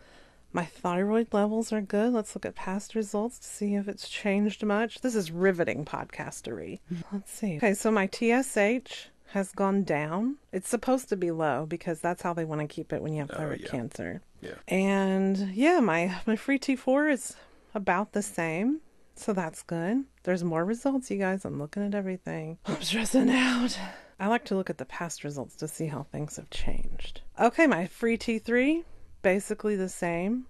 my 0.53 0.65
thyroid 0.65 1.33
levels 1.33 1.71
are 1.71 1.81
good. 1.81 2.13
Let's 2.13 2.35
look 2.35 2.45
at 2.45 2.55
past 2.55 2.95
results 2.95 3.39
to 3.39 3.47
see 3.47 3.75
if 3.75 3.87
it's 3.87 4.09
changed 4.09 4.63
much. 4.65 5.01
This 5.01 5.15
is 5.15 5.31
riveting 5.31 5.85
podcastery. 5.85 6.79
Let's 7.11 7.31
see. 7.31 7.57
Okay, 7.57 7.73
so 7.73 7.91
my 7.91 8.07
TSH 8.07 9.07
has 9.31 9.51
gone 9.53 9.83
down. 9.83 10.37
It's 10.51 10.69
supposed 10.69 11.09
to 11.09 11.15
be 11.15 11.31
low 11.31 11.65
because 11.65 12.01
that's 12.01 12.21
how 12.21 12.33
they 12.33 12.45
want 12.45 12.61
to 12.61 12.67
keep 12.67 12.91
it 12.91 13.01
when 13.01 13.13
you 13.13 13.21
have 13.21 13.31
oh, 13.31 13.37
thyroid 13.37 13.61
yeah. 13.61 13.69
cancer. 13.69 14.21
Yeah. 14.41 14.55
And 14.67 15.37
yeah, 15.53 15.79
my 15.79 16.15
my 16.25 16.35
free 16.35 16.59
T4 16.59 17.11
is 17.11 17.35
about 17.73 18.11
the 18.11 18.21
same. 18.21 18.81
So 19.15 19.33
that's 19.33 19.61
good. 19.61 20.05
There's 20.23 20.43
more 20.43 20.65
results, 20.65 21.11
you 21.11 21.17
guys. 21.17 21.45
I'm 21.45 21.59
looking 21.59 21.85
at 21.85 21.95
everything. 21.95 22.57
I'm 22.65 22.81
stressing 22.81 23.29
out. 23.29 23.77
I 24.19 24.27
like 24.27 24.45
to 24.45 24.55
look 24.55 24.69
at 24.69 24.77
the 24.77 24.85
past 24.85 25.23
results 25.23 25.55
to 25.57 25.67
see 25.67 25.87
how 25.87 26.03
things 26.03 26.35
have 26.35 26.49
changed. 26.49 27.21
Okay, 27.39 27.67
my 27.67 27.87
free 27.87 28.17
T3, 28.17 28.83
basically 29.21 29.75
the 29.75 29.89
same. 29.89 30.47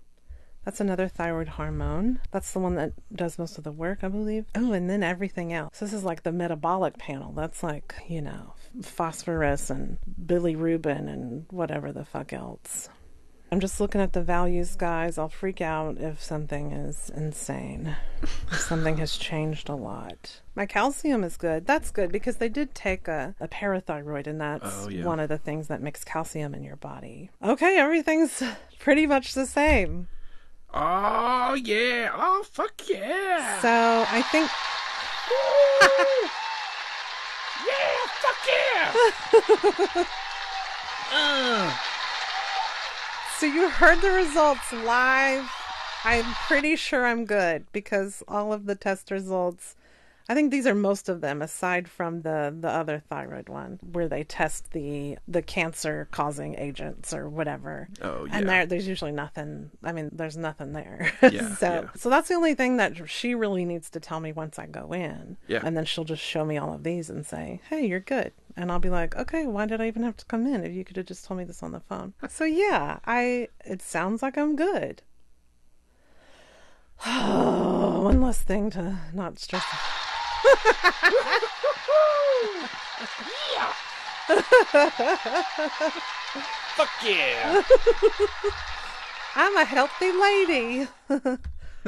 That's 0.66 0.80
another 0.80 1.08
thyroid 1.08 1.48
hormone. 1.48 2.20
That's 2.30 2.52
the 2.52 2.60
one 2.60 2.76
that 2.76 2.94
does 3.12 3.40
most 3.40 3.58
of 3.58 3.64
the 3.64 3.72
work, 3.72 4.04
I 4.04 4.10
believe. 4.10 4.46
Oh, 4.54 4.74
and 4.74 4.90
then 4.90 5.02
everything 5.02 5.52
else. 5.52 5.80
This 5.80 5.92
is 5.92 6.04
like 6.04 6.22
the 6.22 6.32
metabolic 6.32 7.00
panel. 7.00 7.32
That's 7.32 7.64
like, 7.64 7.96
you 8.08 8.22
know, 8.22 8.54
phosphorus 8.84 9.72
and 9.72 9.98
bilirubin 10.24 11.12
and 11.12 11.46
whatever 11.50 11.92
the 11.92 12.06
fuck 12.06 12.32
else. 12.32 12.90
I'm 13.54 13.60
just 13.60 13.82
looking 13.82 14.00
at 14.00 14.14
the 14.14 14.22
values, 14.24 14.76
guys. 14.78 15.18
I'll 15.18 15.28
freak 15.28 15.60
out 15.60 15.98
if 16.00 16.22
something 16.24 16.72
is 16.72 17.12
insane. 17.14 17.98
if 18.22 18.62
something 18.62 18.96
has 18.98 19.18
changed 19.18 19.68
a 19.68 19.76
lot. 19.76 20.40
My 20.56 20.66
calcium 20.66 21.22
is 21.26 21.36
good. 21.36 21.68
That's 21.68 21.92
good 21.92 22.14
because 22.14 22.38
they 22.38 22.48
did 22.48 22.74
take 22.74 23.10
a, 23.10 23.36
a 23.42 23.50
parathyroid, 23.50 24.26
and 24.28 24.40
that's 24.40 24.86
Oh, 24.86 24.90
yeah. 24.90 25.04
one 25.04 25.20
of 25.20 25.28
the 25.28 25.38
things 25.38 25.68
that 25.68 25.82
makes 25.82 26.06
calcium 26.06 26.56
in 26.56 26.64
your 26.64 26.78
body. 26.78 27.30
Okay, 27.44 27.78
everything's 27.78 28.42
pretty 28.80 29.06
much 29.06 29.34
the 29.34 29.46
same. 29.46 30.08
Oh 30.74 31.54
yeah! 31.56 32.10
Oh 32.16 32.46
fuck 32.50 32.82
yeah! 32.90 33.60
So 33.60 34.06
I 34.10 34.22
think 34.32 34.50
yeah! 37.68 38.08
Fuck 38.22 38.48
yeah! 39.94 40.06
uh, 41.12 41.76
so. 43.42 43.48
You 43.48 43.70
heard 43.70 44.00
the 44.02 44.12
results 44.12 44.72
live. 44.72 45.50
I'm 46.04 46.26
pretty 46.48 46.76
sure 46.76 47.08
I'm 47.08 47.26
good 47.26 47.66
because 47.72 48.22
all 48.28 48.54
of 48.54 48.68
the 48.68 48.76
test 48.76 49.10
results. 49.10 49.76
I 50.32 50.34
think 50.34 50.50
these 50.50 50.66
are 50.66 50.74
most 50.74 51.10
of 51.10 51.20
them, 51.20 51.42
aside 51.42 51.90
from 51.90 52.22
the 52.22 52.56
the 52.58 52.70
other 52.70 53.04
thyroid 53.10 53.50
one, 53.50 53.82
where 53.92 54.08
they 54.08 54.24
test 54.24 54.72
the 54.72 55.18
the 55.28 55.42
cancer 55.42 56.08
causing 56.12 56.58
agents 56.58 57.14
or 57.14 57.28
whatever. 57.28 57.90
oh 58.02 58.24
yeah. 58.24 58.38
And 58.38 58.48
there, 58.48 58.66
there's 58.66 58.88
usually 58.88 59.12
nothing. 59.12 59.72
I 59.84 59.92
mean, 59.92 60.10
there's 60.14 60.38
nothing 60.38 60.72
there. 60.72 61.12
Yeah, 61.22 61.54
so, 61.56 61.68
yeah. 61.68 61.90
so 61.98 62.10
that's 62.10 62.30
the 62.30 62.36
only 62.36 62.56
thing 62.56 62.78
that 62.78 63.10
she 63.10 63.36
really 63.36 63.66
needs 63.66 63.90
to 63.90 64.00
tell 64.00 64.22
me 64.22 64.32
once 64.32 64.58
I 64.58 64.68
go 64.68 64.94
in. 64.94 65.36
Yeah. 65.50 65.60
And 65.66 65.76
then 65.76 65.84
she'll 65.84 66.06
just 66.06 66.24
show 66.24 66.46
me 66.46 66.58
all 66.58 66.74
of 66.74 66.84
these 66.84 67.10
and 67.10 67.26
say, 67.26 67.60
"Hey, 67.70 67.86
you're 67.86 68.00
good." 68.00 68.32
And 68.56 68.72
I'll 68.72 68.80
be 68.80 68.90
like, 68.90 69.18
"Okay, 69.18 69.46
why 69.48 69.66
did 69.66 69.82
I 69.82 69.88
even 69.88 70.04
have 70.04 70.16
to 70.16 70.26
come 70.28 70.48
in 70.48 70.64
if 70.64 70.72
you 70.72 70.86
could 70.86 70.96
have 70.96 71.08
just 71.08 71.26
told 71.26 71.40
me 71.40 71.44
this 71.44 71.62
on 71.62 71.74
the 71.74 71.82
phone?" 71.82 72.14
So 72.30 72.46
yeah, 72.46 73.00
I. 73.06 73.50
It 73.66 73.82
sounds 73.82 74.22
like 74.22 74.38
I'm 74.38 74.56
good. 74.56 75.02
One 77.04 78.22
less 78.22 78.42
thing 78.42 78.70
to 78.70 78.98
not 79.14 79.38
stress. 79.40 79.66
Fuck 86.76 86.90
yeah! 87.06 87.62
I'm 89.36 89.58
a 89.58 89.66
healthy 89.66 90.12
lady. 90.12 90.88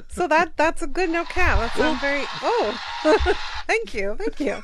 so 0.10 0.28
that 0.28 0.58
that's 0.58 0.82
a 0.82 0.88
good 0.88 1.10
no 1.10 1.24
cap. 1.26 1.60
That's 1.60 1.80
I'm 1.80 2.00
very 2.00 2.24
oh 2.42 2.80
thank 3.68 3.94
you, 3.94 4.16
thank 4.18 4.40
you. 4.40 4.62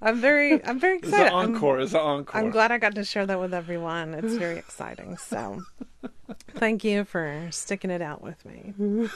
I'm 0.00 0.20
very 0.20 0.64
I'm 0.64 0.78
very 0.78 0.98
excited. 0.98 1.32
I'm, 1.32 1.54
encore. 1.54 1.80
It's 1.80 1.94
an 1.94 2.00
encore. 2.00 2.40
I'm 2.40 2.50
glad 2.50 2.70
I 2.70 2.78
got 2.78 2.94
to 2.96 3.04
share 3.04 3.26
that 3.26 3.40
with 3.40 3.54
everyone. 3.54 4.14
It's 4.14 4.34
very 4.34 4.58
exciting. 4.58 5.16
So 5.16 5.62
thank 6.54 6.84
you 6.84 7.04
for 7.04 7.48
sticking 7.50 7.90
it 7.90 8.02
out 8.02 8.22
with 8.22 8.44
me. 8.44 9.08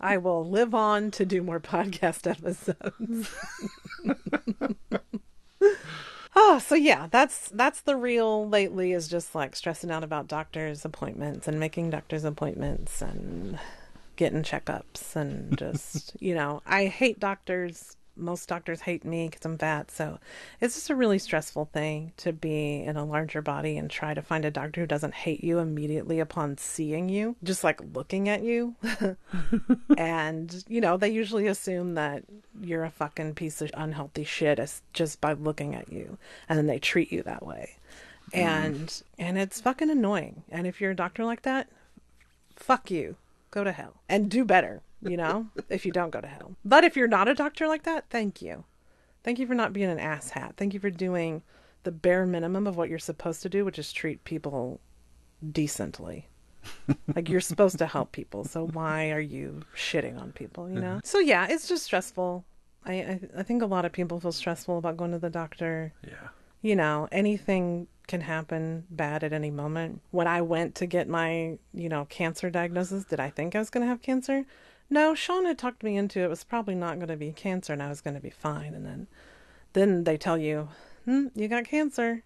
I 0.00 0.16
will 0.16 0.48
live 0.48 0.74
on 0.74 1.10
to 1.12 1.24
do 1.24 1.42
more 1.42 1.60
podcast 1.60 2.26
episodes. 2.30 3.30
oh, 6.36 6.58
so 6.64 6.74
yeah, 6.74 7.08
that's 7.10 7.48
that's 7.50 7.80
the 7.82 7.96
real 7.96 8.48
lately 8.48 8.92
is 8.92 9.08
just 9.08 9.34
like 9.34 9.56
stressing 9.56 9.90
out 9.90 10.04
about 10.04 10.28
doctors' 10.28 10.84
appointments 10.84 11.48
and 11.48 11.60
making 11.60 11.90
doctors' 11.90 12.24
appointments 12.24 13.02
and 13.02 13.58
getting 14.16 14.42
checkups 14.42 15.16
and 15.16 15.56
just, 15.56 16.14
you 16.20 16.34
know, 16.34 16.60
I 16.66 16.86
hate 16.86 17.18
doctors. 17.18 17.96
Most 18.20 18.48
doctors 18.48 18.82
hate 18.82 19.04
me 19.04 19.28
because 19.28 19.44
I'm 19.44 19.58
fat. 19.58 19.90
So 19.90 20.18
it's 20.60 20.74
just 20.74 20.90
a 20.90 20.94
really 20.94 21.18
stressful 21.18 21.70
thing 21.72 22.12
to 22.18 22.32
be 22.32 22.82
in 22.82 22.96
a 22.96 23.04
larger 23.04 23.42
body 23.42 23.76
and 23.76 23.90
try 23.90 24.14
to 24.14 24.22
find 24.22 24.44
a 24.44 24.50
doctor 24.50 24.82
who 24.82 24.86
doesn't 24.86 25.14
hate 25.14 25.42
you 25.42 25.58
immediately 25.58 26.20
upon 26.20 26.58
seeing 26.58 27.08
you, 27.08 27.36
just 27.42 27.64
like 27.64 27.80
looking 27.94 28.28
at 28.28 28.42
you. 28.42 28.74
and, 29.96 30.64
you 30.68 30.80
know, 30.80 30.96
they 30.96 31.08
usually 31.08 31.46
assume 31.46 31.94
that 31.94 32.22
you're 32.60 32.84
a 32.84 32.90
fucking 32.90 33.34
piece 33.34 33.62
of 33.62 33.70
unhealthy 33.74 34.24
shit 34.24 34.60
just 34.92 35.20
by 35.20 35.32
looking 35.32 35.74
at 35.74 35.92
you. 35.92 36.18
And 36.48 36.58
then 36.58 36.66
they 36.66 36.78
treat 36.78 37.10
you 37.10 37.22
that 37.22 37.44
way. 37.44 37.76
Mm. 38.32 38.38
And 38.38 39.02
and 39.18 39.38
it's 39.38 39.60
fucking 39.60 39.90
annoying. 39.90 40.42
And 40.50 40.66
if 40.66 40.80
you're 40.80 40.92
a 40.92 40.96
doctor 40.96 41.24
like 41.24 41.42
that, 41.42 41.68
fuck 42.56 42.90
you. 42.90 43.16
Go 43.50 43.64
to 43.64 43.72
hell. 43.72 43.94
And 44.08 44.30
do 44.30 44.44
better, 44.44 44.82
you 45.02 45.16
know, 45.16 45.46
if 45.68 45.84
you 45.86 45.92
don't 45.92 46.10
go 46.10 46.20
to 46.20 46.26
hell. 46.28 46.56
But 46.64 46.84
if 46.84 46.96
you're 46.96 47.08
not 47.08 47.28
a 47.28 47.34
doctor 47.34 47.66
like 47.66 47.84
that, 47.84 48.04
thank 48.10 48.42
you. 48.42 48.64
Thank 49.22 49.38
you 49.38 49.46
for 49.46 49.54
not 49.54 49.72
being 49.72 49.90
an 49.90 49.98
asshat. 49.98 50.56
Thank 50.56 50.74
you 50.74 50.80
for 50.80 50.90
doing 50.90 51.42
the 51.82 51.92
bare 51.92 52.26
minimum 52.26 52.66
of 52.66 52.76
what 52.76 52.88
you're 52.88 52.98
supposed 52.98 53.42
to 53.42 53.48
do, 53.48 53.64
which 53.64 53.78
is 53.78 53.92
treat 53.92 54.24
people 54.24 54.80
decently. 55.52 56.28
like 57.14 57.28
you're 57.28 57.40
supposed 57.40 57.78
to 57.78 57.86
help 57.86 58.12
people, 58.12 58.44
so 58.44 58.66
why 58.66 59.10
are 59.12 59.20
you 59.20 59.62
shitting 59.74 60.20
on 60.20 60.30
people, 60.32 60.68
you 60.68 60.74
know? 60.78 60.96
Mm-hmm. 60.96 60.98
So 61.04 61.18
yeah, 61.18 61.46
it's 61.48 61.66
just 61.66 61.84
stressful. 61.84 62.44
I, 62.84 62.92
I 62.92 63.20
I 63.38 63.42
think 63.42 63.62
a 63.62 63.66
lot 63.66 63.84
of 63.86 63.92
people 63.92 64.20
feel 64.20 64.32
stressful 64.32 64.76
about 64.78 64.96
going 64.98 65.12
to 65.12 65.18
the 65.18 65.30
doctor 65.30 65.92
Yeah. 66.06 66.28
you 66.60 66.76
know, 66.76 67.08
anything 67.12 67.86
can 68.06 68.20
happen 68.22 68.84
bad 68.90 69.24
at 69.24 69.32
any 69.32 69.50
moment. 69.50 70.02
When 70.10 70.26
I 70.26 70.42
went 70.42 70.74
to 70.76 70.86
get 70.86 71.08
my, 71.08 71.58
you 71.72 71.88
know, 71.88 72.06
cancer 72.10 72.50
diagnosis, 72.50 73.04
did 73.04 73.20
I 73.20 73.30
think 73.30 73.54
I 73.54 73.58
was 73.58 73.70
going 73.70 73.82
to 73.82 73.88
have 73.88 74.02
cancer? 74.02 74.44
No, 74.90 75.14
Sean 75.14 75.46
had 75.46 75.56
talked 75.56 75.84
me 75.84 75.96
into 75.96 76.20
it 76.20 76.28
was 76.28 76.42
probably 76.44 76.74
not 76.74 76.96
going 76.96 77.08
to 77.08 77.16
be 77.16 77.32
cancer 77.32 77.72
and 77.72 77.82
I 77.82 77.88
was 77.88 78.00
going 78.00 78.14
to 78.14 78.20
be 78.20 78.30
fine. 78.30 78.74
And 78.74 78.84
then, 78.84 79.06
then 79.72 80.04
they 80.04 80.16
tell 80.16 80.36
you, 80.36 80.68
hmm, 81.04 81.28
you 81.34 81.46
got 81.46 81.64
cancer. 81.64 82.24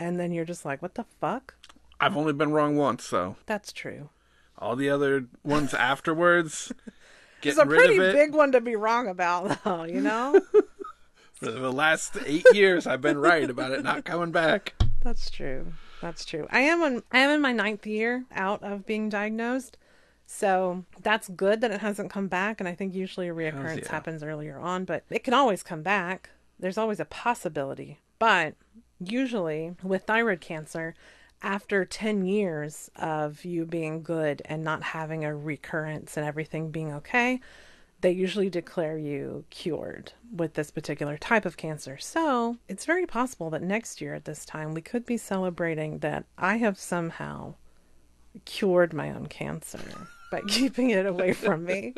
And 0.00 0.18
then 0.18 0.32
you're 0.32 0.44
just 0.46 0.64
like, 0.64 0.80
what 0.82 0.94
the 0.94 1.04
fuck? 1.20 1.54
I've 2.00 2.16
only 2.16 2.32
been 2.32 2.52
wrong 2.52 2.76
once, 2.76 3.04
so 3.04 3.36
That's 3.46 3.72
true. 3.72 4.10
all 4.58 4.76
the 4.76 4.90
other 4.90 5.26
ones 5.42 5.72
afterwards, 5.74 6.72
It's 7.42 7.56
getting 7.56 7.72
a 7.72 7.76
pretty 7.76 7.96
it. 7.96 8.12
big 8.12 8.34
one 8.34 8.50
to 8.52 8.60
be 8.60 8.76
wrong 8.76 9.08
about, 9.08 9.62
though, 9.64 9.84
you 9.84 10.00
know? 10.00 10.40
For 11.34 11.50
the 11.50 11.70
last 11.72 12.16
eight 12.24 12.46
years, 12.54 12.86
I've 12.86 13.02
been 13.02 13.18
right 13.18 13.48
about 13.48 13.72
it 13.72 13.82
not 13.84 14.04
coming 14.04 14.32
back. 14.32 14.74
That's 15.02 15.30
true. 15.30 15.74
That's 16.00 16.24
true. 16.24 16.46
I 16.50 16.60
am 16.60 16.82
on 16.82 17.02
I 17.12 17.18
am 17.18 17.30
in 17.30 17.40
my 17.42 17.52
ninth 17.52 17.86
year 17.86 18.24
out 18.32 18.62
of 18.62 18.86
being 18.86 19.10
diagnosed. 19.10 19.76
So 20.26 20.84
that's 21.02 21.28
good 21.28 21.60
that 21.60 21.70
it 21.70 21.80
hasn't 21.80 22.10
come 22.10 22.26
back 22.26 22.60
and 22.60 22.68
I 22.68 22.74
think 22.74 22.94
usually 22.94 23.28
a 23.28 23.34
reoccurrence 23.34 23.82
yeah. 23.82 23.90
happens 23.90 24.22
earlier 24.22 24.58
on, 24.58 24.84
but 24.84 25.04
it 25.08 25.24
can 25.24 25.34
always 25.34 25.62
come 25.62 25.82
back. 25.82 26.30
There's 26.58 26.78
always 26.78 27.00
a 27.00 27.04
possibility. 27.04 28.00
But 28.18 28.54
usually 28.98 29.76
with 29.82 30.04
thyroid 30.04 30.40
cancer, 30.40 30.94
after 31.42 31.84
10 31.84 32.24
years 32.24 32.90
of 32.96 33.44
you 33.44 33.64
being 33.64 34.02
good 34.02 34.42
and 34.46 34.64
not 34.64 34.82
having 34.82 35.24
a 35.24 35.34
recurrence 35.34 36.16
and 36.16 36.26
everything 36.26 36.70
being 36.70 36.92
okay, 36.92 37.40
they 38.00 38.10
usually 38.10 38.50
declare 38.50 38.98
you 38.98 39.44
cured 39.50 40.12
with 40.34 40.54
this 40.54 40.70
particular 40.70 41.16
type 41.16 41.44
of 41.44 41.56
cancer. 41.56 41.98
So 41.98 42.56
it's 42.68 42.84
very 42.84 43.06
possible 43.06 43.50
that 43.50 43.62
next 43.62 44.00
year 44.00 44.14
at 44.14 44.24
this 44.24 44.44
time 44.44 44.74
we 44.74 44.82
could 44.82 45.06
be 45.06 45.16
celebrating 45.16 45.98
that 45.98 46.24
I 46.36 46.56
have 46.56 46.78
somehow 46.78 47.54
cured 48.44 48.92
my 48.92 49.10
own 49.10 49.26
cancer 49.26 50.08
by 50.30 50.40
keeping 50.48 50.90
it 50.90 51.06
away 51.06 51.32
from 51.32 51.64
me. 51.64 51.94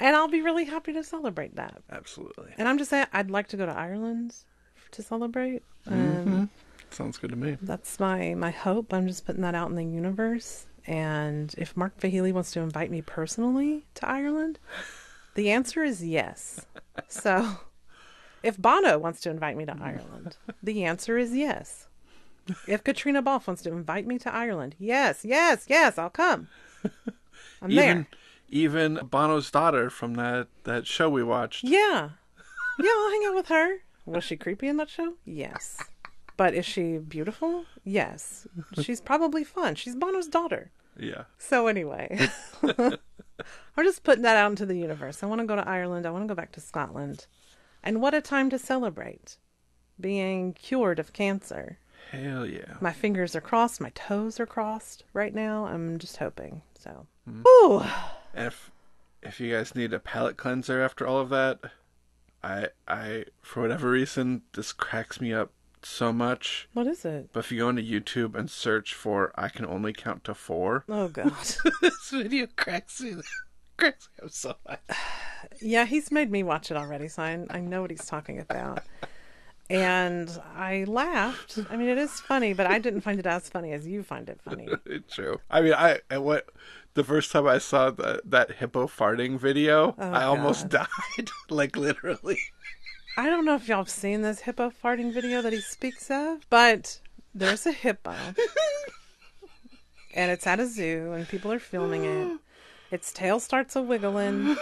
And 0.00 0.14
I'll 0.14 0.28
be 0.28 0.42
really 0.42 0.64
happy 0.64 0.92
to 0.92 1.02
celebrate 1.02 1.56
that. 1.56 1.82
Absolutely. 1.90 2.52
And 2.56 2.68
I'm 2.68 2.78
just 2.78 2.90
saying, 2.90 3.06
I'd 3.12 3.30
like 3.30 3.48
to 3.48 3.56
go 3.56 3.66
to 3.66 3.72
Ireland 3.72 4.34
to 4.92 5.02
celebrate. 5.02 5.62
Mm-hmm. 5.88 6.44
Sounds 6.90 7.18
good 7.18 7.30
to 7.30 7.36
me. 7.36 7.58
that's 7.60 8.00
my, 8.00 8.34
my 8.34 8.50
hope. 8.50 8.94
I'm 8.94 9.06
just 9.06 9.26
putting 9.26 9.42
that 9.42 9.54
out 9.54 9.70
in 9.70 9.76
the 9.76 9.84
universe. 9.84 10.66
And 10.86 11.54
if 11.58 11.76
Mark 11.76 11.98
Fahey 12.00 12.32
wants 12.32 12.52
to 12.52 12.60
invite 12.60 12.90
me 12.90 13.02
personally 13.02 13.86
to 13.94 14.08
Ireland, 14.08 14.58
the 15.34 15.50
answer 15.50 15.84
is 15.84 16.02
yes. 16.04 16.66
So 17.08 17.58
if 18.42 18.56
Bono 18.56 18.98
wants 18.98 19.20
to 19.22 19.30
invite 19.30 19.56
me 19.56 19.66
to 19.66 19.76
Ireland, 19.78 20.36
the 20.62 20.84
answer 20.84 21.18
is 21.18 21.34
yes. 21.34 21.88
If 22.66 22.82
Caitríona 22.82 23.22
Balfe 23.22 23.46
wants 23.46 23.62
to 23.62 23.70
invite 23.70 24.06
me 24.06 24.18
to 24.20 24.34
Ireland, 24.34 24.74
yes, 24.78 25.24
yes, 25.24 25.66
yes, 25.68 25.98
I'll 25.98 26.08
come. 26.08 26.48
I'm 27.62 27.70
Even 27.70 27.84
there. 27.96 28.06
even 28.48 28.94
Bono's 29.10 29.50
daughter 29.50 29.90
from 29.90 30.14
that 30.14 30.48
that 30.64 30.86
show 30.86 31.08
we 31.10 31.22
watched. 31.22 31.64
Yeah. 31.64 32.10
Yeah, 32.80 32.90
I'll 32.96 33.10
hang 33.10 33.24
out 33.26 33.34
with 33.34 33.48
her. 33.48 33.78
Was 34.06 34.24
she 34.24 34.36
creepy 34.36 34.68
in 34.68 34.76
that 34.78 34.88
show? 34.88 35.14
Yes. 35.24 35.82
But 36.36 36.54
is 36.54 36.64
she 36.64 36.98
beautiful? 36.98 37.64
Yes. 37.84 38.46
She's 38.80 39.00
probably 39.00 39.42
fun. 39.44 39.74
She's 39.74 39.96
Bono's 39.96 40.28
daughter. 40.28 40.70
Yeah. 40.96 41.24
So 41.38 41.66
anyway, 41.66 42.28
I'm 42.62 43.84
just 43.84 44.02
putting 44.04 44.22
that 44.22 44.36
out 44.36 44.50
into 44.50 44.66
the 44.66 44.78
universe. 44.78 45.22
I 45.22 45.26
want 45.26 45.40
to 45.40 45.46
go 45.46 45.56
to 45.56 45.68
Ireland. 45.68 46.06
I 46.06 46.10
want 46.10 46.24
to 46.24 46.28
go 46.28 46.34
back 46.36 46.52
to 46.52 46.60
Scotland. 46.60 47.26
And 47.82 48.00
what 48.00 48.14
a 48.14 48.20
time 48.20 48.50
to 48.50 48.58
celebrate 48.58 49.36
being 50.00 50.52
cured 50.52 50.98
of 50.98 51.12
cancer. 51.12 51.78
Hell 52.12 52.46
yeah. 52.46 52.74
My 52.80 52.92
fingers 52.92 53.34
are 53.36 53.40
crossed. 53.40 53.80
My 53.80 53.90
toes 53.90 54.40
are 54.40 54.46
crossed 54.46 55.04
right 55.12 55.34
now. 55.34 55.66
I'm 55.66 55.98
just 55.98 56.16
hoping. 56.18 56.62
So. 56.78 57.06
Hmm. 57.28 57.78
And 58.34 58.46
if 58.46 58.70
if 59.22 59.40
you 59.40 59.52
guys 59.54 59.74
need 59.74 59.92
a 59.92 59.98
palate 59.98 60.36
cleanser 60.36 60.80
after 60.80 61.06
all 61.06 61.18
of 61.18 61.28
that, 61.30 61.58
I 62.42 62.68
I 62.86 63.24
for 63.42 63.62
whatever 63.62 63.90
reason 63.90 64.42
this 64.54 64.72
cracks 64.72 65.20
me 65.20 65.32
up 65.32 65.50
so 65.82 66.12
much. 66.12 66.68
What 66.72 66.86
is 66.86 67.04
it? 67.04 67.30
But 67.32 67.40
if 67.40 67.52
you 67.52 67.58
go 67.58 67.68
into 67.68 67.82
YouTube 67.82 68.34
and 68.34 68.50
search 68.50 68.94
for 68.94 69.32
I 69.36 69.48
can 69.48 69.66
only 69.66 69.92
count 69.92 70.24
to 70.24 70.34
four, 70.34 70.84
Oh, 70.88 71.08
God. 71.08 71.32
this 71.82 72.10
video 72.10 72.46
cracks 72.56 73.00
me 73.00 73.16
cracks 73.76 74.08
me 74.16 74.24
up 74.26 74.30
so 74.32 74.56
much. 74.68 74.80
Yeah, 75.62 75.84
he's 75.84 76.10
made 76.10 76.32
me 76.32 76.42
watch 76.42 76.72
it 76.72 76.76
already, 76.76 77.06
so 77.06 77.22
I, 77.22 77.46
I 77.48 77.60
know 77.60 77.80
what 77.80 77.92
he's 77.92 78.04
talking 78.06 78.40
about. 78.40 78.82
And 79.70 80.30
I 80.56 80.84
laughed. 80.84 81.58
I 81.68 81.76
mean, 81.76 81.88
it 81.88 81.98
is 81.98 82.20
funny, 82.20 82.54
but 82.54 82.66
I 82.66 82.78
didn't 82.78 83.02
find 83.02 83.18
it 83.18 83.26
as 83.26 83.50
funny 83.50 83.72
as 83.72 83.86
you 83.86 84.02
find 84.02 84.28
it 84.28 84.40
funny. 84.42 84.68
True. 85.10 85.40
I 85.50 85.60
mean, 85.60 85.74
I 85.74 86.00
and 86.08 86.24
what 86.24 86.48
the 86.94 87.04
first 87.04 87.30
time 87.30 87.46
I 87.46 87.58
saw 87.58 87.90
the, 87.90 88.22
that 88.24 88.52
hippo 88.52 88.86
farting 88.86 89.38
video, 89.38 89.94
oh, 89.98 90.10
I 90.10 90.24
almost 90.24 90.68
died, 90.68 90.88
like 91.50 91.76
literally. 91.76 92.38
I 93.18 93.26
don't 93.26 93.44
know 93.44 93.56
if 93.56 93.68
y'all 93.68 93.78
have 93.78 93.90
seen 93.90 94.22
this 94.22 94.40
hippo 94.40 94.70
farting 94.70 95.12
video 95.12 95.42
that 95.42 95.52
he 95.52 95.60
speaks 95.60 96.10
of, 96.10 96.48
but 96.48 97.00
there's 97.34 97.66
a 97.66 97.72
hippo. 97.72 98.14
and 100.14 100.30
it's 100.30 100.46
at 100.46 100.60
a 100.60 100.66
zoo, 100.66 101.12
and 101.12 101.28
people 101.28 101.52
are 101.52 101.58
filming 101.58 102.04
it. 102.04 102.38
Its 102.90 103.12
tail 103.12 103.38
starts 103.38 103.76
a 103.76 103.82
wiggling. 103.82 104.56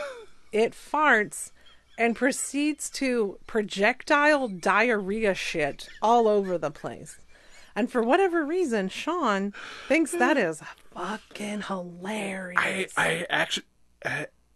It 0.53 0.73
farts 0.73 1.53
and 1.99 2.15
proceeds 2.17 2.91
to 2.91 3.39
projectile 3.47 4.49
diarrhea 4.49 5.35
shit 5.35 5.89
all 6.03 6.29
over 6.29 6.59
the 6.59 6.71
place. 6.71 7.19
And 7.75 7.91
for 7.91 8.03
whatever 8.03 8.45
reason, 8.45 8.89
Sean 8.89 9.53
thinks 9.87 10.13
that 10.13 10.39
is 10.39 10.63
fucking 10.95 11.63
I 11.63 11.67
hilarious. 11.67 12.93
I 12.97 13.27
actually, 13.29 13.67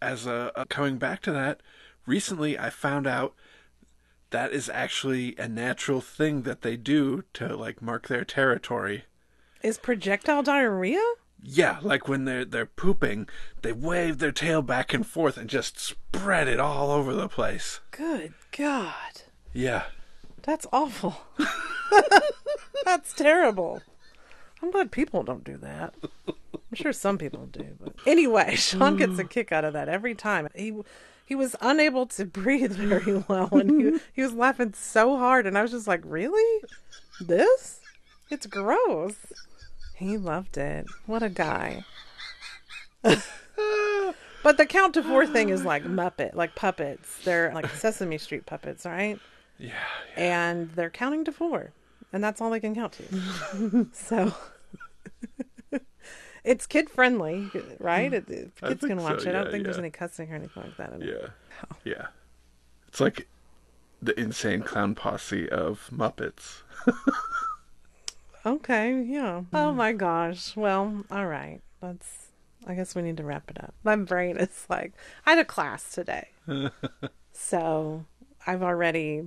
as 0.01 0.27
a, 0.27 0.53
a 0.57 0.65
coming 0.67 0.97
back 0.97 1.21
to 1.23 1.33
that, 1.33 1.61
recently 2.07 2.59
I 2.59 2.71
found 2.71 3.07
out 3.07 3.35
that 4.31 4.53
is 4.53 4.71
actually 4.71 5.37
a 5.37 5.49
natural 5.49 6.01
thing 6.01 6.43
that 6.43 6.63
they 6.63 6.77
do 6.77 7.25
to 7.35 7.55
like 7.57 7.83
mark 7.83 8.09
their 8.09 8.25
territory. 8.25 9.05
is 9.63 9.77
projectile 9.77 10.43
diarrhea? 10.43 11.03
Yeah, 11.43 11.79
like 11.83 12.07
when 12.07 12.25
they're 12.25 12.45
they're 12.45 12.67
pooping, 12.67 13.29
they 13.63 13.73
wave 13.73 14.19
their 14.19 14.33
tail 14.33 14.63
back 14.63 14.93
and 14.93 15.07
forth 15.07 15.37
and 15.37 15.49
just 15.49 15.79
spread 15.79 16.49
it 16.49 16.61
all 16.61 16.91
over 16.91 17.15
the 17.15 17.29
place. 17.29 17.81
Good 17.91 18.35
God. 18.57 19.23
Yeah. 19.53 19.85
That's 20.43 20.67
awful. 20.73 21.17
That's 22.85 23.13
terrible. 23.13 23.83
I'm 24.63 24.71
glad 24.71 24.91
people 24.91 25.23
don't 25.23 25.45
do 25.45 25.57
that. 25.59 25.95
I'm 26.27 26.75
sure 26.75 26.93
some 26.93 27.19
people 27.19 27.47
do, 27.47 27.77
but 27.81 27.95
anyway, 28.07 28.55
Sean 28.57 28.97
gets 28.97 29.19
a 29.19 29.25
kick 29.25 29.53
out 29.53 29.65
of 29.65 29.73
that 29.73 29.89
every 29.89 30.15
time. 30.15 30.49
He 30.55 30.75
he 31.25 31.35
was 31.35 31.57
unable 31.61 32.07
to 32.07 32.25
breathe 32.27 32.73
very 32.73 33.25
well, 33.29 33.49
and 33.53 33.71
he 33.71 34.01
he 34.13 34.23
was 34.23 34.35
laughing 34.35 34.75
so 34.75 35.17
hard, 35.17 35.47
and 35.47 35.57
I 35.57 35.63
was 35.63 35.71
just 35.71 35.89
like, 35.89 36.03
"Really? 36.05 36.63
This? 37.21 37.81
It's 38.31 38.47
gross." 38.47 39.17
He 40.01 40.17
loved 40.17 40.57
it. 40.57 40.87
What 41.05 41.23
a 41.23 41.29
guy. 41.29 41.85
but 43.03 44.57
the 44.57 44.65
count 44.67 44.95
to 44.95 45.03
four 45.03 45.27
thing 45.27 45.51
is 45.51 45.63
like 45.63 45.85
Muppet, 45.85 46.35
like 46.35 46.55
puppets. 46.55 47.19
They're 47.23 47.53
like 47.55 47.69
Sesame 47.77 48.17
Street 48.17 48.47
puppets, 48.47 48.87
right? 48.87 49.21
Yeah. 49.59 49.75
and 50.17 50.71
they're 50.71 50.89
counting 50.89 51.23
to 51.27 51.33
four, 51.33 51.73
and 52.15 52.25
that's 52.25 52.41
all 52.41 52.49
they 52.49 52.61
can 52.61 52.75
count 52.75 52.95
to. 52.95 53.89
so 53.93 54.35
it's 56.45 56.67
kid 56.67 56.89
friendly, 56.89 57.51
right? 57.79 58.11
It, 58.15 58.27
it- 58.31 58.57
kids 58.57 58.81
can 58.81 59.03
watch 59.03 59.21
so, 59.21 59.29
it. 59.29 59.29
I 59.29 59.33
don't 59.33 59.45
yeah, 59.45 59.51
think 59.51 59.65
there's 59.65 59.79
any 59.79 59.91
cussing 59.91 60.33
or 60.33 60.37
anything 60.37 60.63
like 60.63 60.79
that. 60.79 60.95
In 60.95 61.03
it. 61.03 61.09
Yeah. 61.11 61.29
Oh. 61.71 61.77
Yeah. 61.85 62.07
It's 62.89 63.03
like 63.03 63.29
the 64.01 64.19
insane 64.19 64.63
clown 64.63 64.95
posse 64.95 65.47
of 65.47 65.91
Muppets. 65.93 66.63
Okay, 68.45 69.03
yeah. 69.03 69.43
Oh 69.53 69.73
my 69.73 69.93
gosh. 69.93 70.57
Well, 70.57 71.05
all 71.11 71.27
right. 71.27 71.61
Let's. 71.83 72.29
I 72.67 72.75
guess 72.75 72.95
we 72.95 73.03
need 73.03 73.17
to 73.17 73.25
wrap 73.25 73.51
it 73.51 73.63
up. 73.63 73.75
My 73.85 73.97
brain 73.97 74.37
is 74.37 74.67
like, 74.69 74.93
I 75.25 75.31
had 75.31 75.39
a 75.39 75.45
class 75.47 75.93
today, 75.93 76.29
so 77.33 78.05
I've 78.47 78.63
already 78.63 79.23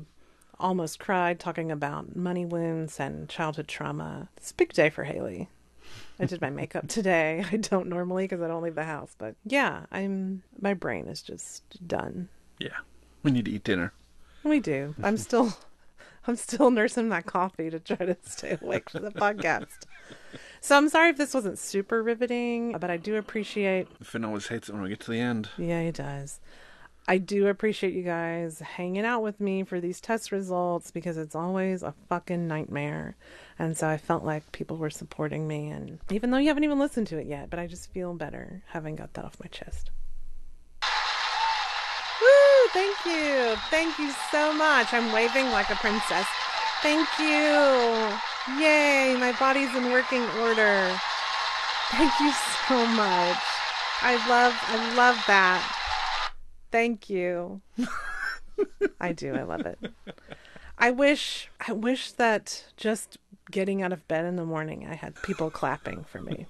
almost 0.59 0.99
cried 0.99 1.39
talking 1.39 1.71
about 1.71 2.15
money 2.15 2.45
wounds 2.45 2.99
and 2.99 3.27
childhood 3.27 3.67
trauma. 3.67 4.29
It's 4.37 4.51
a 4.51 4.55
big 4.55 4.71
day 4.73 4.91
for 4.91 5.03
Haley. 5.03 5.49
I 6.19 6.25
did 6.25 6.41
my 6.41 6.51
makeup 6.51 6.87
today. 6.89 7.43
I 7.51 7.57
don't 7.57 7.87
normally 7.87 8.25
because 8.25 8.41
I 8.41 8.47
don't 8.47 8.61
leave 8.63 8.75
the 8.75 8.83
house, 8.83 9.15
but 9.17 9.35
yeah, 9.45 9.85
I'm. 9.91 10.43
My 10.61 10.73
brain 10.73 11.07
is 11.07 11.21
just 11.21 11.63
done. 11.87 12.29
Yeah. 12.59 12.77
We 13.23 13.31
need 13.31 13.45
to 13.45 13.51
eat 13.51 13.63
dinner. 13.63 13.93
We 14.43 14.59
do. 14.59 14.95
I'm 15.01 15.17
still. 15.17 15.57
I'm 16.27 16.35
still 16.35 16.71
nursing 16.71 17.09
that 17.09 17.25
coffee 17.25 17.69
to 17.69 17.79
try 17.79 17.97
to 17.97 18.17
stay 18.23 18.57
awake 18.61 18.89
for 18.89 18.99
the 18.99 19.11
podcast. 19.11 19.67
So 20.61 20.77
I'm 20.77 20.89
sorry 20.89 21.09
if 21.09 21.17
this 21.17 21.33
wasn't 21.33 21.59
super 21.59 22.01
riveting, 22.01 22.77
but 22.79 22.89
I 22.89 22.97
do 22.97 23.17
appreciate. 23.17 23.87
Finn 24.03 24.23
always 24.23 24.47
hates 24.47 24.69
it 24.69 24.73
when 24.73 24.81
we 24.81 24.89
get 24.89 25.01
to 25.01 25.11
the 25.11 25.19
end. 25.19 25.49
Yeah, 25.57 25.81
he 25.81 25.91
does. 25.91 26.39
I 27.05 27.17
do 27.17 27.47
appreciate 27.47 27.93
you 27.93 28.03
guys 28.03 28.59
hanging 28.59 29.03
out 29.03 29.23
with 29.23 29.41
me 29.41 29.63
for 29.63 29.81
these 29.81 29.99
test 29.99 30.31
results 30.31 30.89
because 30.89 31.17
it's 31.17 31.35
always 31.35 31.83
a 31.83 31.93
fucking 32.07 32.47
nightmare. 32.47 33.17
And 33.59 33.77
so 33.77 33.89
I 33.89 33.97
felt 33.97 34.23
like 34.23 34.53
people 34.53 34.77
were 34.77 34.89
supporting 34.89 35.45
me. 35.45 35.69
And 35.69 35.99
even 36.09 36.31
though 36.31 36.37
you 36.37 36.47
haven't 36.47 36.63
even 36.63 36.79
listened 36.79 37.07
to 37.07 37.17
it 37.17 37.27
yet, 37.27 37.49
but 37.49 37.59
I 37.59 37.67
just 37.67 37.91
feel 37.91 38.13
better 38.13 38.63
having 38.67 38.95
got 38.95 39.13
that 39.15 39.25
off 39.25 39.35
my 39.41 39.49
chest. 39.49 39.91
Thank 42.73 43.05
you. 43.05 43.55
Thank 43.69 43.99
you 43.99 44.11
so 44.31 44.51
much. 44.51 44.93
I'm 44.93 45.11
waving 45.11 45.51
like 45.51 45.69
a 45.69 45.75
princess. 45.75 46.25
Thank 46.81 47.07
you. 47.19 48.17
Yay, 48.59 49.15
my 49.19 49.33
body's 49.39 49.73
in 49.75 49.91
working 49.91 50.23
order. 50.41 50.89
Thank 51.91 52.11
you 52.19 52.31
so 52.67 52.85
much. 52.87 53.37
I 54.01 54.15
love 54.27 54.53
I 54.67 54.95
love 54.95 55.23
that. 55.27 55.77
Thank 56.71 57.09
you. 57.09 57.61
I 58.99 59.13
do. 59.13 59.35
I 59.35 59.43
love 59.43 59.67
it. 59.67 59.79
I 60.77 60.89
wish 60.89 61.49
I 61.65 61.71
wish 61.73 62.11
that 62.13 62.65
just 62.75 63.19
getting 63.51 63.83
out 63.83 63.93
of 63.93 64.07
bed 64.07 64.25
in 64.25 64.35
the 64.35 64.45
morning 64.45 64.87
I 64.89 64.95
had 64.95 65.21
people 65.21 65.51
clapping 65.51 66.03
for 66.05 66.21
me 66.21 66.47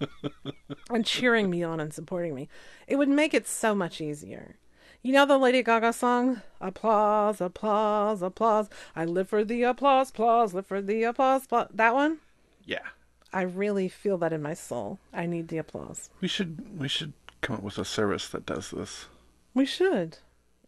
and 0.89 1.05
cheering 1.05 1.49
me 1.49 1.61
on 1.63 1.81
and 1.81 1.93
supporting 1.93 2.33
me. 2.33 2.47
It 2.87 2.95
would 2.95 3.09
make 3.09 3.33
it 3.33 3.47
so 3.47 3.75
much 3.75 3.99
easier. 3.99 4.55
You 5.05 5.11
know 5.11 5.25
the 5.25 5.37
Lady 5.37 5.61
Gaga 5.63 5.91
song? 5.91 6.41
Applause, 6.61 7.41
applause, 7.41 8.21
applause. 8.21 8.69
I 8.95 9.03
live 9.03 9.27
for 9.27 9.43
the 9.43 9.63
applause, 9.63 10.11
applause, 10.11 10.53
live 10.53 10.65
for 10.65 10.81
the 10.81 11.03
applause, 11.03 11.43
applause. 11.43 11.67
That 11.73 11.93
one? 11.93 12.19
Yeah. 12.63 12.87
I 13.33 13.41
really 13.41 13.89
feel 13.89 14.17
that 14.19 14.31
in 14.31 14.41
my 14.41 14.53
soul. 14.53 14.99
I 15.11 15.25
need 15.25 15.49
the 15.49 15.57
applause. 15.57 16.09
We 16.21 16.29
should 16.29 16.79
we 16.79 16.87
should 16.87 17.11
come 17.41 17.57
up 17.57 17.63
with 17.63 17.77
a 17.77 17.83
service 17.83 18.29
that 18.29 18.45
does 18.45 18.71
this. 18.71 19.07
We 19.53 19.65
should. 19.65 20.19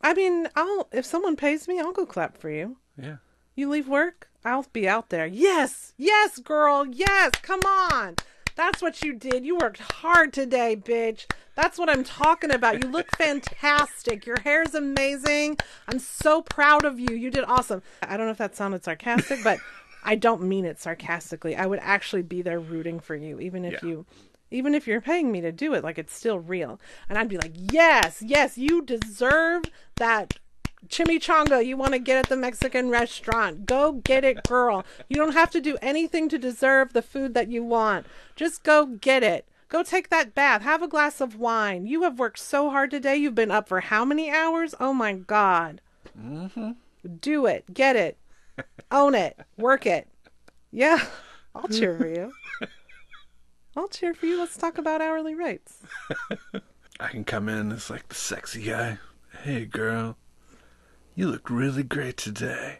I 0.02 0.14
mean, 0.14 0.50
I'll 0.54 0.90
if 0.92 1.06
someone 1.06 1.38
pays 1.38 1.66
me, 1.70 1.80
I'll 1.80 1.94
go 1.94 2.06
clap 2.06 2.38
for 2.38 2.50
you. 2.50 2.76
Yeah. 3.02 3.18
You 3.56 3.70
leave 3.70 3.88
work, 3.88 4.28
I'll 4.44 4.66
be 4.74 4.86
out 4.86 5.12
there. 5.12 5.28
Yes, 5.28 5.94
yes, 5.96 6.40
girl, 6.40 6.86
yes. 6.86 7.32
Come 7.42 7.62
on, 7.62 8.16
That's 8.56 8.82
what 8.82 9.02
you 9.04 9.14
did. 9.14 9.46
You 9.46 9.58
worked 9.58 9.80
hard 9.80 10.32
today, 10.34 10.76
bitch. 10.76 11.26
That's 11.56 11.78
what 11.78 11.90
I'm 11.90 12.04
talking 12.04 12.52
about. 12.52 12.82
You 12.84 12.90
look 12.90 13.16
fantastic. 13.18 14.26
Your 14.26 14.40
hair's 14.40 14.74
amazing. 14.74 15.58
I'm 15.88 16.00
so 16.00 16.42
proud 16.42 16.86
of 16.86 17.00
you. 17.00 17.16
You 17.16 17.30
did 17.32 17.44
awesome. 17.46 17.82
I 18.02 18.18
don't 18.18 18.26
know 18.28 18.32
if 18.32 18.38
that 18.38 18.56
sounded 18.56 18.84
sarcastic, 18.84 19.44
but 19.44 19.60
I 20.04 20.16
don't 20.16 20.44
mean 20.44 20.66
it 20.66 20.80
sarcastically. 20.80 21.56
I 21.56 21.66
would 21.66 21.80
actually 21.82 22.22
be 22.22 22.42
there 22.42 22.60
rooting 22.60 23.00
for 23.00 23.16
you, 23.16 23.40
even 23.40 23.66
if 23.66 23.82
Yeah. 23.84 23.90
you 23.90 24.06
even 24.52 24.76
if 24.76 24.86
you're 24.88 25.02
paying 25.02 25.32
me 25.32 25.42
to 25.42 25.52
do 25.52 25.74
it, 25.74 25.84
like 25.84 25.98
it's 25.98 26.14
still 26.16 26.40
real. 26.40 26.80
And 27.10 27.18
I'd 27.18 27.28
be 27.28 27.38
like, 27.38 27.54
Yes, 27.56 28.22
yes, 28.22 28.58
you 28.58 28.82
deserve 28.84 29.64
that 29.96 30.36
chimichanga 30.88 31.66
you 31.66 31.78
want 31.78 31.94
to 31.94 32.00
get 32.00 32.18
at 32.18 32.30
the 32.30 32.38
Mexican 32.38 32.90
restaurant. 32.90 33.66
Go 33.66 33.94
get 33.94 34.24
it, 34.24 34.44
girl. 34.44 34.86
You 35.10 35.18
don't 35.18 35.34
have 35.34 35.52
to 35.52 35.62
do 35.62 35.78
anything 35.82 36.30
to 36.30 36.38
deserve 36.38 36.94
the 36.94 37.02
food 37.02 37.34
that 37.34 37.50
you 37.50 37.64
want. 37.64 38.06
Just 38.36 38.64
go 38.64 38.86
get 38.86 39.24
it. 39.24 39.48
Go 39.70 39.84
take 39.84 40.10
that 40.10 40.36
bath. 40.36 40.62
Have 40.62 40.84
a 40.84 40.88
glass 40.88 41.20
of 41.20 41.36
wine. 41.36 41.86
You 41.86 42.04
have 42.04 42.20
worked 42.20 42.40
so 42.40 42.70
hard 42.70 42.92
today. 42.92 43.16
You've 43.16 43.36
been 43.36 43.52
up 43.52 43.68
for 43.68 43.82
how 43.82 44.06
many 44.06 44.30
hours? 44.30 44.76
Oh 44.80 44.94
my 44.94 45.14
God. 45.14 45.82
Mm-hmm. 46.18 46.72
Do 47.20 47.46
it. 47.46 47.74
Get 47.74 47.96
it. 47.96 48.18
Own 48.92 49.16
it. 49.16 49.40
Work 49.58 49.86
it. 49.86 50.08
Yeah. 50.72 51.06
I'll 51.56 51.68
cheer 51.68 51.98
for 51.98 52.08
you. 52.08 52.34
I'll 53.76 53.88
cheer 53.88 54.14
for 54.14 54.26
you. 54.26 54.38
Let's 54.38 54.58
talk 54.58 54.78
about 54.78 55.02
hourly 55.02 55.36
rates. 55.36 55.82
I 57.00 57.08
can 57.10 57.26
come 57.26 57.50
in 57.50 57.72
as 57.72 57.90
like 57.90 58.08
the 58.08 58.16
sexy 58.16 58.64
guy. 58.64 59.00
Hey, 59.44 59.66
girl, 59.66 60.18
you 61.16 61.30
look 61.30 61.50
really 61.50 61.84
great 61.84 62.18
today. 62.18 62.80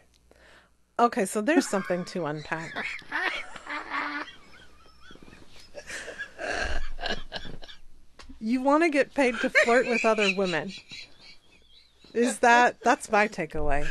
Okay, 0.98 1.24
so 1.24 1.40
there's 1.40 1.68
something 1.68 2.04
to 2.06 2.26
unpack. 2.26 2.72
You 8.38 8.62
want 8.62 8.84
to 8.84 8.90
get 8.90 9.14
paid 9.14 9.34
to 9.40 9.50
flirt 9.50 9.88
with 9.88 10.04
other 10.04 10.32
women. 10.36 10.72
Is 12.12 12.38
that 12.38 12.76
that's 12.82 13.10
my 13.10 13.28
takeaway. 13.28 13.86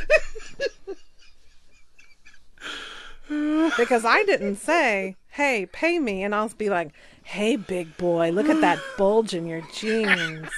Because 3.28 4.04
I 4.04 4.22
didn't 4.24 4.56
say, 4.56 5.16
"Hey, 5.28 5.66
pay 5.72 5.98
me," 5.98 6.22
and 6.22 6.34
I'll 6.34 6.48
be 6.48 6.70
like, 6.70 6.92
"Hey, 7.24 7.56
big 7.56 7.96
boy, 7.96 8.30
look 8.30 8.48
at 8.48 8.60
that 8.60 8.78
bulge 8.96 9.34
in 9.34 9.46
your 9.46 9.62
jeans. 9.74 10.48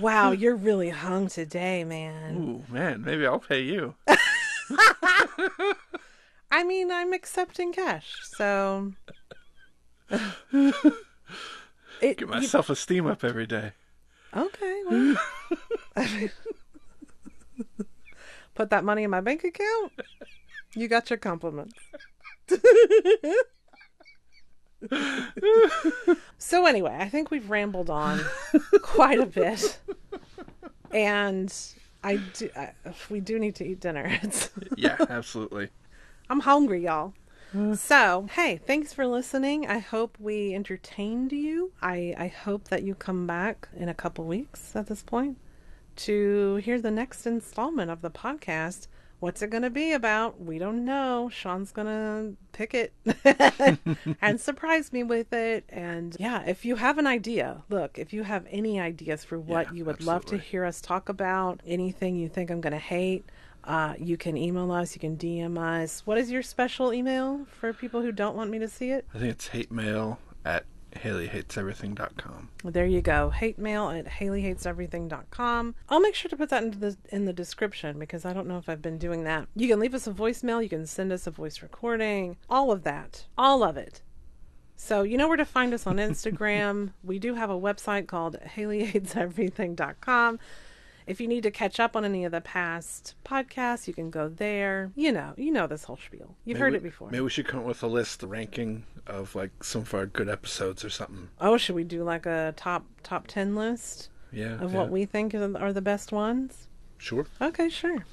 Wow, 0.00 0.32
hmm. 0.32 0.40
you're 0.40 0.56
really 0.56 0.90
hung 0.90 1.28
today, 1.28 1.84
man." 1.84 2.36
Ooh, 2.36 2.72
man, 2.72 3.02
maybe 3.02 3.26
I'll 3.26 3.38
pay 3.38 3.62
you. 3.62 3.94
I 6.50 6.64
mean, 6.64 6.90
I'm 6.90 7.12
accepting 7.12 7.72
cash, 7.72 8.14
so 8.22 8.92
it, 12.00 12.18
Get 12.18 12.28
my 12.28 12.44
self 12.44 12.70
esteem 12.70 13.06
up 13.06 13.24
every 13.24 13.46
day. 13.46 13.72
Okay, 14.36 14.82
well, 14.88 15.16
put 18.54 18.70
that 18.70 18.84
money 18.84 19.04
in 19.04 19.10
my 19.10 19.20
bank 19.20 19.44
account. 19.44 19.92
You 20.74 20.88
got 20.88 21.10
your 21.10 21.18
compliments. 21.18 21.74
So 26.38 26.66
anyway, 26.66 26.96
I 26.98 27.08
think 27.08 27.30
we've 27.30 27.48
rambled 27.48 27.90
on 27.90 28.20
quite 28.82 29.18
a 29.20 29.26
bit, 29.26 29.78
and 30.90 31.54
I 32.02 32.16
do. 32.16 32.50
I, 32.56 32.72
we 33.10 33.20
do 33.20 33.38
need 33.38 33.54
to 33.56 33.64
eat 33.64 33.80
dinner. 33.80 34.18
Yeah, 34.76 34.96
absolutely. 35.08 35.70
I'm 36.28 36.40
hungry, 36.40 36.84
y'all. 36.84 37.14
So, 37.74 38.26
hey, 38.32 38.56
thanks 38.56 38.92
for 38.92 39.06
listening. 39.06 39.68
I 39.68 39.78
hope 39.78 40.16
we 40.18 40.52
entertained 40.52 41.30
you. 41.30 41.70
I, 41.80 42.12
I 42.18 42.26
hope 42.26 42.66
that 42.68 42.82
you 42.82 42.96
come 42.96 43.28
back 43.28 43.68
in 43.76 43.88
a 43.88 43.94
couple 43.94 44.24
weeks 44.24 44.74
at 44.74 44.88
this 44.88 45.04
point 45.04 45.38
to 45.96 46.56
hear 46.56 46.80
the 46.80 46.90
next 46.90 47.26
installment 47.26 47.92
of 47.92 48.02
the 48.02 48.10
podcast. 48.10 48.88
What's 49.24 49.40
it 49.40 49.48
going 49.48 49.62
to 49.62 49.70
be 49.70 49.92
about? 49.92 50.38
We 50.38 50.58
don't 50.58 50.84
know. 50.84 51.30
Sean's 51.32 51.72
going 51.72 51.86
to 51.86 52.36
pick 52.52 52.74
it 52.74 52.92
and 54.20 54.38
surprise 54.38 54.92
me 54.92 55.02
with 55.02 55.32
it. 55.32 55.64
And 55.70 56.14
yeah, 56.20 56.42
if 56.42 56.66
you 56.66 56.76
have 56.76 56.98
an 56.98 57.06
idea, 57.06 57.62
look, 57.70 57.98
if 57.98 58.12
you 58.12 58.24
have 58.24 58.44
any 58.50 58.78
ideas 58.78 59.24
for 59.24 59.40
what 59.40 59.68
Yeah, 59.68 59.72
you 59.72 59.84
would 59.86 60.04
love 60.04 60.26
to 60.26 60.36
hear 60.36 60.66
us 60.66 60.82
talk 60.82 61.08
about, 61.08 61.62
anything 61.66 62.16
you 62.16 62.28
think 62.28 62.50
I'm 62.50 62.60
going 62.60 62.74
to 62.74 62.78
hate, 62.78 63.24
uh, 63.64 63.94
you 63.98 64.18
can 64.18 64.36
email 64.36 64.70
us, 64.70 64.94
you 64.94 65.00
can 65.00 65.16
DM 65.16 65.56
us. 65.58 66.02
What 66.04 66.18
is 66.18 66.30
your 66.30 66.42
special 66.42 66.92
email 66.92 67.46
for 67.46 67.72
people 67.72 68.02
who 68.02 68.12
don't 68.12 68.36
want 68.36 68.50
me 68.50 68.58
to 68.58 68.68
see 68.68 68.90
it? 68.90 69.06
I 69.14 69.18
think 69.20 69.30
it's 69.30 69.48
hate 69.48 69.72
mail 69.72 70.18
at 70.44 70.66
HaleyHatesEverything.com. 70.94 72.48
There 72.64 72.86
you 72.86 73.00
go. 73.00 73.30
Hate 73.30 73.58
mail 73.58 73.88
at 73.90 74.06
HaleyHatesEverything.com. 74.06 75.74
I'll 75.88 76.00
make 76.00 76.14
sure 76.14 76.28
to 76.28 76.36
put 76.36 76.50
that 76.50 76.62
into 76.62 76.78
the 76.78 76.96
in 77.08 77.24
the 77.24 77.32
description 77.32 77.98
because 77.98 78.24
I 78.24 78.32
don't 78.32 78.46
know 78.46 78.58
if 78.58 78.68
I've 78.68 78.82
been 78.82 78.98
doing 78.98 79.24
that. 79.24 79.48
You 79.54 79.68
can 79.68 79.80
leave 79.80 79.94
us 79.94 80.06
a 80.06 80.12
voicemail, 80.12 80.62
you 80.62 80.68
can 80.68 80.86
send 80.86 81.12
us 81.12 81.26
a 81.26 81.30
voice 81.30 81.62
recording, 81.62 82.36
all 82.48 82.70
of 82.70 82.84
that. 82.84 83.26
All 83.36 83.62
of 83.62 83.76
it. 83.76 84.02
So 84.76 85.02
you 85.02 85.16
know 85.16 85.28
where 85.28 85.36
to 85.36 85.44
find 85.44 85.72
us 85.72 85.86
on 85.86 85.96
Instagram. 85.96 86.92
we 87.04 87.18
do 87.18 87.34
have 87.34 87.50
a 87.50 87.58
website 87.58 88.06
called 88.06 88.36
HaleyHatesEverything.com. 88.56 90.38
If 91.06 91.20
you 91.20 91.28
need 91.28 91.42
to 91.42 91.50
catch 91.50 91.78
up 91.78 91.96
on 91.96 92.04
any 92.04 92.24
of 92.24 92.32
the 92.32 92.40
past 92.40 93.14
podcasts, 93.24 93.86
you 93.86 93.94
can 93.94 94.10
go 94.10 94.28
there. 94.28 94.90
You 94.94 95.12
know, 95.12 95.34
you 95.36 95.52
know 95.52 95.66
this 95.66 95.84
whole 95.84 95.98
spiel. 95.98 96.34
You've 96.44 96.58
heard 96.58 96.72
Maybe 96.72 96.86
it 96.86 96.90
before. 96.90 97.10
Maybe 97.10 97.20
we 97.22 97.30
should 97.30 97.46
come 97.46 97.60
up 97.60 97.66
with 97.66 97.82
a 97.82 97.86
list, 97.86 98.20
the 98.20 98.26
ranking 98.26 98.84
of 99.06 99.34
like 99.34 99.62
some 99.62 99.82
of 99.82 99.92
our 99.94 100.06
good 100.06 100.28
episodes 100.28 100.84
or 100.84 100.90
something. 100.90 101.28
Oh, 101.40 101.56
should 101.56 101.74
we 101.74 101.84
do 101.84 102.02
like 102.02 102.26
a 102.26 102.54
top 102.56 102.86
top 103.02 103.26
ten 103.26 103.54
list 103.54 104.08
Yeah. 104.32 104.58
of 104.60 104.72
yeah. 104.72 104.78
what 104.78 104.90
we 104.90 105.04
think 105.04 105.34
are 105.34 105.72
the 105.72 105.82
best 105.82 106.10
ones? 106.12 106.68
Sure. 106.96 107.26
Okay, 107.40 107.68
sure. 107.68 108.06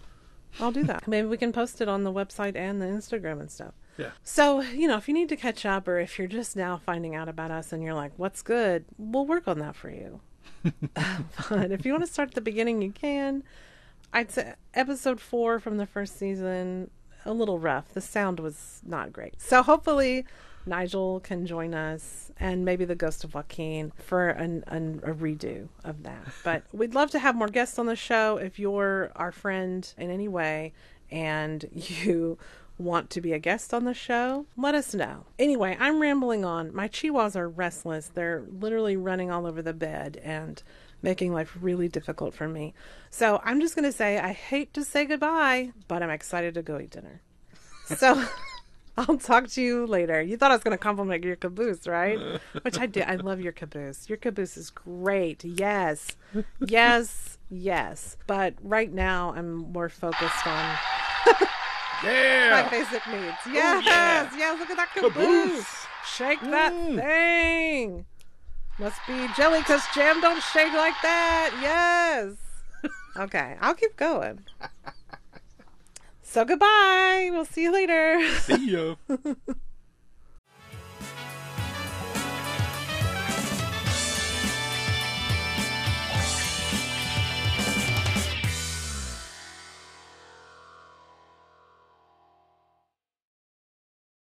I'll 0.59 0.71
do 0.71 0.83
that. 0.83 1.07
Maybe 1.07 1.27
we 1.27 1.37
can 1.37 1.53
post 1.53 1.79
it 1.79 1.87
on 1.87 2.03
the 2.03 2.11
website 2.11 2.55
and 2.57 2.81
the 2.81 2.85
Instagram 2.87 3.39
and 3.39 3.49
stuff. 3.49 3.73
Yeah. 3.97 4.11
So, 4.23 4.61
you 4.61 4.87
know, 4.87 4.97
if 4.97 5.07
you 5.07 5.13
need 5.13 5.29
to 5.29 5.35
catch 5.35 5.65
up 5.65 5.87
or 5.87 5.99
if 5.99 6.17
you're 6.17 6.27
just 6.27 6.55
now 6.55 6.81
finding 6.85 7.15
out 7.15 7.29
about 7.29 7.51
us 7.51 7.71
and 7.71 7.83
you're 7.83 7.93
like, 7.93 8.11
what's 8.17 8.41
good, 8.41 8.85
we'll 8.97 9.25
work 9.25 9.47
on 9.47 9.59
that 9.59 9.75
for 9.75 9.89
you. 9.89 10.21
But 11.49 11.71
if 11.71 11.85
you 11.85 11.93
want 11.93 12.05
to 12.05 12.11
start 12.11 12.29
at 12.29 12.35
the 12.35 12.41
beginning, 12.41 12.81
you 12.81 12.91
can. 12.91 13.43
I'd 14.13 14.31
say 14.31 14.53
episode 14.73 15.19
four 15.19 15.59
from 15.59 15.77
the 15.77 15.85
first 15.85 16.17
season, 16.17 16.89
a 17.25 17.33
little 17.33 17.59
rough. 17.59 17.93
The 17.93 18.01
sound 18.01 18.39
was 18.39 18.81
not 18.85 19.13
great. 19.13 19.41
So 19.41 19.63
hopefully 19.63 20.25
Nigel 20.65 21.19
can 21.21 21.45
join 21.45 21.73
us 21.73 22.31
and 22.37 22.65
maybe 22.65 22.85
the 22.85 22.95
ghost 22.95 23.23
of 23.23 23.33
Joaquin 23.33 23.91
for 23.95 24.29
an, 24.29 24.63
an, 24.67 25.01
a 25.03 25.13
redo 25.13 25.69
of 25.83 26.03
that. 26.03 26.27
But 26.43 26.63
we'd 26.71 26.93
love 26.93 27.11
to 27.11 27.19
have 27.19 27.35
more 27.35 27.47
guests 27.47 27.79
on 27.79 27.85
the 27.85 27.95
show. 27.95 28.37
If 28.37 28.59
you're 28.59 29.11
our 29.15 29.31
friend 29.31 29.91
in 29.97 30.09
any 30.09 30.27
way 30.27 30.73
and 31.09 31.65
you 31.73 32.37
want 32.81 33.09
to 33.11 33.21
be 33.21 33.33
a 33.33 33.39
guest 33.39 33.73
on 33.73 33.85
the 33.85 33.93
show, 33.93 34.45
let 34.57 34.75
us 34.75 34.93
know. 34.93 35.25
Anyway, 35.39 35.77
I'm 35.79 36.01
rambling 36.01 36.43
on. 36.43 36.73
My 36.75 36.87
chihuahuas 36.87 37.35
are 37.35 37.49
restless. 37.49 38.07
They're 38.13 38.43
literally 38.59 38.97
running 38.97 39.31
all 39.31 39.45
over 39.45 39.61
the 39.61 39.73
bed 39.73 40.19
and 40.23 40.61
making 41.01 41.33
life 41.33 41.57
really 41.59 41.87
difficult 41.87 42.33
for 42.33 42.47
me. 42.47 42.73
So 43.09 43.41
I'm 43.43 43.59
just 43.59 43.75
going 43.75 43.89
to 43.89 43.91
say 43.91 44.19
I 44.19 44.33
hate 44.33 44.73
to 44.73 44.83
say 44.83 45.05
goodbye, 45.05 45.71
but 45.87 46.03
I'm 46.03 46.09
excited 46.09 46.53
to 46.55 46.61
go 46.61 46.79
eat 46.79 46.91
dinner. 46.91 47.21
So 47.85 48.23
I'll 48.97 49.17
talk 49.17 49.47
to 49.49 49.61
you 49.61 49.87
later. 49.87 50.21
You 50.21 50.37
thought 50.37 50.51
I 50.51 50.55
was 50.55 50.63
going 50.63 50.77
to 50.77 50.81
compliment 50.83 51.23
your 51.23 51.35
caboose, 51.35 51.87
right? 51.87 52.19
Which 52.61 52.79
I 52.79 52.85
did. 52.85 53.03
I 53.03 53.15
love 53.15 53.39
your 53.41 53.53
caboose. 53.53 54.09
Your 54.09 54.17
caboose 54.17 54.57
is 54.57 54.69
great. 54.69 55.43
Yes. 55.43 56.15
Yes. 56.59 57.37
Yes. 57.49 58.17
But 58.27 58.55
right 58.61 58.91
now 58.91 59.33
I'm 59.35 59.71
more 59.71 59.89
focused 59.89 60.45
on 60.45 60.77
my 62.03 62.09
Yeah. 62.09 62.69
basic 62.69 63.07
needs. 63.07 63.37
Yes, 63.51 63.83
yeah. 63.85 64.29
yes, 64.35 64.59
look 64.59 64.69
at 64.69 64.77
that 64.77 64.89
caboose. 64.93 65.13
Caboose. 65.13 65.87
Shake 66.15 66.41
that 66.41 66.73
Mm. 66.73 66.95
thing. 66.99 68.05
Must 68.79 68.99
be 69.07 69.27
jelly 69.35 69.59
because 69.59 69.83
jam 69.93 70.19
don't 70.21 70.41
shake 70.41 70.73
like 70.73 70.95
that. 71.03 71.51
Yes. 71.61 72.35
okay, 73.17 73.55
I'll 73.61 73.75
keep 73.75 73.95
going. 73.95 74.39
So 76.23 76.45
goodbye. 76.45 77.29
We'll 77.31 77.45
see 77.45 77.63
you 77.63 77.71
later. 77.73 78.21
See 78.39 78.71
ya. 78.71 78.95